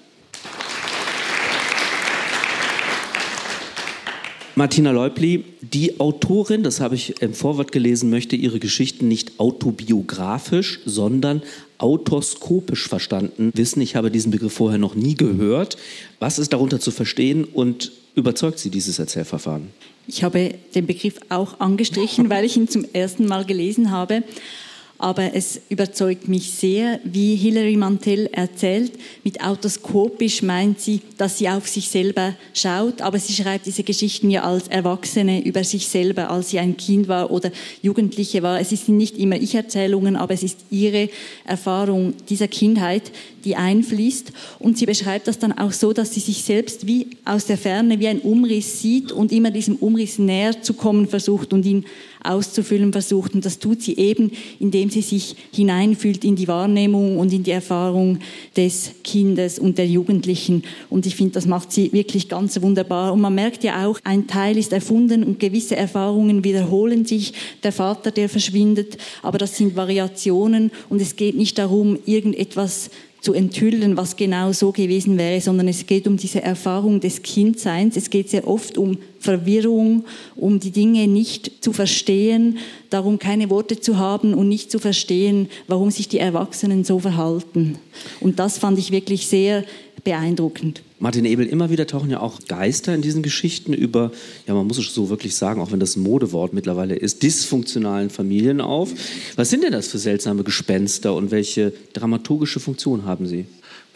Martina 4.57 4.91
Leubli, 4.91 5.43
die 5.61 5.99
Autorin, 5.99 6.63
das 6.63 6.79
habe 6.79 6.95
ich 6.95 7.21
im 7.21 7.33
Vorwort 7.33 7.73
gelesen, 7.73 8.09
möchte 8.09 8.37
ihre 8.37 8.59
Geschichten 8.59 9.09
nicht 9.09 9.37
autobiografisch, 9.37 10.79
sondern 10.85 11.41
autoskopisch 11.77 12.87
verstanden 12.87 13.51
wissen. 13.53 13.81
Ich 13.81 13.97
habe 13.97 14.09
diesen 14.09 14.31
Begriff 14.31 14.53
vorher 14.53 14.79
noch 14.79 14.95
nie 14.95 15.15
gehört. 15.15 15.75
Was 16.19 16.39
ist 16.39 16.53
darunter 16.53 16.79
zu 16.79 16.91
verstehen 16.91 17.43
und 17.43 17.91
überzeugt 18.15 18.59
Sie 18.59 18.69
dieses 18.69 18.97
Erzählverfahren? 18.97 19.67
Ich 20.07 20.23
habe 20.23 20.55
den 20.73 20.85
Begriff 20.85 21.19
auch 21.27 21.59
angestrichen, 21.59 22.29
weil 22.29 22.45
ich 22.45 22.55
ihn 22.55 22.69
zum 22.69 22.85
ersten 22.93 23.27
Mal 23.27 23.43
gelesen 23.43 23.91
habe 23.91 24.23
aber 24.97 25.33
es 25.33 25.59
überzeugt 25.69 26.27
mich 26.27 26.51
sehr, 26.51 26.99
wie 27.03 27.35
Hilary 27.35 27.75
Mantel 27.75 28.27
erzählt. 28.31 28.93
Mit 29.23 29.41
autoskopisch 29.41 30.41
meint 30.41 30.79
sie, 30.79 31.01
dass 31.17 31.37
sie 31.37 31.49
auf 31.49 31.67
sich 31.67 31.89
selber 31.89 32.35
schaut, 32.53 33.01
aber 33.01 33.19
sie 33.19 33.33
schreibt 33.33 33.65
diese 33.65 33.83
Geschichten 33.83 34.29
ja 34.29 34.43
als 34.43 34.67
Erwachsene 34.67 35.43
über 35.43 35.63
sich 35.63 35.87
selber, 35.87 36.29
als 36.29 36.51
sie 36.51 36.59
ein 36.59 36.77
Kind 36.77 37.07
war 37.07 37.31
oder 37.31 37.51
Jugendliche 37.81 38.41
war. 38.41 38.59
Es 38.59 38.69
sind 38.69 38.97
nicht 38.97 39.17
immer 39.17 39.35
Ich-Erzählungen, 39.35 40.15
aber 40.15 40.33
es 40.33 40.43
ist 40.43 40.59
ihre 40.71 41.09
Erfahrung 41.45 42.13
dieser 42.29 42.47
Kindheit, 42.47 43.11
die 43.45 43.55
einfließt. 43.55 44.33
Und 44.59 44.77
sie 44.77 44.85
beschreibt 44.85 45.27
das 45.27 45.39
dann 45.39 45.53
auch 45.53 45.71
so, 45.71 45.93
dass 45.93 46.13
sie 46.13 46.19
sich 46.19 46.43
selbst 46.43 46.87
wie 46.87 47.07
aus 47.23 47.45
der 47.45 47.57
Ferne, 47.57 47.99
wie 47.99 48.07
ein 48.07 48.19
Umriss 48.19 48.81
sieht 48.81 49.11
und 49.11 49.31
immer 49.31 49.51
diesem 49.51 49.75
Umriss 49.77 50.19
näher 50.19 50.61
zu 50.61 50.73
kommen 50.73 51.07
versucht 51.07 51.53
und 51.53 51.65
ihn 51.65 51.85
auszufüllen 52.25 52.91
versucht. 52.91 53.33
Und 53.35 53.45
das 53.45 53.59
tut 53.59 53.81
sie 53.81 53.97
eben, 53.97 54.31
indem 54.59 54.89
sie 54.89 55.01
sich 55.01 55.35
hineinfühlt 55.53 56.25
in 56.25 56.35
die 56.35 56.47
Wahrnehmung 56.47 57.17
und 57.17 57.31
in 57.31 57.43
die 57.43 57.51
Erfahrung 57.51 58.19
des 58.55 58.91
Kindes 59.03 59.59
und 59.59 59.77
der 59.77 59.87
Jugendlichen. 59.87 60.63
Und 60.89 61.05
ich 61.05 61.15
finde, 61.15 61.33
das 61.33 61.45
macht 61.45 61.71
sie 61.71 61.91
wirklich 61.93 62.27
ganz 62.27 62.59
wunderbar. 62.61 63.13
Und 63.13 63.21
man 63.21 63.35
merkt 63.35 63.63
ja 63.63 63.85
auch, 63.85 63.99
ein 64.03 64.27
Teil 64.27 64.57
ist 64.57 64.73
erfunden 64.73 65.23
und 65.23 65.39
gewisse 65.39 65.75
Erfahrungen 65.75 66.43
wiederholen 66.43 67.05
sich. 67.05 67.33
Der 67.63 67.71
Vater, 67.71 68.11
der 68.11 68.29
verschwindet, 68.29 68.97
aber 69.21 69.37
das 69.37 69.57
sind 69.57 69.75
Variationen 69.75 70.71
und 70.89 71.01
es 71.01 71.15
geht 71.15 71.35
nicht 71.35 71.57
darum, 71.57 71.97
irgendetwas 72.05 72.89
zu 73.25 73.33
enthüllen, 73.33 73.97
was 73.97 74.15
genau 74.15 74.51
so 74.51 74.71
gewesen 74.71 75.17
wäre, 75.17 75.41
sondern 75.41 75.67
es 75.67 75.87
geht 75.87 76.07
um 76.07 76.15
diese 76.15 76.43
Erfahrung 76.43 76.99
des 76.99 77.23
Kindseins. 77.23 77.97
Es 77.97 78.11
geht 78.11 78.29
sehr 78.29 78.47
oft 78.47 78.77
um 78.77 78.99
Verwirrung, 79.19 80.05
um 80.35 80.59
die 80.59 80.69
Dinge 80.69 81.07
nicht 81.07 81.63
zu 81.63 81.73
verstehen, 81.73 82.59
darum 82.91 83.17
keine 83.17 83.49
Worte 83.49 83.79
zu 83.79 83.97
haben 83.97 84.35
und 84.35 84.47
nicht 84.47 84.69
zu 84.69 84.77
verstehen, 84.77 85.49
warum 85.67 85.89
sich 85.89 86.07
die 86.07 86.19
Erwachsenen 86.19 86.83
so 86.83 86.99
verhalten. 86.99 87.79
Und 88.19 88.37
das 88.37 88.59
fand 88.59 88.77
ich 88.77 88.91
wirklich 88.91 89.25
sehr 89.25 89.63
beeindruckend. 90.05 90.81
Martin 90.99 91.25
Ebel, 91.25 91.45
immer 91.45 91.69
wieder 91.69 91.85
tauchen 91.85 92.09
ja 92.09 92.21
auch 92.21 92.39
Geister 92.47 92.95
in 92.95 93.01
diesen 93.01 93.21
Geschichten 93.21 93.73
über, 93.73 94.11
ja, 94.47 94.53
man 94.53 94.65
muss 94.65 94.77
es 94.77 94.93
so 94.93 95.09
wirklich 95.09 95.35
sagen, 95.35 95.59
auch 95.59 95.73
wenn 95.73 95.81
das 95.81 95.97
Modewort 95.97 96.53
mittlerweile 96.53 96.95
ist, 96.95 97.21
dysfunktionalen 97.21 98.09
Familien 98.09 98.61
auf. 98.61 98.91
Was 99.35 99.49
sind 99.49 99.65
denn 99.65 99.73
das 99.73 99.87
für 99.87 99.97
seltsame 99.97 100.43
Gespenster 100.43 101.13
und 101.13 101.31
welche 101.31 101.73
dramaturgische 101.91 102.61
Funktion 102.61 103.03
haben 103.03 103.27
sie? 103.27 103.45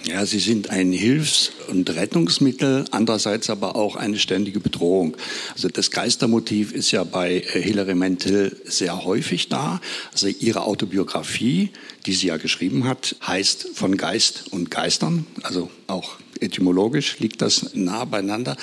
Ja, 0.06 0.26
sie 0.26 0.40
sind 0.40 0.70
ein 0.70 0.94
Hilfs- 0.94 1.52
und 1.68 1.90
Rettungsmittel, 1.90 2.86
andererseits 2.92 3.50
aber 3.50 3.76
auch 3.76 3.98
eine 3.98 4.18
ständige 4.18 4.62
Bedrohung. 4.62 5.18
Also 5.54 5.68
das 5.68 5.92
Geistermotiv 5.92 6.72
ist 6.72 6.92
ja 6.92 7.04
bei 7.04 7.44
äh, 7.54 7.62
Hilary 7.62 7.96
Mantel 7.96 8.56
sehr 8.64 9.04
häufig 9.04 9.50
da. 9.50 9.82
Also 10.14 10.28
ihre 10.28 10.62
Autobiografie, 10.62 11.72
die 12.06 12.14
sie 12.14 12.28
ja 12.28 12.38
geschrieben 12.38 12.88
hat, 12.88 13.18
heißt 13.28 13.72
von 13.74 13.98
Geist 13.98 14.46
und 14.52 14.72
Geistern, 14.72 15.28
also 15.44 15.70
auch 15.88 16.16
etymologisch 16.40 17.20
liegt 17.20 17.42
das 17.42 17.74
nah 17.74 18.06
beieinander. 18.06 18.56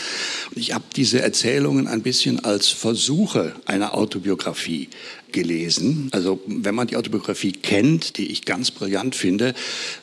Und 0.51 0.59
ich 0.59 0.73
habe 0.73 0.85
diese 0.97 1.21
Erzählungen 1.21 1.87
ein 1.87 2.01
bisschen 2.01 2.43
als 2.45 2.69
Versuche 2.69 3.55
einer 3.67 3.95
Autobiografie 3.95 4.89
gelesen. 5.37 6.09
Also 6.13 6.41
wenn 6.47 6.75
man 6.75 6.87
die 6.87 6.97
Autobiografie 6.97 7.53
kennt, 7.53 8.17
die 8.17 8.33
ich 8.33 8.47
ganz 8.47 8.71
brillant 8.71 9.15
finde, 9.15 9.55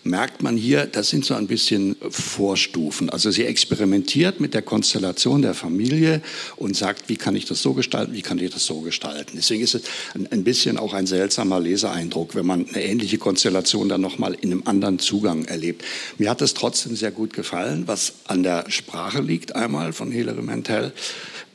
merkt 0.04 0.44
man 0.44 0.56
hier, 0.56 0.86
das 0.86 1.10
sind 1.10 1.26
so 1.26 1.34
ein 1.34 1.48
bisschen 1.48 1.96
Vorstufen. 2.08 3.10
Also 3.10 3.32
sie 3.32 3.44
experimentiert 3.44 4.40
mit 4.40 4.54
der 4.54 4.62
Konstellation 4.62 5.42
der 5.42 5.56
Familie 5.56 6.22
und 6.56 6.78
sagt, 6.78 7.10
wie 7.10 7.16
kann 7.16 7.36
ich 7.36 7.46
das 7.46 7.64
so 7.64 7.74
gestalten, 7.74 8.14
wie 8.14 8.22
kann 8.22 8.38
ich 8.38 8.52
das 8.52 8.68
so 8.68 8.82
gestalten. 8.82 9.32
Deswegen 9.36 9.64
ist 9.64 9.74
es 9.74 9.82
ein 10.14 10.44
bisschen 10.44 10.78
auch 10.78 10.94
ein 10.94 11.08
seltsamer 11.08 11.60
Leseeindruck, 11.60 12.36
wenn 12.36 12.46
man 12.46 12.68
eine 12.70 12.84
ähnliche 12.84 13.18
Konstellation 13.18 13.90
dann 13.90 14.02
nochmal 14.02 14.36
in 14.40 14.52
einem 14.52 14.62
anderen 14.66 15.00
Zugang 15.00 15.46
erlebt. 15.46 15.84
Mir 16.20 16.30
hat 16.30 16.44
es 16.44 16.54
trotzdem 16.54 16.96
sehr 16.96 17.12
gut 17.12 17.34
gefallen, 17.34 17.88
was 17.88 18.14
an 18.26 18.44
der 18.44 18.70
Sprache 18.70 19.20
liegt 19.20 19.56
einmal 19.56 19.94
von 19.94 20.12
Hilary 20.12 20.44
Mantel. 20.44 20.94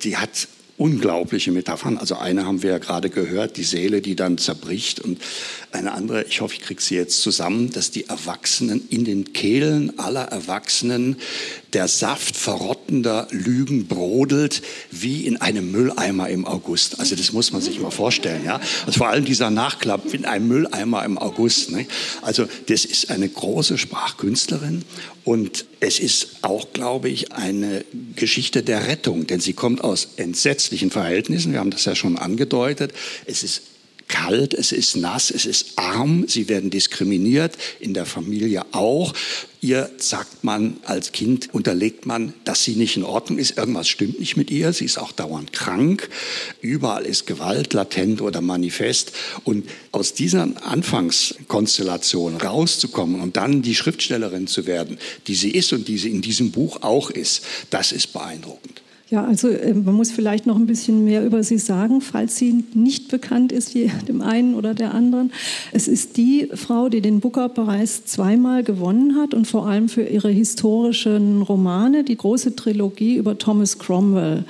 Die 0.03 0.16
hat 0.16 0.49
unglaubliche 0.79 1.53
Metaphern. 1.53 1.99
Also 1.99 2.16
eine 2.16 2.47
haben 2.47 2.62
wir 2.62 2.70
ja 2.70 2.79
gerade 2.79 3.11
gehört, 3.11 3.57
die 3.57 3.64
Seele, 3.64 4.01
die 4.01 4.16
dann 4.16 4.39
zerbricht 4.39 5.01
und 5.01 5.18
eine 5.73 5.93
andere, 5.93 6.25
ich 6.25 6.41
hoffe, 6.41 6.55
ich 6.55 6.61
kriege 6.61 6.81
sie 6.81 6.95
jetzt 6.95 7.21
zusammen, 7.21 7.71
dass 7.71 7.91
die 7.91 8.07
Erwachsenen 8.09 8.87
in 8.89 9.05
den 9.05 9.33
Kehlen 9.33 9.99
aller 9.99 10.25
Erwachsenen 10.25 11.16
der 11.73 11.89
Saft 11.89 12.37
verrottender 12.37 13.29
Lügen 13.31 13.87
brodelt 13.87 14.62
wie 14.91 15.27
in 15.27 15.37
einem 15.37 15.71
Mülleimer 15.71 16.29
im 16.29 16.47
August. 16.47 16.99
Also 17.01 17.14
das 17.14 17.33
muss 17.33 17.53
man 17.53 17.61
sich 17.61 17.81
mal 17.81 17.91
vorstellen. 17.91 18.45
Ja? 18.45 18.61
Also 18.87 18.99
vor 18.99 19.09
allem 19.09 19.25
dieser 19.25 19.51
Nachklapp 19.51 20.12
in 20.14 20.25
einem 20.25 20.49
Mülleimer 20.49 21.05
im 21.05 21.19
August. 21.19 21.71
Ne? 21.71 21.87
Also 22.23 22.47
das 22.66 22.85
ist 22.85 23.11
eine 23.11 23.29
große 23.29 23.77
Sprachkünstlerin 23.77 24.85
und 25.25 25.66
es 25.81 25.99
ist 25.99 26.39
auch, 26.43 26.73
glaube 26.73 27.11
ich, 27.11 27.33
eine 27.33 27.85
Geschichte 28.16 28.62
der 28.62 28.89
Rettung, 28.89 29.27
denn 29.27 29.41
sie 29.41 29.53
kommt 29.53 29.85
aus 29.85 30.09
entsetzlichen 30.16 30.91
Verhältnissen. 30.91 31.53
Wir 31.53 31.61
haben 31.61 31.71
das 31.71 31.85
ja 31.85 31.95
schon 31.95 32.16
angedeutet. 32.16 32.93
Es 33.27 33.43
ist 33.43 33.62
kalt, 34.09 34.55
es 34.55 34.73
ist 34.73 34.97
nass, 34.97 35.31
es 35.31 35.47
ist 35.47 35.73
arm, 35.77 36.27
sie 36.27 36.49
werden 36.49 36.71
diskriminiert, 36.71 37.57
in 37.79 37.95
der 37.95 38.07
Familie 38.07 38.65
auch. 38.73 39.15
Ihr 39.61 39.91
sagt 39.99 40.45
man 40.45 40.79
als 40.85 41.13
Kind, 41.13 41.53
unterlegt 41.53 42.07
man, 42.07 42.33
dass 42.45 42.65
sie 42.65 42.77
nicht 42.77 42.97
in 42.97 43.05
Ordnung 43.05 43.39
ist, 43.39 43.59
irgendwas 43.59 43.89
stimmt 43.89 44.21
nicht 44.21 44.37
mit 44.37 44.51
ihr, 44.51 44.73
sie 44.73 44.85
ist 44.85 44.99
auch 44.99 45.13
dauernd 45.13 45.53
krank, 45.53 46.09
überall 46.61 47.05
ist 47.05 47.27
Gewalt 47.27 47.75
latent 47.75 48.21
oder 48.21 48.41
manifest. 48.41 49.13
Und 49.45 49.69
aus 49.93 50.15
dieser 50.15 50.49
Anfangskonstellation 50.63 52.37
rauszukommen 52.37 53.21
und 53.21 53.37
dann 53.37 53.63
die 53.63 53.75
Schriftstellerin 53.75 54.47
zu 54.47 54.67
werden, 54.67 54.99
die 55.27 55.35
sie 55.35 55.51
ist 55.51 55.73
und 55.73 55.89
die 55.89 55.99
sie 55.99 56.11
in 56.11 56.23
diesem 56.23 56.51
Buch 56.51 56.83
auch 56.83 57.11
ist, 57.11 57.43
das 57.71 57.93
ist 57.93 58.13
beeindruckend. 58.13 58.83
Ja, 59.11 59.25
also 59.25 59.49
äh, 59.49 59.73
man 59.73 59.95
muss 59.95 60.11
vielleicht 60.11 60.45
noch 60.45 60.57
ein 60.57 60.67
bisschen 60.67 61.03
mehr 61.03 61.25
über 61.25 61.43
sie 61.43 61.57
sagen, 61.57 62.03
falls 62.03 62.37
sie 62.37 62.65
nicht 62.75 63.09
bekannt 63.09 63.53
ist, 63.53 63.75
wie 63.75 63.91
dem 64.09 64.21
einen 64.21 64.55
oder 64.55 64.75
der 64.75 64.95
anderen. 64.95 65.33
Es 65.73 65.89
ist 65.89 66.19
die 66.19 66.49
Frau, 66.53 66.91
die 66.91 67.01
den 67.01 67.21
Booker-Preis 67.21 68.05
zweimal 68.05 68.63
gewonnen 68.63 69.17
hat 69.17 69.33
und 69.33 69.47
vor 69.47 69.67
allem 69.67 69.89
für 69.89 70.03
ihre 70.03 70.29
historischen 70.29 71.41
Romane, 71.41 72.05
die 72.05 72.17
große 72.17 72.55
Trilogie 72.55 73.17
über 73.17 73.39
Thomas 73.39 73.79
Cromwell. 73.79 74.45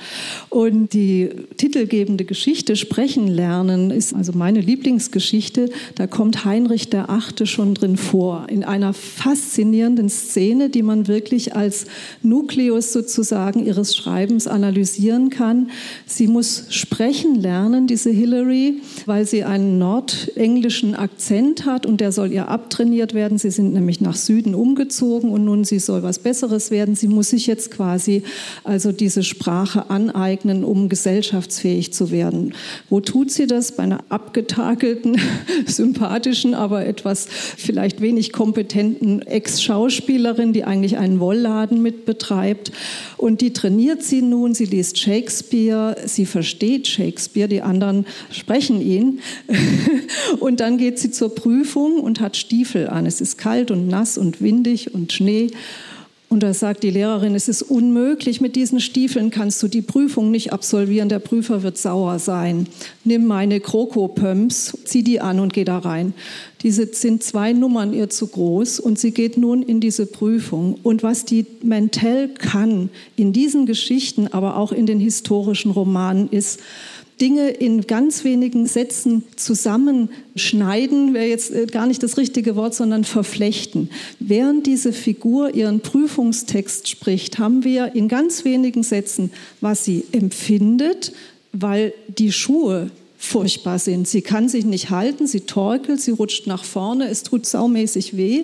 Und 0.49 0.91
die 0.91 1.29
titelgebende 1.55 2.25
Geschichte 2.25 2.75
Sprechen 2.75 3.27
lernen 3.27 3.91
ist 3.91 4.13
also 4.13 4.33
meine 4.33 4.59
Lieblingsgeschichte. 4.59 5.69
Da 5.95 6.05
kommt 6.05 6.43
Heinrich 6.43 6.89
der 6.89 7.09
Achte 7.09 7.45
schon 7.45 7.75
drin 7.75 7.95
vor, 7.95 8.47
in 8.49 8.65
einer 8.65 8.91
faszinierenden 8.93 10.09
Szene, 10.09 10.69
die 10.69 10.83
man 10.83 11.07
wirklich 11.07 11.55
als 11.55 11.85
Nukleus 12.23 12.91
sozusagen 12.91 13.65
ihres 13.65 13.95
Schreibens 13.95 14.48
analysieren 14.49 15.29
kann. 15.29 15.69
Sie 16.05 16.27
muss 16.27 16.65
sprechen 16.69 17.35
lernen, 17.35 17.87
diese 17.87 18.09
Hillary, 18.09 18.81
weil 19.05 19.25
sie 19.25 19.43
einen 19.43 19.77
nordenglischen 19.77 20.95
Akzent 20.95 21.65
hat 21.65 21.85
und 21.85 22.01
der 22.01 22.11
soll 22.11 22.31
ihr 22.31 22.47
abtrainiert 22.47 23.13
werden. 23.13 23.37
Sie 23.37 23.51
sind 23.51 23.73
nämlich 23.73 24.01
nach 24.01 24.15
Süden 24.15 24.55
umgezogen 24.55 25.31
und 25.31 25.45
nun 25.45 25.63
sie 25.63 25.79
soll 25.79 26.03
was 26.03 26.19
Besseres 26.19 26.71
werden. 26.71 26.95
Sie 26.95 27.07
muss 27.07 27.29
sich 27.29 27.47
jetzt 27.47 27.71
quasi 27.71 28.23
also 28.63 28.91
diese 28.91 29.23
Sprache 29.23 29.89
aneignen, 29.89 30.63
um 30.63 30.89
gesellschaftsfähig 30.89 31.93
zu 31.93 32.11
werden. 32.11 32.53
Wo 32.89 32.99
tut 32.99 33.31
sie 33.31 33.47
das? 33.47 33.73
Bei 33.73 33.83
einer 33.83 34.03
abgetakelten, 34.09 35.19
sympathischen, 35.65 36.53
aber 36.53 36.85
etwas 36.85 37.27
vielleicht 37.29 38.01
wenig 38.01 38.31
kompetenten 38.31 39.21
Ex-Schauspielerin, 39.21 40.53
die 40.53 40.63
eigentlich 40.63 40.97
einen 40.97 41.19
Wollladen 41.19 41.81
mit 41.81 42.05
betreibt. 42.05 42.71
Und 43.17 43.41
die 43.41 43.53
trainiert 43.53 44.03
sie 44.03 44.21
nun 44.21 44.38
nun, 44.39 44.53
sie 44.53 44.65
liest 44.65 44.97
Shakespeare, 44.97 45.97
sie 46.05 46.25
versteht 46.25 46.87
Shakespeare, 46.87 47.49
die 47.49 47.61
anderen 47.61 48.05
sprechen 48.31 48.81
ihn. 48.81 49.19
und 50.39 50.61
dann 50.61 50.77
geht 50.77 50.97
sie 50.97 51.11
zur 51.11 51.35
Prüfung 51.35 51.99
und 51.99 52.21
hat 52.21 52.37
Stiefel 52.37 52.87
an. 52.87 53.05
Es 53.05 53.19
ist 53.19 53.37
kalt 53.37 53.69
und 53.69 53.89
nass 53.89 54.17
und 54.17 54.41
windig 54.41 54.93
und 54.93 55.11
Schnee. 55.11 55.51
Und 56.29 56.43
da 56.43 56.53
sagt 56.53 56.83
die 56.83 56.91
Lehrerin, 56.91 57.33
es 57.33 57.49
ist 57.49 57.63
unmöglich, 57.63 58.39
mit 58.39 58.55
diesen 58.55 58.79
Stiefeln 58.79 59.31
kannst 59.31 59.63
du 59.63 59.67
die 59.67 59.81
Prüfung 59.81 60.29
nicht 60.29 60.53
absolvieren, 60.53 61.09
der 61.09 61.17
Prüfer 61.17 61.63
wird 61.63 61.79
sauer 61.79 62.19
sein. 62.19 62.67
Nimm 63.03 63.25
meine 63.25 63.59
Krokopumps, 63.59 64.77
zieh 64.85 65.01
die 65.01 65.21
an 65.21 65.39
und 65.39 65.53
geh 65.53 65.63
da 65.63 65.79
rein. 65.79 66.13
Diese 66.61 66.85
sind 66.93 67.23
zwei 67.23 67.51
Nummern 67.51 67.93
ihr 67.93 68.11
zu 68.11 68.27
groß 68.27 68.79
und 68.79 68.99
sie 68.99 69.09
geht 69.09 69.37
nun 69.37 69.63
in 69.63 69.79
diese 69.79 70.05
Prüfung. 70.05 70.77
Und 70.83 71.01
was 71.01 71.25
die 71.25 71.47
Mentel 71.63 72.27
kann 72.27 72.91
in 73.15 73.33
diesen 73.33 73.65
Geschichten, 73.65 74.27
aber 74.27 74.57
auch 74.57 74.71
in 74.71 74.85
den 74.85 74.99
historischen 74.99 75.71
Romanen 75.71 76.29
ist, 76.29 76.59
Dinge 77.21 77.49
in 77.49 77.87
ganz 77.87 78.23
wenigen 78.23 78.65
Sätzen 78.65 79.23
zusammenschneiden, 79.35 81.13
wäre 81.13 81.25
jetzt 81.25 81.51
äh, 81.51 81.65
gar 81.65 81.85
nicht 81.85 82.01
das 82.01 82.17
richtige 82.17 82.55
Wort, 82.55 82.73
sondern 82.73 83.03
verflechten. 83.03 83.89
Während 84.19 84.65
diese 84.67 84.93
Figur 84.93 85.53
ihren 85.53 85.81
Prüfungstext 85.81 86.87
spricht, 86.87 87.39
haben 87.39 87.63
wir 87.63 87.95
in 87.95 88.07
ganz 88.07 88.45
wenigen 88.45 88.83
Sätzen, 88.83 89.31
was 89.61 89.85
sie 89.85 90.05
empfindet, 90.11 91.13
weil 91.51 91.93
die 92.07 92.31
Schuhe 92.31 92.91
furchtbar 93.21 93.79
sind. 93.79 94.07
Sie 94.07 94.21
kann 94.21 94.47
sich 94.47 94.63
nicht 94.63 94.89
halten, 94.89 95.27
sie 95.27 95.41
torkelt, 95.41 95.99
sie 95.99 96.11
rutscht 96.11 96.47
nach 96.47 96.63
vorne, 96.63 97.09
es 97.09 97.23
tut 97.23 97.45
saumäßig 97.45 98.15
weh. 98.15 98.43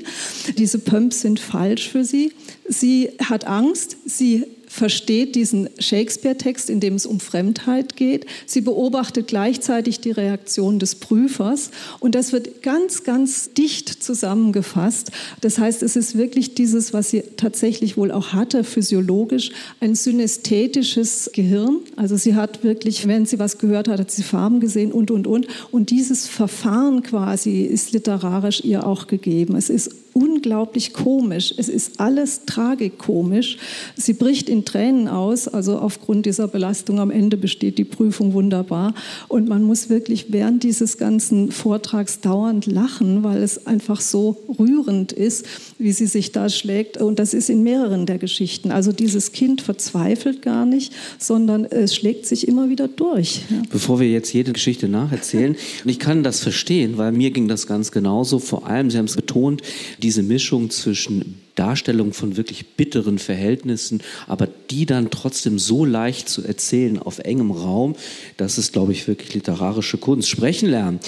Diese 0.57 0.79
Pumps 0.79 1.21
sind 1.21 1.39
falsch 1.39 1.87
für 1.87 2.03
sie. 2.03 2.33
Sie 2.67 3.11
hat 3.23 3.47
Angst, 3.47 3.95
sie 4.05 4.43
versteht 4.75 5.35
diesen 5.35 5.69
Shakespeare-Text, 5.79 6.69
in 6.69 6.81
dem 6.81 6.95
es 6.95 7.05
um 7.05 7.21
Fremdheit 7.21 7.95
geht. 7.95 8.25
Sie 8.45 8.59
beobachtet 8.59 9.27
gleichzeitig 9.27 10.01
die 10.01 10.11
Reaktion 10.11 10.79
des 10.79 10.95
Prüfers 10.95 11.71
und 12.01 12.13
das 12.13 12.33
wird 12.33 12.61
ganz, 12.61 13.03
ganz 13.05 13.53
dicht 13.53 14.03
zusammengefasst. 14.03 15.11
Das 15.39 15.59
heißt, 15.59 15.81
es 15.81 15.95
ist 15.95 16.17
wirklich 16.17 16.55
dieses, 16.55 16.93
was 16.93 17.09
sie 17.09 17.23
tatsächlich 17.37 17.95
wohl 17.95 18.11
auch 18.11 18.33
hatte, 18.33 18.65
physiologisch, 18.65 19.51
ein 19.79 19.95
synästhetisches 19.95 21.31
Gehirn. 21.33 21.77
Also 21.95 22.17
sie 22.17 22.35
hat 22.35 22.65
wirklich, 22.65 23.07
wenn 23.07 23.25
sie 23.25 23.39
was 23.39 23.57
gehört 23.57 23.87
hat, 23.87 24.01
hat 24.01 24.11
sie 24.11 24.23
Farben 24.23 24.59
gesehen 24.59 24.91
und, 24.91 25.09
und, 25.09 25.25
und. 25.25 25.47
Und 25.71 25.89
dieses 25.89 26.27
Verfahren 26.27 27.01
quasi 27.01 27.61
ist 27.61 27.93
literarisch 27.93 28.61
ihr 28.65 28.85
auch 28.85 29.07
gegeben. 29.07 29.55
Es 29.55 29.69
ist 29.69 30.04
unglaublich 30.17 30.93
komisch. 30.93 31.53
Es 31.57 31.67
ist 31.67 31.99
alles 31.99 32.45
tragikomisch. 32.45 33.57
Sie 33.97 34.13
bricht 34.13 34.47
in 34.47 34.63
Tränen 34.63 35.09
aus. 35.09 35.49
Also 35.49 35.77
aufgrund 35.77 36.25
dieser 36.25 36.47
Belastung 36.47 37.01
am 37.01 37.11
Ende 37.11 37.35
besteht 37.35 37.77
die 37.77 37.83
Prüfung 37.83 38.31
wunderbar. 38.31 38.93
Und 39.27 39.49
man 39.49 39.61
muss 39.63 39.89
wirklich 39.89 40.27
während 40.29 40.63
dieses 40.63 40.97
ganzen 40.97 41.51
Vortrags 41.51 42.21
dauernd 42.21 42.65
lachen, 42.65 43.23
weil 43.23 43.43
es 43.43 43.67
einfach 43.67 43.99
so 43.99 44.37
rührend 44.57 45.11
ist, 45.11 45.45
wie 45.79 45.91
sie 45.91 46.07
sich 46.07 46.31
da 46.31 46.47
schlägt. 46.47 46.95
Und 46.95 47.19
das 47.19 47.33
ist 47.33 47.49
in 47.49 47.61
mehreren 47.61 48.05
der 48.05 48.17
Geschichten. 48.17 48.71
Also 48.71 48.93
dieses 48.93 49.33
Kind 49.33 49.61
verzweifelt 49.61 50.41
gar 50.41 50.65
nicht, 50.65 50.93
sondern 51.19 51.65
es 51.65 51.93
schlägt 51.93 52.25
sich 52.25 52.47
immer 52.47 52.69
wieder 52.69 52.87
durch. 52.87 53.41
Ja. 53.49 53.63
Bevor 53.69 53.99
wir 53.99 54.09
jetzt 54.09 54.31
jede 54.31 54.53
Geschichte 54.53 54.87
nacherzählen, 54.87 55.57
und 55.83 55.89
ich 55.89 55.99
kann 55.99 56.23
das 56.23 56.39
verstehen, 56.39 56.97
weil 56.97 57.11
mir 57.11 57.31
ging 57.31 57.49
das 57.49 57.67
ganz 57.67 57.91
genauso. 57.91 58.39
Vor 58.39 58.65
allem, 58.65 58.89
Sie 58.89 58.97
haben 58.97 59.05
es 59.05 59.17
betont, 59.17 59.61
diese 60.05 60.21
Mischung 60.21 60.69
zwischen 60.69 61.41
Darstellung 61.55 62.13
von 62.13 62.37
wirklich 62.37 62.75
bitteren 62.75 63.17
Verhältnissen, 63.17 64.01
aber 64.27 64.47
die 64.69 64.85
dann 64.85 65.09
trotzdem 65.09 65.57
so 65.57 65.83
leicht 65.83 66.29
zu 66.29 66.43
erzählen 66.43 66.99
auf 66.99 67.17
engem 67.17 67.49
Raum, 67.49 67.95
das 68.37 68.59
ist, 68.59 68.71
glaube 68.71 68.91
ich, 68.91 69.07
wirklich 69.07 69.33
literarische 69.33 69.97
Kunst. 69.97 70.29
Sprechen 70.29 70.69
lernen. 70.69 70.99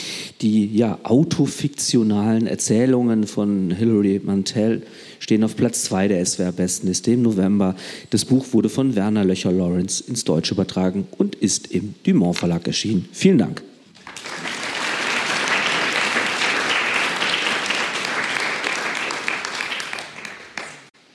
Die 0.42 0.76
ja 0.76 0.98
autofiktionalen 1.04 2.48
Erzählungen 2.48 3.28
von 3.28 3.70
Hilary 3.70 4.20
Mantel 4.24 4.82
stehen 5.20 5.44
auf 5.44 5.56
Platz 5.56 5.84
zwei 5.84 6.08
der 6.08 6.26
SWR-Bestenliste 6.26 7.12
im 7.12 7.22
November. 7.22 7.76
Das 8.10 8.26
Buch 8.26 8.48
wurde 8.52 8.70
von 8.70 8.96
Werner 8.96 9.26
Löcher-Lawrence 9.26 10.06
ins 10.08 10.24
Deutsche 10.24 10.56
übertragen 10.56 11.06
und 11.20 11.36
ist 11.36 11.68
im 11.72 11.94
Dumont 12.04 12.36
Verlag 12.36 12.66
erschienen. 12.66 13.08
Vielen 13.12 13.38
Dank. 13.38 13.67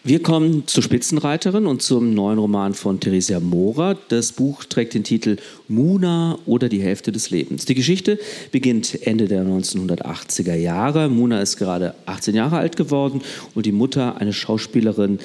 Wir 0.05 0.20
kommen 0.20 0.66
zur 0.66 0.82
Spitzenreiterin 0.82 1.64
und 1.64 1.80
zum 1.80 2.12
neuen 2.12 2.40
Roman 2.40 2.74
von 2.74 2.98
Theresia 2.98 3.38
Mora. 3.38 3.96
Das 4.09 4.32
Buch 4.32 4.64
trägt 4.64 4.94
den 4.94 5.05
Titel 5.05 5.36
Muna 5.68 6.40
oder 6.44 6.68
die 6.68 6.82
Hälfte 6.82 7.12
des 7.12 7.30
Lebens. 7.30 7.66
Die 7.66 7.76
Geschichte 7.76 8.18
beginnt 8.50 9.07
Ende 9.07 9.28
der 9.28 9.44
1980er 9.44 10.57
Jahre. 10.57 11.09
Muna 11.09 11.40
ist 11.40 11.57
gerade 11.57 11.94
18 12.07 12.34
Jahre 12.34 12.57
alt 12.59 12.76
geworden 12.76 13.20
und 13.55 13.64
die 13.64 13.70
Mutter, 13.70 14.16
eine 14.20 14.32
Schauspielerin 14.32 15.20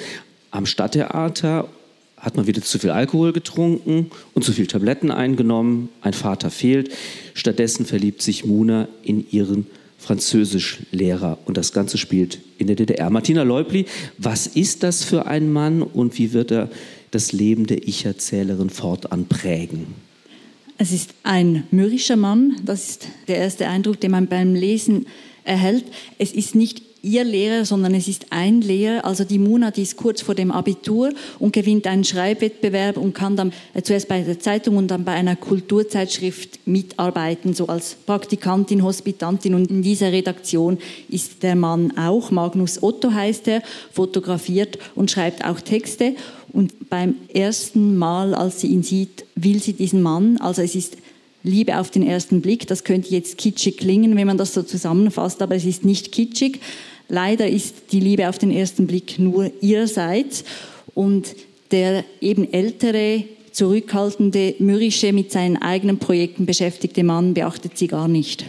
am 0.52 0.64
Stadttheater, 0.64 1.66
hat 2.16 2.36
mal 2.36 2.46
wieder 2.46 2.62
zu 2.62 2.78
viel 2.78 2.90
Alkohol 2.90 3.32
getrunken 3.32 4.12
und 4.34 4.44
zu 4.44 4.52
viel 4.52 4.68
Tabletten 4.68 5.10
eingenommen. 5.10 5.88
Ein 6.02 6.12
Vater 6.12 6.50
fehlt. 6.50 6.92
Stattdessen 7.34 7.84
verliebt 7.84 8.22
sich 8.22 8.44
Muna 8.44 8.86
in 9.02 9.28
ihren 9.28 9.66
Französischlehrer 9.98 11.38
und 11.44 11.56
das 11.56 11.72
Ganze 11.72 11.98
spielt 11.98 12.38
in 12.56 12.68
der 12.68 12.76
DDR. 12.76 13.10
Martina 13.10 13.42
Leubli, 13.42 13.86
was 14.16 14.46
ist 14.46 14.82
das 14.82 15.04
für 15.04 15.26
ein 15.26 15.52
Mann 15.52 15.82
und 15.82 16.16
wie 16.18 16.32
wird 16.32 16.52
er 16.52 16.70
das 17.10 17.32
Leben 17.32 17.66
der 17.66 17.86
Ich-Erzählerin 17.86 18.70
fortan 18.70 19.26
prägen? 19.26 19.94
Es 20.78 20.92
ist 20.92 21.14
ein 21.24 21.64
mürrischer 21.72 22.16
Mann, 22.16 22.56
das 22.64 22.90
ist 22.90 23.08
der 23.26 23.38
erste 23.38 23.66
Eindruck, 23.66 24.00
den 24.00 24.12
man 24.12 24.28
beim 24.28 24.54
Lesen 24.54 25.06
erhält. 25.42 25.84
Es 26.18 26.32
ist 26.32 26.54
nicht 26.54 26.87
ihr 27.08 27.24
Lehrer, 27.24 27.64
sondern 27.64 27.94
es 27.94 28.06
ist 28.06 28.26
ein 28.30 28.60
Lehrer. 28.60 29.04
Also 29.04 29.24
die 29.24 29.38
Muna, 29.38 29.70
die 29.70 29.82
ist 29.82 29.96
kurz 29.96 30.20
vor 30.20 30.34
dem 30.34 30.50
Abitur 30.50 31.10
und 31.38 31.52
gewinnt 31.52 31.86
einen 31.86 32.04
Schreibwettbewerb 32.04 32.96
und 32.96 33.14
kann 33.14 33.36
dann 33.36 33.52
äh, 33.74 33.82
zuerst 33.82 34.08
bei 34.08 34.20
der 34.20 34.38
Zeitung 34.38 34.76
und 34.76 34.88
dann 34.88 35.04
bei 35.04 35.12
einer 35.12 35.34
Kulturzeitschrift 35.34 36.66
mitarbeiten, 36.66 37.54
so 37.54 37.66
als 37.66 37.94
Praktikantin, 37.94 38.82
Hospitantin. 38.82 39.54
Und 39.54 39.70
in 39.70 39.82
dieser 39.82 40.12
Redaktion 40.12 40.78
ist 41.08 41.42
der 41.42 41.56
Mann 41.56 41.96
auch, 41.96 42.30
Magnus 42.30 42.82
Otto 42.82 43.12
heißt 43.12 43.48
er, 43.48 43.62
fotografiert 43.90 44.78
und 44.94 45.10
schreibt 45.10 45.44
auch 45.44 45.60
Texte. 45.60 46.14
Und 46.52 46.90
beim 46.90 47.14
ersten 47.32 47.96
Mal, 47.96 48.34
als 48.34 48.60
sie 48.60 48.68
ihn 48.68 48.82
sieht, 48.82 49.24
will 49.34 49.60
sie 49.62 49.72
diesen 49.72 50.02
Mann, 50.02 50.38
also 50.38 50.62
es 50.62 50.74
ist 50.74 50.96
Liebe 51.42 51.78
auf 51.78 51.90
den 51.90 52.02
ersten 52.02 52.40
Blick. 52.40 52.66
Das 52.66 52.84
könnte 52.84 53.10
jetzt 53.10 53.38
kitschig 53.38 53.76
klingen, 53.76 54.16
wenn 54.16 54.26
man 54.26 54.38
das 54.38 54.54
so 54.54 54.62
zusammenfasst, 54.62 55.40
aber 55.42 55.54
es 55.54 55.64
ist 55.64 55.84
nicht 55.84 56.12
kitschig. 56.12 56.60
Leider 57.08 57.48
ist 57.48 57.92
die 57.92 58.00
Liebe 58.00 58.28
auf 58.28 58.38
den 58.38 58.50
ersten 58.50 58.86
Blick 58.86 59.18
nur 59.18 59.50
ihrerseits 59.60 60.44
und 60.94 61.34
der 61.70 62.04
eben 62.20 62.52
ältere, 62.52 63.24
zurückhaltende, 63.52 64.54
mürrische, 64.58 65.12
mit 65.12 65.32
seinen 65.32 65.56
eigenen 65.56 65.98
Projekten 65.98 66.46
beschäftigte 66.46 67.02
Mann 67.02 67.34
beachtet 67.34 67.76
sie 67.76 67.88
gar 67.88 68.08
nicht. 68.08 68.44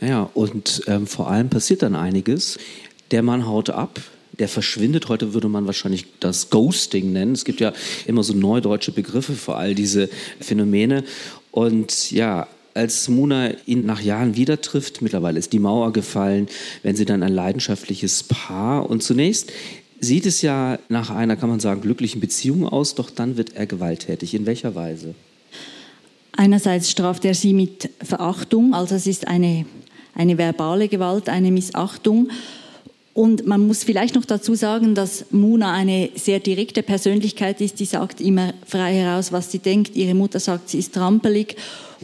Naja, 0.00 0.30
und 0.34 0.82
ähm, 0.86 1.06
vor 1.06 1.30
allem 1.30 1.48
passiert 1.48 1.82
dann 1.82 1.94
einiges. 1.94 2.58
Der 3.10 3.22
Mann 3.22 3.46
haut 3.46 3.70
ab, 3.70 4.00
der 4.38 4.48
verschwindet. 4.48 5.08
Heute 5.08 5.34
würde 5.34 5.48
man 5.48 5.66
wahrscheinlich 5.66 6.06
das 6.20 6.50
Ghosting 6.50 7.12
nennen. 7.12 7.32
Es 7.32 7.44
gibt 7.44 7.60
ja 7.60 7.72
immer 8.06 8.22
so 8.22 8.32
neudeutsche 8.32 8.92
Begriffe 8.92 9.34
für 9.34 9.56
all 9.56 9.74
diese 9.74 10.08
Phänomene. 10.40 11.04
Und 11.50 12.10
ja, 12.10 12.46
als 12.74 13.08
Muna 13.08 13.50
ihn 13.66 13.86
nach 13.86 14.00
Jahren 14.00 14.36
wieder 14.36 14.60
trifft, 14.60 15.02
mittlerweile 15.02 15.38
ist 15.38 15.52
die 15.52 15.58
Mauer 15.58 15.92
gefallen, 15.92 16.48
wenn 16.82 16.96
sie 16.96 17.04
dann 17.04 17.22
ein 17.22 17.32
leidenschaftliches 17.32 18.24
Paar 18.24 18.88
und 18.88 19.02
zunächst 19.02 19.52
sieht 20.00 20.26
es 20.26 20.42
ja 20.42 20.78
nach 20.88 21.10
einer, 21.10 21.36
kann 21.36 21.50
man 21.50 21.60
sagen, 21.60 21.82
glücklichen 21.82 22.20
Beziehung 22.20 22.66
aus, 22.66 22.94
doch 22.94 23.10
dann 23.10 23.36
wird 23.36 23.54
er 23.54 23.66
gewalttätig. 23.66 24.34
In 24.34 24.46
welcher 24.46 24.74
Weise? 24.74 25.14
Einerseits 26.32 26.90
straft 26.90 27.24
er 27.24 27.34
sie 27.34 27.52
mit 27.52 27.90
Verachtung, 28.02 28.72
also 28.72 28.94
es 28.94 29.06
ist 29.06 29.28
eine, 29.28 29.66
eine 30.14 30.38
verbale 30.38 30.88
Gewalt, 30.88 31.28
eine 31.28 31.50
Missachtung. 31.50 32.30
Und 33.12 33.46
man 33.46 33.66
muss 33.66 33.84
vielleicht 33.84 34.14
noch 34.14 34.24
dazu 34.24 34.54
sagen, 34.54 34.94
dass 34.94 35.26
Muna 35.30 35.72
eine 35.72 36.10
sehr 36.14 36.38
direkte 36.38 36.82
Persönlichkeit 36.82 37.60
ist, 37.60 37.80
die 37.80 37.84
sagt 37.84 38.20
immer 38.20 38.54
frei 38.64 38.94
heraus, 38.94 39.32
was 39.32 39.50
sie 39.50 39.58
denkt. 39.58 39.96
Ihre 39.96 40.14
Mutter 40.14 40.40
sagt, 40.40 40.70
sie 40.70 40.78
ist 40.78 40.94
trampelig. 40.94 41.56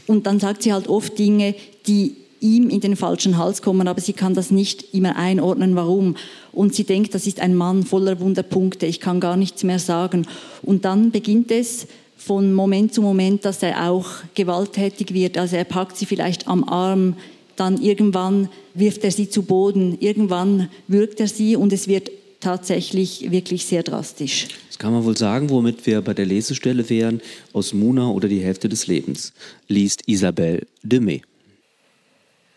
Und 0.06 0.26
dann 0.26 0.40
sagt 0.40 0.62
sie 0.62 0.72
halt 0.72 0.88
oft 0.88 1.18
Dinge, 1.18 1.54
die 1.86 2.16
ihm 2.40 2.68
in 2.68 2.80
den 2.80 2.96
falschen 2.96 3.38
Hals 3.38 3.62
kommen, 3.62 3.88
aber 3.88 4.00
sie 4.00 4.12
kann 4.12 4.34
das 4.34 4.50
nicht 4.50 4.94
immer 4.94 5.16
einordnen, 5.16 5.74
warum. 5.74 6.16
Und 6.52 6.74
sie 6.74 6.84
denkt, 6.84 7.14
das 7.14 7.26
ist 7.26 7.40
ein 7.40 7.54
Mann 7.54 7.82
voller 7.84 8.20
Wunderpunkte, 8.20 8.86
ich 8.86 9.00
kann 9.00 9.20
gar 9.20 9.36
nichts 9.36 9.64
mehr 9.64 9.78
sagen. 9.78 10.26
Und 10.62 10.84
dann 10.84 11.10
beginnt 11.10 11.50
es 11.50 11.86
von 12.16 12.52
Moment 12.52 12.92
zu 12.92 13.02
Moment, 13.02 13.44
dass 13.44 13.62
er 13.62 13.90
auch 13.90 14.06
gewalttätig 14.34 15.12
wird. 15.14 15.38
Also 15.38 15.56
er 15.56 15.64
packt 15.64 15.96
sie 15.96 16.06
vielleicht 16.06 16.48
am 16.48 16.64
Arm, 16.64 17.14
dann 17.56 17.80
irgendwann 17.80 18.48
wirft 18.74 19.04
er 19.04 19.10
sie 19.10 19.28
zu 19.28 19.42
Boden, 19.42 19.96
irgendwann 20.00 20.68
würgt 20.88 21.20
er 21.20 21.28
sie 21.28 21.56
und 21.56 21.72
es 21.72 21.88
wird 21.88 22.10
tatsächlich 22.46 23.32
wirklich 23.32 23.66
sehr 23.66 23.82
drastisch. 23.82 24.46
Das 24.68 24.78
kann 24.78 24.92
man 24.92 25.04
wohl 25.04 25.16
sagen, 25.16 25.50
womit 25.50 25.84
wir 25.84 26.00
bei 26.00 26.14
der 26.14 26.26
Lesestelle 26.26 26.88
wären, 26.88 27.20
aus 27.52 27.72
Muna 27.72 28.08
oder 28.08 28.28
die 28.28 28.38
Hälfte 28.38 28.68
des 28.68 28.86
Lebens, 28.86 29.32
liest 29.66 30.02
Isabelle 30.06 30.64
Demey. 30.84 31.22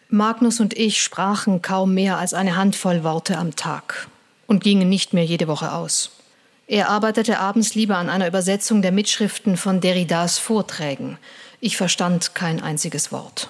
Magnus 0.10 0.60
und 0.60 0.78
ich 0.78 1.02
sprachen 1.02 1.64
kaum 1.64 1.96
mehr 1.96 2.20
als 2.20 2.36
eine 2.36 2.56
Handvoll 2.56 3.04
Worte 3.04 3.36
am 3.40 3.56
Tag 3.56 4.08
und 4.46 4.64
gingen 4.64 4.90
nicht 4.90 5.14
mehr 5.14 5.26
jede 5.26 5.48
Woche 5.48 5.74
aus. 5.74 6.12
Er 6.68 6.90
arbeitete 6.90 7.40
abends 7.40 7.74
lieber 7.74 7.98
an 7.98 8.10
einer 8.10 8.28
Übersetzung 8.28 8.84
der 8.84 8.92
Mitschriften 8.92 9.58
von 9.58 9.82
Derridas 9.82 10.38
Vorträgen. 10.38 11.18
Ich 11.62 11.78
verstand 11.78 12.36
kein 12.36 12.62
einziges 12.62 13.12
Wort. 13.12 13.50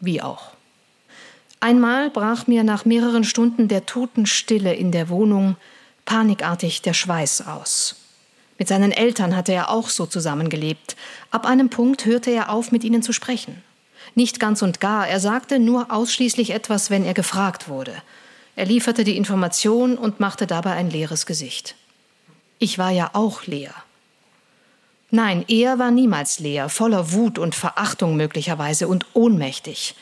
Wie 0.00 0.22
auch. 0.22 0.55
Einmal 1.66 2.10
brach 2.10 2.46
mir 2.46 2.62
nach 2.62 2.84
mehreren 2.84 3.24
Stunden 3.24 3.66
der 3.66 3.86
Totenstille 3.86 4.72
in 4.72 4.92
der 4.92 5.08
Wohnung 5.08 5.56
panikartig 6.04 6.80
der 6.80 6.94
Schweiß 6.94 7.48
aus. 7.48 7.96
Mit 8.56 8.68
seinen 8.68 8.92
Eltern 8.92 9.34
hatte 9.34 9.52
er 9.52 9.68
auch 9.68 9.88
so 9.88 10.06
zusammengelebt. 10.06 10.94
Ab 11.32 11.44
einem 11.44 11.68
Punkt 11.68 12.04
hörte 12.04 12.30
er 12.30 12.50
auf, 12.50 12.70
mit 12.70 12.84
ihnen 12.84 13.02
zu 13.02 13.12
sprechen. 13.12 13.64
Nicht 14.14 14.38
ganz 14.38 14.62
und 14.62 14.78
gar, 14.78 15.08
er 15.08 15.18
sagte 15.18 15.58
nur 15.58 15.90
ausschließlich 15.90 16.50
etwas, 16.50 16.88
wenn 16.88 17.04
er 17.04 17.14
gefragt 17.14 17.68
wurde. 17.68 18.00
Er 18.54 18.66
lieferte 18.66 19.02
die 19.02 19.16
Information 19.16 19.98
und 19.98 20.20
machte 20.20 20.46
dabei 20.46 20.74
ein 20.74 20.88
leeres 20.88 21.26
Gesicht. 21.26 21.74
Ich 22.60 22.78
war 22.78 22.92
ja 22.92 23.10
auch 23.12 23.44
leer. 23.46 23.74
Nein, 25.10 25.44
er 25.48 25.80
war 25.80 25.90
niemals 25.90 26.38
leer, 26.38 26.68
voller 26.68 27.10
Wut 27.10 27.40
und 27.40 27.56
Verachtung 27.56 28.14
möglicherweise 28.14 28.86
und 28.86 29.04
ohnmächtig. 29.14 29.96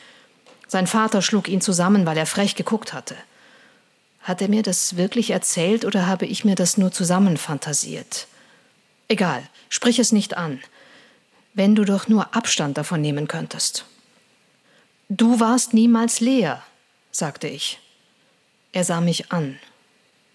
Sein 0.66 0.86
Vater 0.86 1.22
schlug 1.22 1.48
ihn 1.48 1.60
zusammen, 1.60 2.06
weil 2.06 2.16
er 2.16 2.26
frech 2.26 2.54
geguckt 2.54 2.92
hatte. 2.92 3.16
Hat 4.20 4.40
er 4.40 4.48
mir 4.48 4.62
das 4.62 4.96
wirklich 4.96 5.30
erzählt 5.30 5.84
oder 5.84 6.06
habe 6.06 6.26
ich 6.26 6.44
mir 6.44 6.54
das 6.54 6.78
nur 6.78 6.92
zusammenfantasiert? 6.92 8.26
Egal, 9.08 9.42
sprich 9.68 9.98
es 9.98 10.12
nicht 10.12 10.36
an. 10.36 10.60
Wenn 11.52 11.74
du 11.74 11.84
doch 11.84 12.08
nur 12.08 12.34
Abstand 12.34 12.78
davon 12.78 13.00
nehmen 13.00 13.28
könntest. 13.28 13.84
Du 15.08 15.40
warst 15.40 15.74
niemals 15.74 16.20
leer, 16.20 16.62
sagte 17.12 17.48
ich. 17.48 17.80
Er 18.72 18.84
sah 18.84 19.00
mich 19.00 19.30
an. 19.30 19.58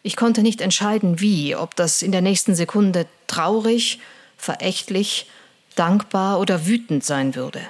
Ich 0.03 0.15
konnte 0.15 0.43
nicht 0.43 0.61
entscheiden, 0.61 1.19
wie, 1.19 1.55
ob 1.55 1.75
das 1.75 2.01
in 2.01 2.11
der 2.11 2.21
nächsten 2.21 2.55
Sekunde 2.55 3.07
traurig, 3.27 3.99
verächtlich, 4.37 5.29
dankbar 5.75 6.39
oder 6.39 6.65
wütend 6.67 7.03
sein 7.03 7.35
würde. 7.35 7.61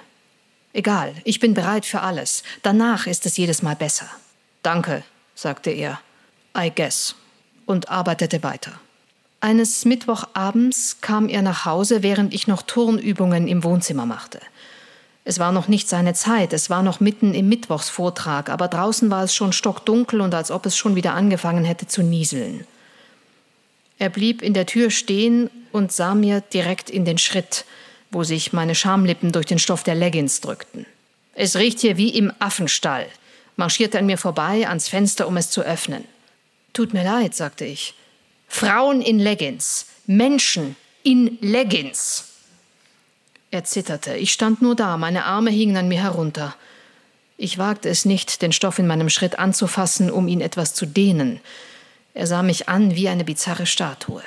Egal, 0.73 1.15
ich 1.23 1.39
bin 1.39 1.53
bereit 1.53 1.85
für 1.85 2.01
alles. 2.01 2.43
Danach 2.61 3.07
ist 3.07 3.25
es 3.25 3.37
jedes 3.37 3.61
Mal 3.61 3.75
besser. 3.75 4.07
Danke, 4.61 5.03
sagte 5.35 5.71
er. 5.71 5.99
I 6.57 6.71
guess. 6.73 7.15
Und 7.65 7.89
arbeitete 7.89 8.43
weiter. 8.43 8.79
Eines 9.41 9.85
Mittwochabends 9.85 10.97
kam 11.01 11.29
er 11.29 11.41
nach 11.41 11.65
Hause, 11.65 12.03
während 12.03 12.33
ich 12.33 12.47
noch 12.47 12.61
Turnübungen 12.61 13.47
im 13.47 13.63
Wohnzimmer 13.63 14.05
machte. 14.05 14.39
Es 15.23 15.39
war 15.39 15.51
noch 15.51 15.67
nicht 15.67 15.87
seine 15.87 16.13
Zeit, 16.13 16.53
es 16.53 16.69
war 16.69 16.81
noch 16.81 16.99
mitten 16.99 17.33
im 17.33 17.47
Mittwochsvortrag, 17.49 18.49
aber 18.49 18.67
draußen 18.67 19.09
war 19.11 19.23
es 19.23 19.33
schon 19.33 19.53
stockdunkel 19.53 20.21
und 20.21 20.33
als 20.33 20.49
ob 20.49 20.65
es 20.65 20.75
schon 20.75 20.95
wieder 20.95 21.13
angefangen 21.13 21.65
hätte 21.65 21.87
zu 21.87 22.01
nieseln. 22.01 22.65
Er 23.99 24.09
blieb 24.09 24.41
in 24.41 24.53
der 24.53 24.65
Tür 24.65 24.89
stehen 24.89 25.49
und 25.71 25.91
sah 25.91 26.15
mir 26.15 26.41
direkt 26.41 26.89
in 26.89 27.05
den 27.05 27.17
Schritt, 27.17 27.65
wo 28.11 28.23
sich 28.23 28.53
meine 28.53 28.75
Schamlippen 28.75 29.31
durch 29.31 29.45
den 29.45 29.59
Stoff 29.59 29.83
der 29.83 29.95
Leggings 29.95 30.41
drückten. 30.41 30.85
Es 31.33 31.55
riecht 31.55 31.79
hier 31.79 31.97
wie 31.97 32.09
im 32.09 32.33
Affenstall, 32.39 33.07
marschierte 33.55 33.99
an 33.99 34.05
mir 34.05 34.17
vorbei 34.17 34.67
ans 34.67 34.87
Fenster, 34.87 35.27
um 35.27 35.37
es 35.37 35.51
zu 35.51 35.61
öffnen. 35.61 36.05
Tut 36.73 36.93
mir 36.93 37.03
leid, 37.03 37.35
sagte 37.35 37.65
ich. 37.65 37.93
Frauen 38.47 39.01
in 39.01 39.19
Leggings, 39.19 39.85
Menschen 40.05 40.75
in 41.03 41.37
Leggings. 41.41 42.25
Er 43.51 43.63
zitterte. 43.63 44.15
Ich 44.15 44.31
stand 44.31 44.61
nur 44.61 44.75
da, 44.75 44.97
meine 44.97 45.25
Arme 45.25 45.51
hingen 45.51 45.77
an 45.77 45.87
mir 45.87 46.01
herunter. 46.01 46.55
Ich 47.37 47.57
wagte 47.57 47.89
es 47.89 48.05
nicht, 48.05 48.41
den 48.41 48.51
Stoff 48.51 48.79
in 48.79 48.87
meinem 48.87 49.09
Schritt 49.09 49.39
anzufassen, 49.39 50.11
um 50.11 50.27
ihn 50.27 50.41
etwas 50.41 50.73
zu 50.73 50.85
dehnen. 50.85 51.39
Er 52.13 52.27
sah 52.27 52.43
mich 52.43 52.67
an 52.67 52.95
wie 52.95 53.07
eine 53.07 53.23
bizarre 53.23 53.65
Statue. 53.65 54.21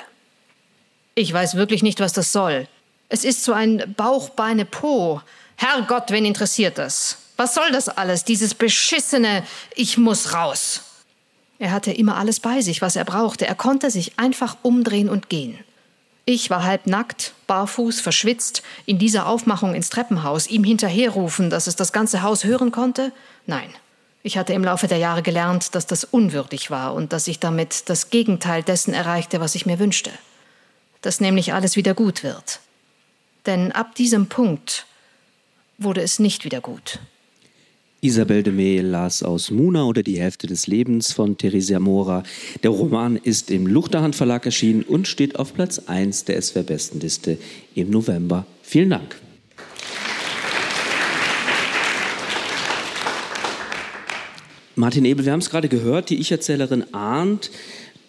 Ich 1.14 1.32
weiß 1.32 1.56
wirklich 1.56 1.82
nicht, 1.82 2.00
was 2.00 2.14
das 2.14 2.32
soll. 2.32 2.66
Es 3.12 3.24
ist 3.24 3.44
so 3.44 3.52
ein 3.52 3.92
Bauch, 3.94 4.30
Beine, 4.30 4.64
Po. 4.64 5.20
Herrgott, 5.56 6.10
wen 6.10 6.24
interessiert 6.24 6.78
das? 6.78 7.18
Was 7.36 7.54
soll 7.54 7.70
das 7.70 7.90
alles? 7.90 8.24
Dieses 8.24 8.54
beschissene 8.54 9.44
Ich 9.74 9.98
muss 9.98 10.32
raus. 10.32 10.80
Er 11.58 11.72
hatte 11.72 11.92
immer 11.92 12.16
alles 12.16 12.40
bei 12.40 12.62
sich, 12.62 12.80
was 12.80 12.96
er 12.96 13.04
brauchte. 13.04 13.46
Er 13.46 13.54
konnte 13.54 13.90
sich 13.90 14.18
einfach 14.18 14.56
umdrehen 14.62 15.10
und 15.10 15.28
gehen. 15.28 15.58
Ich 16.24 16.48
war 16.48 16.64
halb 16.64 16.86
nackt, 16.86 17.34
barfuß, 17.48 18.00
verschwitzt, 18.00 18.62
in 18.86 18.98
dieser 18.98 19.26
Aufmachung 19.26 19.74
ins 19.74 19.90
Treppenhaus, 19.90 20.46
ihm 20.46 20.64
hinterherrufen, 20.64 21.50
dass 21.50 21.66
es 21.66 21.76
das 21.76 21.92
ganze 21.92 22.22
Haus 22.22 22.44
hören 22.44 22.72
konnte? 22.72 23.12
Nein. 23.44 23.68
Ich 24.22 24.38
hatte 24.38 24.54
im 24.54 24.64
Laufe 24.64 24.88
der 24.88 24.98
Jahre 24.98 25.20
gelernt, 25.20 25.74
dass 25.74 25.86
das 25.86 26.04
unwürdig 26.04 26.70
war 26.70 26.94
und 26.94 27.12
dass 27.12 27.28
ich 27.28 27.40
damit 27.40 27.90
das 27.90 28.08
Gegenteil 28.08 28.62
dessen 28.62 28.94
erreichte, 28.94 29.38
was 29.38 29.54
ich 29.54 29.66
mir 29.66 29.78
wünschte. 29.78 30.12
Dass 31.02 31.20
nämlich 31.20 31.52
alles 31.52 31.76
wieder 31.76 31.92
gut 31.92 32.22
wird. 32.22 32.60
Denn 33.46 33.72
ab 33.72 33.94
diesem 33.94 34.26
Punkt 34.26 34.86
wurde 35.78 36.02
es 36.02 36.18
nicht 36.18 36.44
wieder 36.44 36.60
gut. 36.60 37.00
Isabel 38.04 38.42
de 38.42 38.52
May 38.52 38.80
las 38.80 39.22
aus 39.22 39.52
Muna 39.52 39.84
oder 39.84 40.02
die 40.02 40.18
Hälfte 40.18 40.48
des 40.48 40.66
Lebens 40.66 41.12
von 41.12 41.38
Theresia 41.38 41.78
Mora. 41.78 42.24
Der 42.64 42.70
Roman 42.70 43.16
ist 43.16 43.48
im 43.50 43.68
Luchterhand 43.68 44.16
Verlag 44.16 44.44
erschienen 44.44 44.82
und 44.82 45.06
steht 45.06 45.38
auf 45.38 45.54
Platz 45.54 45.78
1 45.86 46.24
der 46.24 46.42
SWR 46.42 46.64
Bestenliste 46.64 47.38
im 47.76 47.90
November. 47.90 48.44
Vielen 48.62 48.90
Dank. 48.90 49.16
Martin 54.74 55.04
Ebel, 55.04 55.24
wir 55.24 55.32
haben 55.32 55.40
es 55.40 55.50
gerade 55.50 55.68
gehört, 55.68 56.10
die 56.10 56.18
Ich-Erzählerin 56.18 56.92
ahnt, 56.92 57.50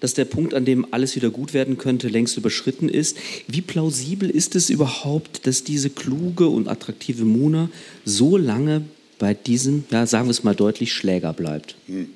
dass 0.04 0.14
der 0.14 0.26
Punkt, 0.26 0.54
an 0.54 0.66
dem 0.66 0.86
alles 0.92 1.16
wieder 1.16 1.30
gut 1.30 1.54
werden 1.54 1.78
könnte, 1.78 2.10
längst 2.10 2.36
überschritten 2.36 2.90
ist. 2.90 3.16
Wie 3.48 3.62
plausibel 3.62 4.30
ist 4.30 4.54
es 4.54 4.70
überhaupt, 4.70 5.48
dass 5.48 5.64
diese 5.64 5.90
kluge 5.90 6.50
und 6.50 6.68
attraktive 6.68 7.24
Muna 7.24 7.70
so 8.04 8.36
lange 8.36 8.82
bei 9.18 9.34
diesem, 9.34 9.86
ja, 9.92 10.06
sagen 10.06 10.26
wir 10.26 10.32
es 10.32 10.44
mal 10.44 10.56
deutlich, 10.56 10.92
Schläger 10.92 11.32
bleibt. 11.32 11.78
Hm. 11.88 12.10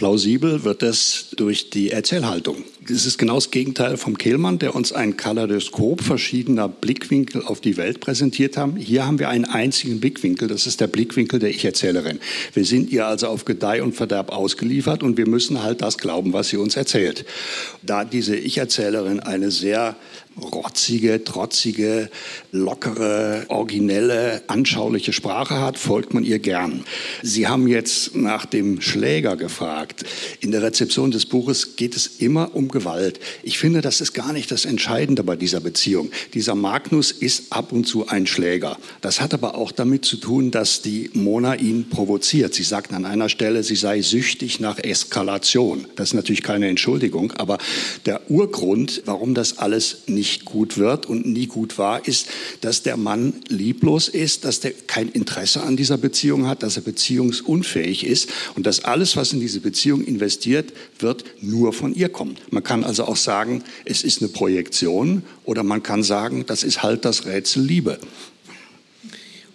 Plausibel 0.00 0.64
wird 0.64 0.80
das 0.80 1.26
durch 1.36 1.68
die 1.68 1.90
Erzählhaltung. 1.90 2.64
Es 2.88 3.04
ist 3.04 3.18
genau 3.18 3.34
das 3.34 3.50
Gegenteil 3.50 3.98
vom 3.98 4.16
Kehlmann, 4.16 4.58
der 4.58 4.74
uns 4.74 4.94
ein 4.94 5.18
Kaleidoskop 5.18 6.00
verschiedener 6.00 6.70
Blickwinkel 6.70 7.44
auf 7.44 7.60
die 7.60 7.76
Welt 7.76 8.00
präsentiert 8.00 8.56
haben. 8.56 8.76
Hier 8.76 9.04
haben 9.04 9.18
wir 9.18 9.28
einen 9.28 9.44
einzigen 9.44 10.00
Blickwinkel, 10.00 10.48
das 10.48 10.66
ist 10.66 10.80
der 10.80 10.86
Blickwinkel 10.86 11.38
der 11.38 11.50
Ich-Erzählerin. 11.50 12.18
Wir 12.54 12.64
sind 12.64 12.90
ihr 12.90 13.06
also 13.06 13.26
auf 13.26 13.44
Gedeih 13.44 13.82
und 13.82 13.94
Verderb 13.94 14.32
ausgeliefert 14.32 15.02
und 15.02 15.18
wir 15.18 15.28
müssen 15.28 15.62
halt 15.62 15.82
das 15.82 15.98
glauben, 15.98 16.32
was 16.32 16.48
sie 16.48 16.56
uns 16.56 16.76
erzählt. 16.76 17.26
Da 17.82 18.06
diese 18.06 18.36
Ich-Erzählerin 18.36 19.20
eine 19.20 19.50
sehr 19.50 19.96
rotzige, 20.36 21.24
trotzige, 21.24 22.10
lockere, 22.52 23.44
originelle, 23.48 24.42
anschauliche 24.46 25.12
Sprache 25.12 25.60
hat, 25.60 25.78
folgt 25.78 26.14
man 26.14 26.24
ihr 26.24 26.38
gern. 26.38 26.84
Sie 27.22 27.48
haben 27.48 27.66
jetzt 27.68 28.14
nach 28.16 28.46
dem 28.46 28.80
Schläger 28.80 29.36
gefragt. 29.36 30.04
In 30.40 30.50
der 30.50 30.62
Rezeption 30.62 31.10
des 31.10 31.26
Buches 31.26 31.76
geht 31.76 31.96
es 31.96 32.06
immer 32.06 32.54
um 32.54 32.68
Gewalt. 32.68 33.20
Ich 33.42 33.58
finde, 33.58 33.80
das 33.80 34.00
ist 34.00 34.12
gar 34.12 34.32
nicht 34.32 34.50
das 34.50 34.64
Entscheidende 34.64 35.22
bei 35.22 35.36
dieser 35.36 35.60
Beziehung. 35.60 36.10
Dieser 36.34 36.54
Magnus 36.54 37.10
ist 37.10 37.52
ab 37.52 37.72
und 37.72 37.84
zu 37.84 38.08
ein 38.08 38.26
Schläger. 38.26 38.78
Das 39.00 39.20
hat 39.20 39.34
aber 39.34 39.56
auch 39.56 39.72
damit 39.72 40.04
zu 40.04 40.16
tun, 40.16 40.50
dass 40.50 40.82
die 40.82 41.10
Mona 41.12 41.54
ihn 41.56 41.88
provoziert. 41.88 42.54
Sie 42.54 42.62
sagt 42.62 42.92
an 42.92 43.04
einer 43.04 43.28
Stelle, 43.28 43.62
sie 43.62 43.76
sei 43.76 44.00
süchtig 44.00 44.60
nach 44.60 44.78
Eskalation. 44.78 45.86
Das 45.96 46.10
ist 46.10 46.14
natürlich 46.14 46.42
keine 46.42 46.68
Entschuldigung, 46.68 47.32
aber 47.32 47.58
der 48.06 48.30
Urgrund, 48.30 49.02
warum 49.06 49.34
das 49.34 49.58
alles 49.58 50.02
nicht 50.06 50.19
gut 50.44 50.78
wird 50.78 51.06
und 51.06 51.26
nie 51.26 51.46
gut 51.46 51.78
war, 51.78 52.06
ist, 52.06 52.28
dass 52.60 52.82
der 52.82 52.96
Mann 52.96 53.34
lieblos 53.48 54.08
ist, 54.08 54.44
dass 54.44 54.60
der 54.60 54.72
kein 54.72 55.08
Interesse 55.08 55.62
an 55.62 55.76
dieser 55.76 55.98
Beziehung 55.98 56.46
hat, 56.46 56.62
dass 56.62 56.76
er 56.76 56.82
beziehungsunfähig 56.82 58.04
ist 58.04 58.30
und 58.54 58.66
dass 58.66 58.84
alles, 58.84 59.16
was 59.16 59.32
in 59.32 59.40
diese 59.40 59.60
Beziehung 59.60 60.02
investiert 60.02 60.72
wird, 60.98 61.24
nur 61.40 61.72
von 61.72 61.94
ihr 61.94 62.08
kommt. 62.08 62.40
Man 62.52 62.62
kann 62.62 62.84
also 62.84 63.04
auch 63.04 63.16
sagen, 63.16 63.62
es 63.84 64.02
ist 64.02 64.20
eine 64.20 64.28
Projektion 64.28 65.22
oder 65.44 65.62
man 65.62 65.82
kann 65.82 66.02
sagen, 66.02 66.44
das 66.46 66.62
ist 66.62 66.82
halt 66.82 67.04
das 67.04 67.26
Rätsel 67.26 67.62
Liebe. 67.62 67.98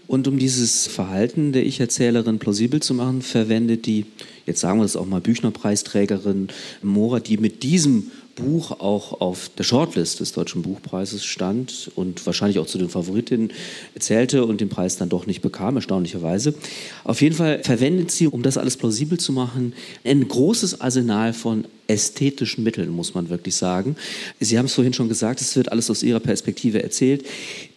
Und 0.08 0.28
um 0.28 0.38
dieses 0.38 0.88
Verhalten 0.88 1.52
der 1.52 1.66
Ich-Erzählerin 1.66 2.38
plausibel 2.38 2.80
zu 2.80 2.94
machen, 2.94 3.22
verwendet 3.22 3.86
die, 3.86 4.06
jetzt 4.46 4.60
sagen 4.60 4.80
wir 4.80 4.86
es 4.86 4.96
auch 4.96 5.06
mal, 5.06 5.22
Büchnerpreisträgerin 5.22 6.50
Mora, 6.84 7.20
die 7.20 7.38
mit 7.38 7.64
diesem 7.64 8.12
Buch 8.36 8.72
auch 8.80 9.22
auf 9.22 9.50
der 9.58 9.64
Shortlist 9.64 10.20
des 10.20 10.34
Deutschen 10.34 10.62
Buchpreises 10.62 11.26
stand 11.26 11.92
und 11.96 12.26
wahrscheinlich 12.26 12.60
auch 12.60 12.68
zu 12.68 12.78
den 12.78 12.90
Favoritinnen 12.90 13.52
zählte 13.98 14.46
und 14.46 14.62
den 14.62 14.70
Preis 14.70 14.98
dann 14.98 15.10
doch 15.10 15.26
nicht 15.26 15.42
bekam, 15.42 15.78
erstaunlicherweise. 15.78 16.54
Auf 17.04 17.22
jeden 17.22 17.36
Fall 17.36 17.64
verwendet 17.64 18.12
sie, 18.12 18.28
um 18.28 18.44
das 18.44 18.58
alles 18.58 18.78
plausibel 18.78 19.18
zu 19.18 19.32
machen, 19.32 19.74
ein 20.04 20.28
großes 20.28 20.82
Arsenal 20.82 21.34
von 21.34 21.66
ästhetischen 21.88 22.64
Mitteln, 22.64 22.90
muss 22.90 23.14
man 23.14 23.30
wirklich 23.30 23.56
sagen. 23.56 23.96
Sie 24.40 24.58
haben 24.58 24.66
es 24.66 24.74
vorhin 24.74 24.94
schon 24.94 25.10
gesagt, 25.10 25.42
es 25.42 25.56
wird 25.56 25.72
alles 25.72 25.90
aus 25.90 26.04
Ihrer 26.04 26.20
Perspektive 26.20 26.82
erzählt. 26.82 27.26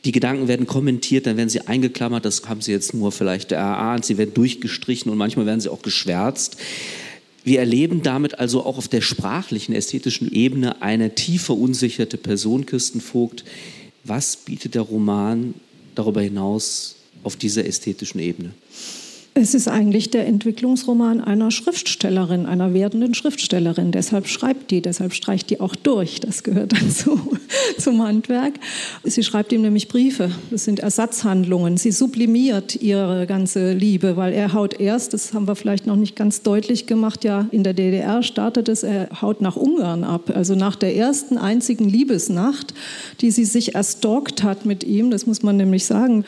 Die 0.04 0.12
Gedanken 0.12 0.48
werden 0.48 0.66
kommentiert, 0.66 1.26
dann 1.26 1.36
werden 1.36 1.50
sie 1.50 1.66
eingeklammert, 1.66 2.24
das 2.24 2.48
haben 2.48 2.60
Sie 2.60 2.72
jetzt 2.72 2.94
nur 2.94 3.12
vielleicht 3.12 3.52
erahnt, 3.52 4.04
sie 4.04 4.16
werden 4.16 4.34
durchgestrichen 4.34 5.10
und 5.10 5.18
manchmal 5.18 5.46
werden 5.46 5.60
sie 5.60 5.68
auch 5.68 5.82
geschwärzt. 5.82 6.56
Wir 7.48 7.60
erleben 7.60 8.02
damit 8.02 8.38
also 8.38 8.66
auch 8.66 8.76
auf 8.76 8.88
der 8.88 9.00
sprachlichen, 9.00 9.74
ästhetischen 9.74 10.30
Ebene 10.30 10.82
eine 10.82 11.14
tief 11.14 11.44
verunsicherte 11.44 12.18
Person, 12.18 12.66
Kirsten 12.66 13.00
Vogt. 13.00 13.42
Was 14.04 14.36
bietet 14.36 14.74
der 14.74 14.82
Roman 14.82 15.54
darüber 15.94 16.20
hinaus 16.20 16.96
auf 17.22 17.36
dieser 17.36 17.64
ästhetischen 17.64 18.20
Ebene? 18.20 18.50
Es 19.40 19.54
ist 19.54 19.68
eigentlich 19.68 20.10
der 20.10 20.26
Entwicklungsroman 20.26 21.20
einer 21.20 21.52
Schriftstellerin, 21.52 22.44
einer 22.44 22.74
werdenden 22.74 23.14
Schriftstellerin. 23.14 23.92
Deshalb 23.92 24.26
schreibt 24.26 24.72
die, 24.72 24.82
deshalb 24.82 25.14
streicht 25.14 25.48
die 25.50 25.60
auch 25.60 25.76
durch. 25.76 26.18
Das 26.18 26.42
gehört 26.42 26.72
dazu 26.82 27.20
zum 27.78 28.02
Handwerk. 28.02 28.54
Sie 29.04 29.22
schreibt 29.22 29.52
ihm 29.52 29.62
nämlich 29.62 29.86
Briefe. 29.86 30.32
Das 30.50 30.64
sind 30.64 30.80
Ersatzhandlungen. 30.80 31.76
Sie 31.76 31.92
sublimiert 31.92 32.82
ihre 32.82 33.28
ganze 33.28 33.74
Liebe, 33.74 34.16
weil 34.16 34.32
er 34.32 34.54
haut 34.54 34.80
erst, 34.80 35.14
das 35.14 35.32
haben 35.32 35.46
wir 35.46 35.54
vielleicht 35.54 35.86
noch 35.86 35.94
nicht 35.94 36.16
ganz 36.16 36.42
deutlich 36.42 36.86
gemacht, 36.86 37.22
ja, 37.22 37.46
in 37.52 37.62
der 37.62 37.74
DDR 37.74 38.24
startet 38.24 38.68
es, 38.68 38.82
er 38.82 39.08
haut 39.22 39.40
nach 39.40 39.54
Ungarn 39.54 40.02
ab. 40.02 40.32
Also 40.34 40.56
nach 40.56 40.74
der 40.74 40.96
ersten 40.96 41.38
einzigen 41.38 41.88
Liebesnacht, 41.88 42.74
die 43.20 43.30
sie 43.30 43.44
sich 43.44 43.76
erstalkt 43.76 44.42
hat 44.42 44.66
mit 44.66 44.82
ihm, 44.82 45.12
das 45.12 45.26
muss 45.26 45.44
man 45.44 45.56
nämlich 45.56 45.84
sagen, 45.84 46.24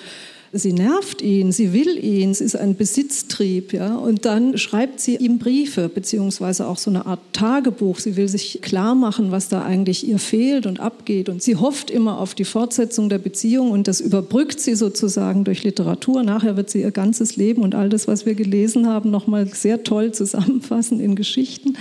Sie 0.52 0.72
nervt 0.72 1.22
ihn, 1.22 1.52
sie 1.52 1.72
will 1.72 1.96
ihn, 2.02 2.30
es 2.30 2.40
ist 2.40 2.56
ein 2.56 2.74
Besitztrieb. 2.74 3.72
Ja? 3.72 3.94
Und 3.94 4.24
dann 4.24 4.58
schreibt 4.58 4.98
sie 4.98 5.14
ihm 5.14 5.38
Briefe, 5.38 5.88
beziehungsweise 5.88 6.66
auch 6.66 6.76
so 6.76 6.90
eine 6.90 7.06
Art 7.06 7.20
Tagebuch. 7.32 8.00
Sie 8.00 8.16
will 8.16 8.26
sich 8.26 8.58
klar 8.60 8.96
machen, 8.96 9.30
was 9.30 9.48
da 9.48 9.62
eigentlich 9.62 10.08
ihr 10.08 10.18
fehlt 10.18 10.66
und 10.66 10.80
abgeht. 10.80 11.28
Und 11.28 11.40
sie 11.40 11.54
hofft 11.54 11.88
immer 11.88 12.18
auf 12.18 12.34
die 12.34 12.44
Fortsetzung 12.44 13.08
der 13.08 13.18
Beziehung 13.18 13.70
und 13.70 13.86
das 13.86 14.00
überbrückt 14.00 14.58
sie 14.58 14.74
sozusagen 14.74 15.44
durch 15.44 15.62
Literatur. 15.62 16.24
Nachher 16.24 16.56
wird 16.56 16.68
sie 16.68 16.80
ihr 16.80 16.90
ganzes 16.90 17.36
Leben 17.36 17.62
und 17.62 17.76
all 17.76 17.88
das, 17.88 18.08
was 18.08 18.26
wir 18.26 18.34
gelesen 18.34 18.88
haben, 18.88 19.12
nochmal 19.12 19.46
sehr 19.46 19.84
toll 19.84 20.10
zusammenfassen 20.10 20.98
in 20.98 21.14
Geschichten. 21.14 21.76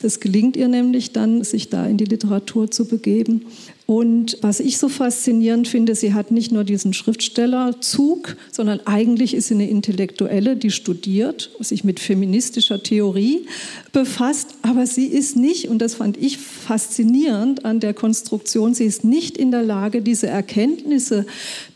Das 0.00 0.20
gelingt 0.20 0.56
ihr 0.56 0.68
nämlich 0.68 1.12
dann, 1.12 1.44
sich 1.44 1.68
da 1.68 1.86
in 1.86 1.98
die 1.98 2.06
Literatur 2.06 2.70
zu 2.70 2.86
begeben. 2.86 3.44
Und 3.86 4.38
was 4.40 4.60
ich 4.60 4.78
so 4.78 4.88
faszinierend 4.88 5.68
finde, 5.68 5.94
sie 5.94 6.14
hat 6.14 6.30
nicht 6.30 6.50
nur 6.50 6.64
diesen 6.64 6.94
Schriftstellerzug, 6.94 8.34
sondern 8.50 8.80
eigentlich 8.86 9.34
ist 9.34 9.48
sie 9.48 9.54
eine 9.54 9.68
Intellektuelle, 9.68 10.56
die 10.56 10.70
studiert, 10.70 11.50
sich 11.60 11.84
mit 11.84 12.00
feministischer 12.00 12.82
Theorie 12.82 13.46
befasst, 13.92 14.54
aber 14.62 14.86
sie 14.86 15.06
ist 15.06 15.36
nicht, 15.36 15.68
und 15.68 15.80
das 15.80 15.96
fand 15.96 16.16
ich 16.16 16.38
faszinierend 16.38 17.66
an 17.66 17.78
der 17.78 17.92
Konstruktion, 17.92 18.72
sie 18.72 18.86
ist 18.86 19.04
nicht 19.04 19.36
in 19.36 19.50
der 19.50 19.62
Lage, 19.62 20.00
diese 20.00 20.28
Erkenntnisse, 20.28 21.26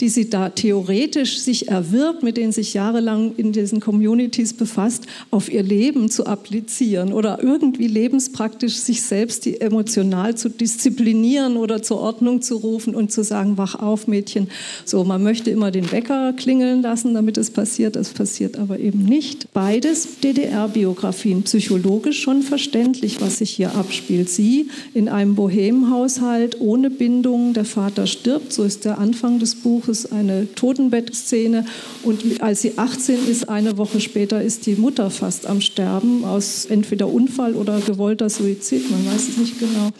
die 0.00 0.08
sie 0.08 0.30
da 0.30 0.48
theoretisch 0.48 1.40
sich 1.40 1.68
erwirbt, 1.68 2.22
mit 2.22 2.38
denen 2.38 2.52
sich 2.52 2.72
jahrelang 2.72 3.34
in 3.36 3.52
diesen 3.52 3.80
Communities 3.80 4.54
befasst, 4.54 5.04
auf 5.30 5.52
ihr 5.52 5.62
Leben 5.62 6.10
zu 6.10 6.24
applizieren 6.24 7.12
oder 7.12 7.42
irgendwie 7.42 7.86
lebenspraktisch 7.86 8.76
sich 8.76 9.02
selbst 9.02 9.46
emotional 9.46 10.34
zu 10.36 10.48
disziplinieren 10.48 11.58
oder 11.58 11.82
zu 11.82 11.97
Ordnung 11.98 12.42
zu 12.42 12.56
rufen 12.56 12.94
und 12.94 13.12
zu 13.12 13.22
sagen, 13.22 13.58
wach 13.58 13.74
auf, 13.74 14.06
Mädchen. 14.06 14.48
So, 14.84 15.04
man 15.04 15.22
möchte 15.22 15.50
immer 15.50 15.70
den 15.70 15.90
Wecker 15.92 16.32
klingeln 16.32 16.82
lassen, 16.82 17.14
damit 17.14 17.36
es 17.36 17.50
passiert. 17.50 17.96
Es 17.96 18.10
passiert 18.10 18.56
aber 18.56 18.78
eben 18.78 19.04
nicht. 19.04 19.52
Beides 19.52 20.20
DDR-Biografien, 20.22 21.42
psychologisch 21.42 22.20
schon 22.20 22.42
verständlich, 22.42 23.20
was 23.20 23.38
sich 23.38 23.50
hier 23.50 23.74
abspielt. 23.74 24.28
Sie 24.28 24.68
in 24.94 25.08
einem 25.08 25.34
Bohemhaushalt 25.34 26.60
ohne 26.60 26.90
Bindung, 26.90 27.52
der 27.52 27.64
Vater 27.64 28.06
stirbt, 28.06 28.52
so 28.52 28.64
ist 28.64 28.84
der 28.84 28.98
Anfang 28.98 29.38
des 29.38 29.56
Buches, 29.56 30.10
eine 30.10 30.52
Totenbettszene. 30.54 31.64
Und 32.02 32.40
als 32.40 32.62
sie 32.62 32.78
18 32.78 33.28
ist, 33.28 33.48
eine 33.48 33.78
Woche 33.78 34.00
später, 34.00 34.42
ist 34.42 34.66
die 34.66 34.76
Mutter 34.76 35.10
fast 35.10 35.46
am 35.46 35.60
Sterben, 35.60 36.24
aus 36.24 36.66
entweder 36.66 37.08
Unfall 37.08 37.54
oder 37.54 37.80
gewollter 37.80 38.28
Suizid, 38.28 38.90
man 38.90 39.06
weiß 39.06 39.28
es 39.28 39.36
nicht 39.36 39.58
genau 39.58 39.92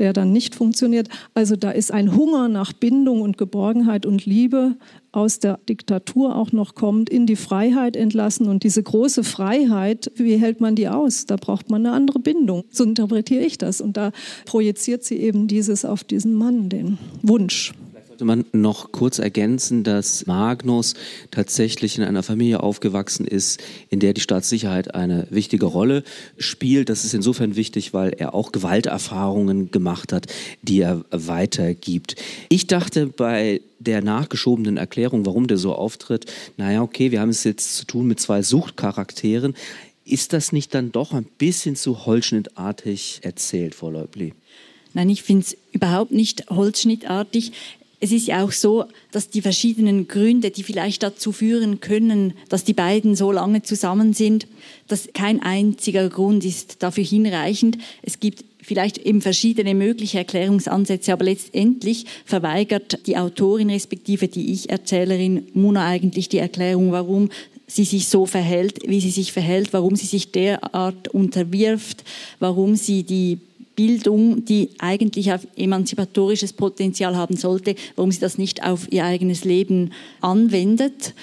der 0.00 0.12
dann 0.12 0.32
nicht 0.32 0.54
funktioniert. 0.54 1.08
Also 1.34 1.56
da 1.56 1.70
ist 1.70 1.92
ein 1.92 2.16
Hunger 2.16 2.48
nach 2.48 2.72
Bindung 2.72 3.20
und 3.20 3.38
Geborgenheit 3.38 4.06
und 4.06 4.26
Liebe 4.26 4.76
aus 5.12 5.38
der 5.38 5.58
Diktatur 5.68 6.36
auch 6.36 6.52
noch 6.52 6.74
kommt, 6.74 7.10
in 7.10 7.26
die 7.26 7.36
Freiheit 7.36 7.96
entlassen. 7.96 8.48
Und 8.48 8.64
diese 8.64 8.82
große 8.82 9.24
Freiheit, 9.24 10.10
wie 10.16 10.36
hält 10.36 10.60
man 10.60 10.74
die 10.74 10.88
aus? 10.88 11.26
Da 11.26 11.36
braucht 11.36 11.70
man 11.70 11.84
eine 11.84 11.94
andere 11.94 12.18
Bindung. 12.18 12.64
So 12.70 12.84
interpretiere 12.84 13.44
ich 13.44 13.58
das. 13.58 13.80
Und 13.80 13.96
da 13.96 14.12
projiziert 14.46 15.04
sie 15.04 15.16
eben 15.16 15.46
dieses 15.46 15.84
auf 15.84 16.02
diesen 16.04 16.34
Mann, 16.34 16.68
den 16.68 16.98
Wunsch 17.22 17.72
sollte 18.20 18.24
man 18.24 18.44
noch 18.52 18.92
kurz 18.92 19.18
ergänzen, 19.18 19.82
dass 19.82 20.26
Magnus 20.26 20.94
tatsächlich 21.30 21.96
in 21.96 22.04
einer 22.04 22.22
Familie 22.22 22.62
aufgewachsen 22.62 23.26
ist, 23.26 23.62
in 23.88 23.98
der 23.98 24.12
die 24.12 24.20
Staatssicherheit 24.20 24.94
eine 24.94 25.26
wichtige 25.30 25.64
Rolle 25.64 26.02
spielt. 26.36 26.90
Das 26.90 27.06
ist 27.06 27.14
insofern 27.14 27.56
wichtig, 27.56 27.94
weil 27.94 28.10
er 28.10 28.34
auch 28.34 28.52
Gewalterfahrungen 28.52 29.70
gemacht 29.70 30.12
hat, 30.12 30.26
die 30.60 30.80
er 30.80 31.02
weitergibt. 31.10 32.16
Ich 32.50 32.66
dachte 32.66 33.06
bei 33.06 33.62
der 33.78 34.02
nachgeschobenen 34.02 34.76
Erklärung, 34.76 35.24
warum 35.24 35.46
der 35.46 35.56
so 35.56 35.74
auftritt, 35.74 36.26
naja, 36.58 36.82
okay, 36.82 37.12
wir 37.12 37.22
haben 37.22 37.30
es 37.30 37.44
jetzt 37.44 37.74
zu 37.74 37.86
tun 37.86 38.06
mit 38.06 38.20
zwei 38.20 38.42
Suchtcharakteren. 38.42 39.54
Ist 40.04 40.34
das 40.34 40.52
nicht 40.52 40.74
dann 40.74 40.92
doch 40.92 41.14
ein 41.14 41.24
bisschen 41.38 41.74
zu 41.74 42.04
holzschnittartig 42.04 43.20
erzählt, 43.22 43.74
Frau 43.74 43.88
Leubli? 43.88 44.34
Nein, 44.92 45.08
ich 45.08 45.22
finde 45.22 45.46
es 45.46 45.56
überhaupt 45.72 46.10
nicht 46.10 46.50
holzschnittartig 46.50 47.52
es 48.00 48.12
ist 48.12 48.26
ja 48.26 48.42
auch 48.42 48.52
so, 48.52 48.86
dass 49.12 49.28
die 49.28 49.42
verschiedenen 49.42 50.08
Gründe, 50.08 50.50
die 50.50 50.62
vielleicht 50.62 51.02
dazu 51.02 51.32
führen 51.32 51.80
können, 51.80 52.32
dass 52.48 52.64
die 52.64 52.72
beiden 52.72 53.14
so 53.14 53.30
lange 53.30 53.62
zusammen 53.62 54.14
sind, 54.14 54.46
dass 54.88 55.10
kein 55.12 55.42
einziger 55.42 56.08
Grund 56.08 56.44
ist 56.44 56.82
dafür 56.82 57.04
hinreichend. 57.04 57.76
Es 58.02 58.18
gibt 58.18 58.44
vielleicht 58.62 58.98
eben 58.98 59.20
verschiedene 59.20 59.74
mögliche 59.74 60.18
Erklärungsansätze, 60.18 61.12
aber 61.12 61.26
letztendlich 61.26 62.06
verweigert 62.24 63.06
die 63.06 63.18
Autorin 63.18 63.68
respektive 63.68 64.28
die 64.28 64.52
Ich-Erzählerin 64.52 65.48
Muna 65.52 65.86
eigentlich 65.86 66.30
die 66.30 66.38
Erklärung, 66.38 66.92
warum 66.92 67.28
sie 67.66 67.84
sich 67.84 68.08
so 68.08 68.24
verhält, 68.26 68.78
wie 68.86 69.00
sie 69.00 69.10
sich 69.10 69.32
verhält, 69.32 69.72
warum 69.72 69.94
sie 69.94 70.06
sich 70.06 70.32
derart 70.32 71.08
unterwirft, 71.08 72.02
warum 72.38 72.76
sie 72.76 73.02
die 73.02 73.38
Bildung, 73.80 74.44
die 74.44 74.68
eigentlich 74.78 75.32
auf 75.32 75.46
emanzipatorisches 75.56 76.52
Potenzial 76.52 77.16
haben 77.16 77.38
sollte, 77.38 77.76
warum 77.96 78.12
sie 78.12 78.20
das 78.20 78.36
nicht 78.36 78.62
auf 78.62 78.92
ihr 78.92 79.06
eigenes 79.06 79.46
Leben 79.46 79.92
anwendet. 80.20 81.14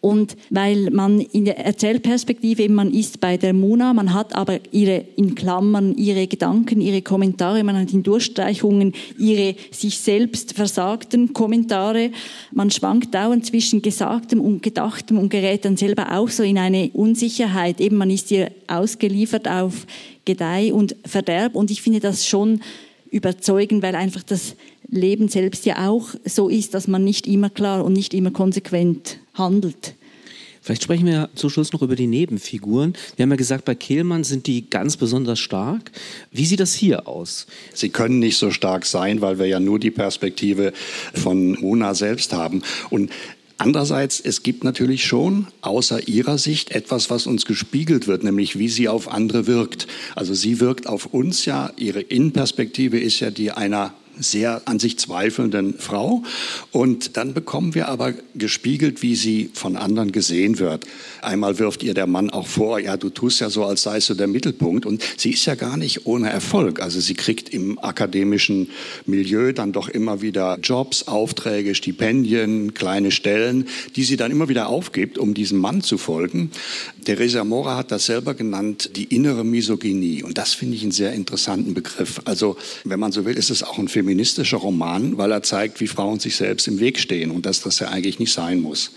Und 0.00 0.36
weil 0.50 0.90
man 0.90 1.20
in 1.20 1.44
der 1.44 1.58
Erzählperspektive 1.58 2.62
eben, 2.62 2.74
man 2.74 2.92
ist 2.92 3.20
bei 3.20 3.36
der 3.36 3.52
Muna, 3.52 3.92
man 3.92 4.14
hat 4.14 4.32
aber 4.32 4.60
ihre, 4.70 5.04
in 5.16 5.34
Klammern, 5.34 5.96
ihre 5.96 6.28
Gedanken, 6.28 6.80
ihre 6.80 7.02
Kommentare, 7.02 7.64
man 7.64 7.76
hat 7.76 7.92
in 7.92 8.04
Durchstreichungen 8.04 8.92
ihre 9.18 9.56
sich 9.72 9.98
selbst 9.98 10.52
versagten 10.52 11.32
Kommentare. 11.32 12.12
Man 12.52 12.70
schwankt 12.70 13.12
dauernd 13.12 13.44
zwischen 13.44 13.82
Gesagtem 13.82 14.40
und 14.40 14.62
Gedachtem 14.62 15.18
und 15.18 15.30
gerät 15.30 15.64
dann 15.64 15.76
selber 15.76 16.16
auch 16.16 16.28
so 16.28 16.44
in 16.44 16.58
eine 16.58 16.90
Unsicherheit. 16.92 17.80
Eben, 17.80 17.96
man 17.96 18.10
ist 18.10 18.30
ihr 18.30 18.52
ausgeliefert 18.68 19.48
auf 19.48 19.84
Gedeih 20.24 20.72
und 20.72 20.94
Verderb. 21.04 21.56
Und 21.56 21.72
ich 21.72 21.82
finde 21.82 21.98
das 21.98 22.24
schon 22.24 22.60
überzeugend, 23.10 23.82
weil 23.82 23.96
einfach 23.96 24.22
das 24.22 24.54
Leben 24.88 25.28
selbst 25.28 25.66
ja 25.66 25.88
auch 25.88 26.10
so 26.24 26.48
ist, 26.48 26.74
dass 26.74 26.86
man 26.86 27.02
nicht 27.02 27.26
immer 27.26 27.50
klar 27.50 27.84
und 27.84 27.94
nicht 27.94 28.14
immer 28.14 28.30
konsequent 28.30 29.18
handelt. 29.38 29.94
Vielleicht 30.60 30.82
sprechen 30.82 31.06
wir 31.06 31.30
zum 31.34 31.48
Schluss 31.48 31.72
noch 31.72 31.80
über 31.80 31.96
die 31.96 32.06
Nebenfiguren. 32.06 32.92
Wir 33.16 33.22
haben 33.22 33.30
ja 33.30 33.36
gesagt, 33.36 33.64
bei 33.64 33.74
Kehlmann 33.74 34.22
sind 34.22 34.46
die 34.46 34.68
ganz 34.68 34.98
besonders 34.98 35.38
stark. 35.38 35.90
Wie 36.30 36.44
sieht 36.44 36.60
das 36.60 36.74
hier 36.74 37.08
aus? 37.08 37.46
Sie 37.72 37.88
können 37.88 38.18
nicht 38.18 38.36
so 38.36 38.50
stark 38.50 38.84
sein, 38.84 39.22
weil 39.22 39.38
wir 39.38 39.46
ja 39.46 39.60
nur 39.60 39.78
die 39.78 39.90
Perspektive 39.90 40.74
von 41.14 41.52
Mona 41.52 41.94
selbst 41.94 42.34
haben. 42.34 42.62
Und 42.90 43.10
Andererseits, 43.60 44.20
es 44.20 44.44
gibt 44.44 44.62
natürlich 44.62 45.04
schon 45.04 45.48
außer 45.62 46.06
ihrer 46.06 46.38
Sicht 46.38 46.70
etwas, 46.70 47.10
was 47.10 47.26
uns 47.26 47.44
gespiegelt 47.44 48.06
wird, 48.06 48.22
nämlich 48.22 48.56
wie 48.56 48.68
sie 48.68 48.88
auf 48.88 49.10
andere 49.10 49.48
wirkt. 49.48 49.88
Also 50.14 50.32
sie 50.32 50.60
wirkt 50.60 50.86
auf 50.86 51.06
uns 51.06 51.44
ja, 51.44 51.72
ihre 51.76 52.00
Innenperspektive 52.00 53.00
ist 53.00 53.18
ja 53.18 53.32
die 53.32 53.50
einer 53.50 53.94
sehr 54.20 54.62
an 54.66 54.78
sich 54.78 54.98
zweifelnden 54.98 55.78
Frau. 55.78 56.22
Und 56.72 57.16
dann 57.16 57.34
bekommen 57.34 57.74
wir 57.74 57.88
aber 57.88 58.14
gespiegelt, 58.34 59.02
wie 59.02 59.14
sie 59.14 59.50
von 59.52 59.76
anderen 59.76 60.12
gesehen 60.12 60.58
wird. 60.58 60.86
Einmal 61.22 61.58
wirft 61.58 61.82
ihr 61.82 61.94
der 61.94 62.06
Mann 62.06 62.30
auch 62.30 62.46
vor, 62.46 62.78
ja, 62.78 62.96
du 62.96 63.10
tust 63.10 63.40
ja 63.40 63.50
so, 63.50 63.64
als 63.64 63.82
seist 63.82 64.10
du 64.10 64.14
der 64.14 64.26
Mittelpunkt. 64.26 64.86
Und 64.86 65.02
sie 65.16 65.30
ist 65.30 65.46
ja 65.46 65.54
gar 65.54 65.76
nicht 65.76 66.06
ohne 66.06 66.30
Erfolg. 66.30 66.80
Also 66.80 67.00
sie 67.00 67.14
kriegt 67.14 67.48
im 67.48 67.78
akademischen 67.78 68.70
Milieu 69.06 69.52
dann 69.52 69.72
doch 69.72 69.88
immer 69.88 70.20
wieder 70.22 70.58
Jobs, 70.62 71.08
Aufträge, 71.08 71.74
Stipendien, 71.74 72.74
kleine 72.74 73.10
Stellen, 73.10 73.66
die 73.96 74.04
sie 74.04 74.16
dann 74.16 74.30
immer 74.30 74.48
wieder 74.48 74.68
aufgibt, 74.68 75.18
um 75.18 75.34
diesem 75.34 75.58
Mann 75.58 75.82
zu 75.82 75.98
folgen. 75.98 76.50
Theresa 77.04 77.44
Mora 77.44 77.76
hat 77.76 77.90
das 77.90 78.06
selber 78.06 78.34
genannt, 78.34 78.90
die 78.96 79.04
innere 79.04 79.44
Misogynie. 79.44 80.22
Und 80.22 80.38
das 80.38 80.54
finde 80.54 80.76
ich 80.76 80.82
einen 80.82 80.92
sehr 80.92 81.12
interessanten 81.12 81.74
Begriff. 81.74 82.20
Also, 82.24 82.56
wenn 82.84 83.00
man 83.00 83.12
so 83.12 83.24
will, 83.24 83.36
ist 83.36 83.50
es 83.50 83.62
auch 83.62 83.78
ein 83.78 83.88
feministischer 84.08 84.56
Roman, 84.56 85.18
weil 85.18 85.32
er 85.32 85.42
zeigt, 85.42 85.80
wie 85.80 85.86
Frauen 85.86 86.18
sich 86.18 86.34
selbst 86.34 86.66
im 86.66 86.80
Weg 86.80 86.98
stehen 86.98 87.30
und 87.30 87.44
dass 87.44 87.60
das 87.60 87.78
ja 87.78 87.88
eigentlich 87.88 88.18
nicht 88.18 88.32
sein 88.32 88.60
muss. 88.60 88.92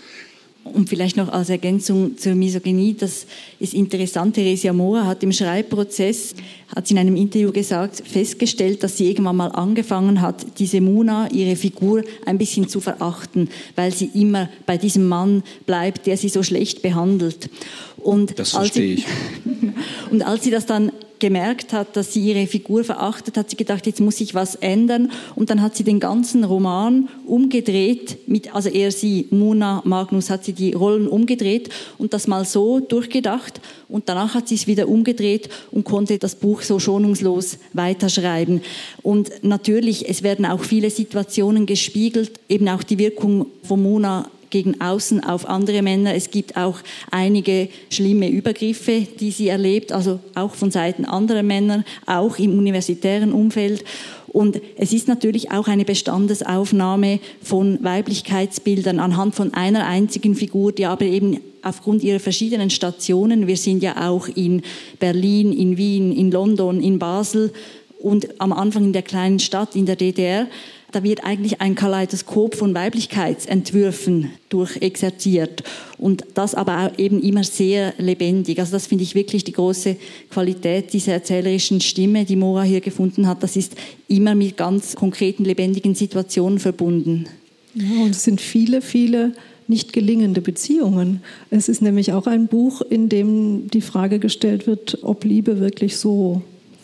Und 0.64 0.88
vielleicht 0.88 1.16
noch 1.16 1.28
als 1.28 1.50
Ergänzung 1.50 2.16
zur 2.16 2.34
Misogynie, 2.34 2.94
das 2.98 3.26
ist 3.58 3.74
interessant. 3.74 4.36
Theresia 4.36 4.72
Mora 4.72 5.04
hat 5.04 5.22
im 5.22 5.32
Schreibprozess, 5.32 6.34
hat 6.74 6.86
sie 6.86 6.94
in 6.94 7.00
einem 7.00 7.16
Interview 7.16 7.52
gesagt, 7.52 8.02
festgestellt, 8.06 8.82
dass 8.82 8.96
sie 8.96 9.10
irgendwann 9.10 9.36
mal 9.36 9.48
angefangen 9.48 10.22
hat, 10.22 10.46
diese 10.58 10.80
Muna, 10.80 11.28
ihre 11.30 11.56
Figur, 11.56 12.04
ein 12.24 12.38
bisschen 12.38 12.68
zu 12.68 12.80
verachten, 12.80 13.50
weil 13.74 13.92
sie 13.92 14.10
immer 14.14 14.48
bei 14.64 14.78
diesem 14.78 15.08
Mann 15.08 15.42
bleibt, 15.66 16.06
der 16.06 16.16
sie 16.16 16.28
so 16.30 16.42
schlecht 16.42 16.80
behandelt. 16.80 17.50
Und 17.98 18.38
das 18.38 18.52
verstehe 18.52 18.94
ich. 18.94 19.04
und 20.10 20.22
als 20.22 20.44
sie 20.44 20.50
das 20.50 20.64
dann 20.64 20.92
gemerkt 21.22 21.72
hat, 21.72 21.96
dass 21.96 22.12
sie 22.12 22.20
ihre 22.20 22.48
Figur 22.48 22.82
verachtet, 22.82 23.36
hat 23.36 23.48
sie 23.48 23.56
gedacht, 23.56 23.86
jetzt 23.86 24.00
muss 24.00 24.20
ich 24.20 24.34
was 24.34 24.56
ändern. 24.56 25.12
Und 25.36 25.50
dann 25.50 25.62
hat 25.62 25.76
sie 25.76 25.84
den 25.84 26.00
ganzen 26.00 26.42
Roman 26.42 27.08
umgedreht, 27.26 28.18
mit, 28.26 28.52
also 28.52 28.68
eher 28.68 28.90
sie, 28.90 29.28
Mona 29.30 29.82
Magnus, 29.84 30.30
hat 30.30 30.44
sie 30.44 30.52
die 30.52 30.72
Rollen 30.72 31.06
umgedreht 31.06 31.70
und 31.96 32.12
das 32.12 32.26
mal 32.26 32.44
so 32.44 32.80
durchgedacht. 32.80 33.60
Und 33.88 34.08
danach 34.08 34.34
hat 34.34 34.48
sie 34.48 34.56
es 34.56 34.66
wieder 34.66 34.88
umgedreht 34.88 35.48
und 35.70 35.84
konnte 35.84 36.18
das 36.18 36.34
Buch 36.34 36.62
so 36.62 36.80
schonungslos 36.80 37.58
weiterschreiben. 37.72 38.60
Und 39.02 39.30
natürlich, 39.42 40.08
es 40.08 40.24
werden 40.24 40.44
auch 40.44 40.64
viele 40.64 40.90
Situationen 40.90 41.66
gespiegelt, 41.66 42.32
eben 42.48 42.68
auch 42.68 42.82
die 42.82 42.98
Wirkung 42.98 43.46
von 43.62 43.80
Mona 43.80 44.28
gegen 44.52 44.80
außen 44.80 45.24
auf 45.24 45.48
andere 45.48 45.82
Männer. 45.82 46.14
Es 46.14 46.30
gibt 46.30 46.56
auch 46.56 46.78
einige 47.10 47.68
schlimme 47.90 48.28
Übergriffe, 48.28 49.08
die 49.18 49.32
sie 49.32 49.48
erlebt, 49.48 49.90
also 49.90 50.20
auch 50.36 50.54
von 50.54 50.70
Seiten 50.70 51.04
anderer 51.04 51.42
Männer, 51.42 51.84
auch 52.06 52.38
im 52.38 52.56
universitären 52.56 53.32
Umfeld. 53.32 53.82
Und 54.28 54.60
es 54.76 54.92
ist 54.92 55.08
natürlich 55.08 55.50
auch 55.50 55.66
eine 55.66 55.84
Bestandesaufnahme 55.84 57.18
von 57.42 57.82
Weiblichkeitsbildern 57.82 59.00
anhand 59.00 59.34
von 59.34 59.52
einer 59.54 59.86
einzigen 59.86 60.34
Figur, 60.34 60.72
die 60.72 60.86
aber 60.86 61.04
eben 61.04 61.40
aufgrund 61.62 62.02
ihrer 62.02 62.20
verschiedenen 62.20 62.70
Stationen, 62.70 63.46
wir 63.46 63.56
sind 63.56 63.82
ja 63.82 64.08
auch 64.08 64.28
in 64.28 64.62
Berlin, 64.98 65.52
in 65.52 65.76
Wien, 65.76 66.12
in 66.12 66.30
London, 66.30 66.82
in 66.82 66.98
Basel 66.98 67.52
und 67.98 68.40
am 68.40 68.52
Anfang 68.52 68.84
in 68.84 68.92
der 68.92 69.02
kleinen 69.02 69.38
Stadt 69.38 69.76
in 69.76 69.86
der 69.86 69.96
DDR, 69.96 70.46
da 70.92 71.02
wird 71.02 71.24
eigentlich 71.24 71.60
ein 71.60 71.74
Kaleidoskop 71.74 72.54
von 72.54 72.74
Weiblichkeitsentwürfen 72.74 74.30
durchexerziert 74.50 75.64
und 75.98 76.24
das 76.34 76.54
aber 76.54 76.86
auch 76.86 76.98
eben 76.98 77.22
immer 77.22 77.44
sehr 77.44 77.94
lebendig. 77.98 78.60
Also 78.60 78.72
das 78.72 78.86
finde 78.86 79.04
ich 79.04 79.14
wirklich 79.14 79.44
die 79.44 79.52
große 79.52 79.96
Qualität 80.30 80.92
dieser 80.92 81.14
erzählerischen 81.14 81.80
Stimme, 81.80 82.24
die 82.24 82.36
Mora 82.36 82.62
hier 82.62 82.80
gefunden 82.80 83.26
hat. 83.26 83.42
Das 83.42 83.56
ist 83.56 83.74
immer 84.06 84.34
mit 84.34 84.56
ganz 84.56 84.94
konkreten, 84.94 85.44
lebendigen 85.44 85.94
Situationen 85.94 86.58
verbunden. 86.58 87.26
Ja, 87.74 88.02
und 88.02 88.10
es 88.10 88.24
sind 88.24 88.40
viele, 88.40 88.82
viele 88.82 89.32
nicht 89.68 89.94
gelingende 89.94 90.42
Beziehungen. 90.42 91.22
Es 91.50 91.68
ist 91.68 91.80
nämlich 91.80 92.12
auch 92.12 92.26
ein 92.26 92.46
Buch, 92.48 92.82
in 92.82 93.08
dem 93.08 93.68
die 93.68 93.80
Frage 93.80 94.18
gestellt 94.18 94.66
wird, 94.66 94.98
ob 95.02 95.24
Liebe 95.24 95.60
wirklich 95.60 95.96
so 95.96 96.42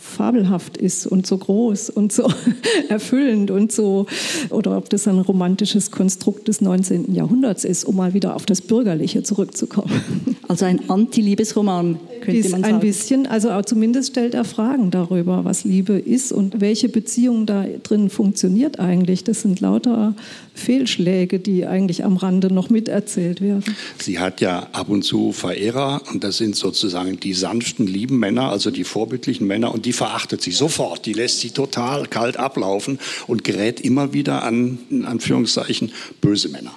fabelhaft 0.08 0.76
ist 0.76 1.06
und 1.06 1.26
so 1.26 1.38
groß 1.38 1.90
und 1.90 2.12
so 2.12 2.28
erfüllend 2.88 3.50
und 3.50 3.70
so, 3.70 4.06
oder 4.50 4.76
ob 4.76 4.90
das 4.90 5.06
ein 5.06 5.18
romantisches 5.18 5.90
Konstrukt 5.90 6.48
des 6.48 6.60
19. 6.60 7.14
Jahrhunderts 7.14 7.64
ist, 7.64 7.84
um 7.84 7.96
mal 7.96 8.14
wieder 8.14 8.34
auf 8.34 8.46
das 8.46 8.60
Bürgerliche 8.60 9.22
zurückzukommen. 9.22 10.36
Also 10.48 10.64
ein 10.64 10.88
Anti-Liebesroman, 10.88 12.00
könnte 12.18 12.48
man 12.50 12.62
sagen. 12.62 12.74
Ein 12.74 12.80
bisschen, 12.80 13.26
also 13.26 13.62
zumindest 13.62 14.10
stellt 14.10 14.34
er 14.34 14.44
Fragen 14.44 14.90
darüber, 14.90 15.44
was 15.44 15.64
Liebe 15.64 15.98
ist 15.98 16.32
und 16.32 16.60
welche 16.60 16.88
Beziehung 16.88 17.46
da 17.46 17.64
drin 17.82 18.10
funktioniert 18.10 18.78
eigentlich. 18.78 19.24
Das 19.24 19.42
sind 19.42 19.60
lauter 19.60 20.14
Fehlschläge, 20.54 21.38
die 21.38 21.66
eigentlich 21.66 22.04
am 22.04 22.16
Rande 22.16 22.52
noch 22.52 22.70
miterzählt 22.70 23.40
werden. 23.40 23.64
Sie 23.98 24.18
hat 24.18 24.40
ja 24.40 24.68
ab 24.72 24.88
und 24.88 25.02
zu 25.02 25.32
Verehrer 25.32 26.02
und 26.12 26.24
das 26.24 26.38
sind 26.38 26.56
sozusagen 26.56 27.20
die 27.20 27.34
sanften, 27.34 27.86
lieben 27.86 28.18
Männer, 28.18 28.50
also 28.50 28.70
die 28.70 28.84
vorbildlichen 28.84 29.46
Männer 29.46 29.72
und 29.72 29.86
die 29.86 29.92
verachtet 29.92 30.42
sie 30.42 30.52
sofort. 30.52 31.06
Die 31.06 31.12
lässt 31.12 31.40
sie 31.40 31.50
total 31.50 32.06
kalt 32.06 32.36
ablaufen 32.36 32.98
und 33.26 33.44
gerät 33.44 33.80
immer 33.80 34.12
wieder 34.12 34.42
an, 34.42 34.78
in 34.90 35.04
Anführungszeichen, 35.04 35.92
böse 36.20 36.48
Männer. 36.48 36.74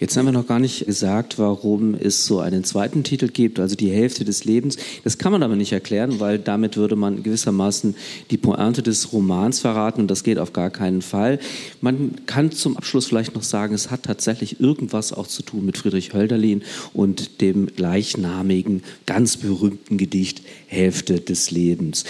Jetzt 0.00 0.16
haben 0.16 0.24
wir 0.24 0.32
noch 0.32 0.46
gar 0.46 0.58
nicht 0.58 0.86
gesagt, 0.86 1.38
warum 1.38 1.94
es 1.94 2.24
so 2.24 2.40
einen 2.40 2.64
zweiten 2.64 3.04
Titel 3.04 3.28
gibt, 3.28 3.60
also 3.60 3.76
die 3.76 3.90
Hälfte 3.90 4.24
des 4.24 4.46
Lebens. 4.46 4.78
Das 5.04 5.18
kann 5.18 5.30
man 5.30 5.42
aber 5.42 5.56
nicht 5.56 5.72
erklären, 5.72 6.20
weil 6.20 6.38
damit 6.38 6.78
würde 6.78 6.96
man 6.96 7.22
gewissermaßen 7.22 7.94
die 8.30 8.38
Pointe 8.38 8.82
des 8.82 9.12
Romans 9.12 9.60
verraten 9.60 10.00
und 10.00 10.10
das 10.10 10.24
geht 10.24 10.38
auf 10.38 10.54
gar 10.54 10.70
keinen 10.70 11.02
Fall. 11.02 11.38
Man 11.82 12.12
kann 12.24 12.50
zum 12.50 12.78
Abschluss 12.78 13.08
vielleicht 13.08 13.34
noch 13.34 13.42
sagen, 13.42 13.74
es 13.74 13.90
hat 13.90 14.04
tatsächlich 14.04 14.58
irgendwas 14.58 15.12
auch 15.12 15.26
zu 15.26 15.42
tun 15.42 15.66
mit 15.66 15.76
Friedrich 15.76 16.14
Hölderlin 16.14 16.62
und 16.94 17.42
dem 17.42 17.66
gleichnamigen, 17.66 18.82
ganz 19.04 19.36
berühmten 19.36 19.98
Gedicht 19.98 20.40
Hälfte 20.66 21.20
des 21.20 21.50
Lebens. 21.50 22.04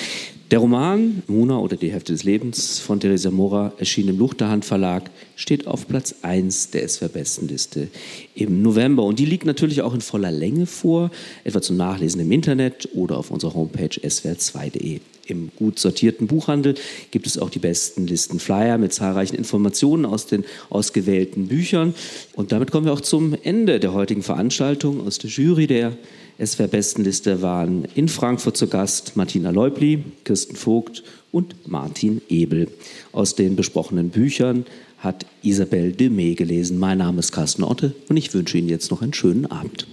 Der 0.50 0.58
Roman 0.58 1.22
Mona 1.28 1.60
oder 1.60 1.76
die 1.76 1.92
Hälfte 1.92 2.12
des 2.12 2.24
Lebens 2.24 2.80
von 2.80 2.98
Theresa 2.98 3.30
Mora 3.30 3.72
erschien 3.78 4.08
im 4.08 4.18
Luchterhand 4.18 4.64
Verlag, 4.64 5.08
steht 5.36 5.68
auf 5.68 5.86
Platz 5.86 6.16
1 6.22 6.70
der 6.70 6.88
SWR-Bestenliste 6.88 7.86
im 8.34 8.60
November. 8.60 9.04
Und 9.04 9.20
die 9.20 9.26
liegt 9.26 9.46
natürlich 9.46 9.82
auch 9.82 9.94
in 9.94 10.00
voller 10.00 10.32
Länge 10.32 10.66
vor, 10.66 11.12
etwa 11.44 11.62
zum 11.62 11.76
Nachlesen 11.76 12.20
im 12.20 12.32
Internet 12.32 12.88
oder 12.94 13.16
auf 13.16 13.30
unserer 13.30 13.54
Homepage 13.54 13.90
swr2.de. 13.90 14.98
Im 15.28 15.52
gut 15.54 15.78
sortierten 15.78 16.26
Buchhandel 16.26 16.74
gibt 17.12 17.28
es 17.28 17.38
auch 17.38 17.50
die 17.50 17.60
besten 17.60 18.08
Listen 18.08 18.40
Flyer 18.40 18.76
mit 18.76 18.92
zahlreichen 18.92 19.36
Informationen 19.36 20.04
aus 20.04 20.26
den 20.26 20.44
ausgewählten 20.68 21.46
Büchern. 21.46 21.94
Und 22.34 22.50
damit 22.50 22.72
kommen 22.72 22.86
wir 22.86 22.92
auch 22.92 23.02
zum 23.02 23.36
Ende 23.44 23.78
der 23.78 23.92
heutigen 23.92 24.24
Veranstaltung. 24.24 25.06
Aus 25.06 25.18
der 25.18 25.30
Jury 25.30 25.68
der 25.68 25.96
SWR-Bestenliste 26.44 27.42
waren 27.42 27.84
in 27.94 28.08
Frankfurt 28.08 28.56
zu 28.56 28.66
Gast 28.66 29.16
Martina 29.16 29.50
Leubli, 29.50 30.02
Kirsten 30.24 30.56
Vogt 30.56 31.02
und 31.32 31.68
Martin 31.68 32.22
Ebel. 32.28 32.68
Aus 33.12 33.34
den 33.34 33.56
besprochenen 33.56 34.08
Büchern 34.08 34.64
hat 34.98 35.26
Isabelle 35.42 35.92
Demey 35.92 36.34
gelesen. 36.34 36.78
Mein 36.78 36.98
Name 36.98 37.18
ist 37.18 37.32
Carsten 37.32 37.62
Otte 37.62 37.94
und 38.08 38.16
ich 38.16 38.32
wünsche 38.32 38.56
Ihnen 38.56 38.68
jetzt 38.68 38.90
noch 38.90 39.02
einen 39.02 39.12
schönen 39.12 39.46
Abend. 39.46 39.86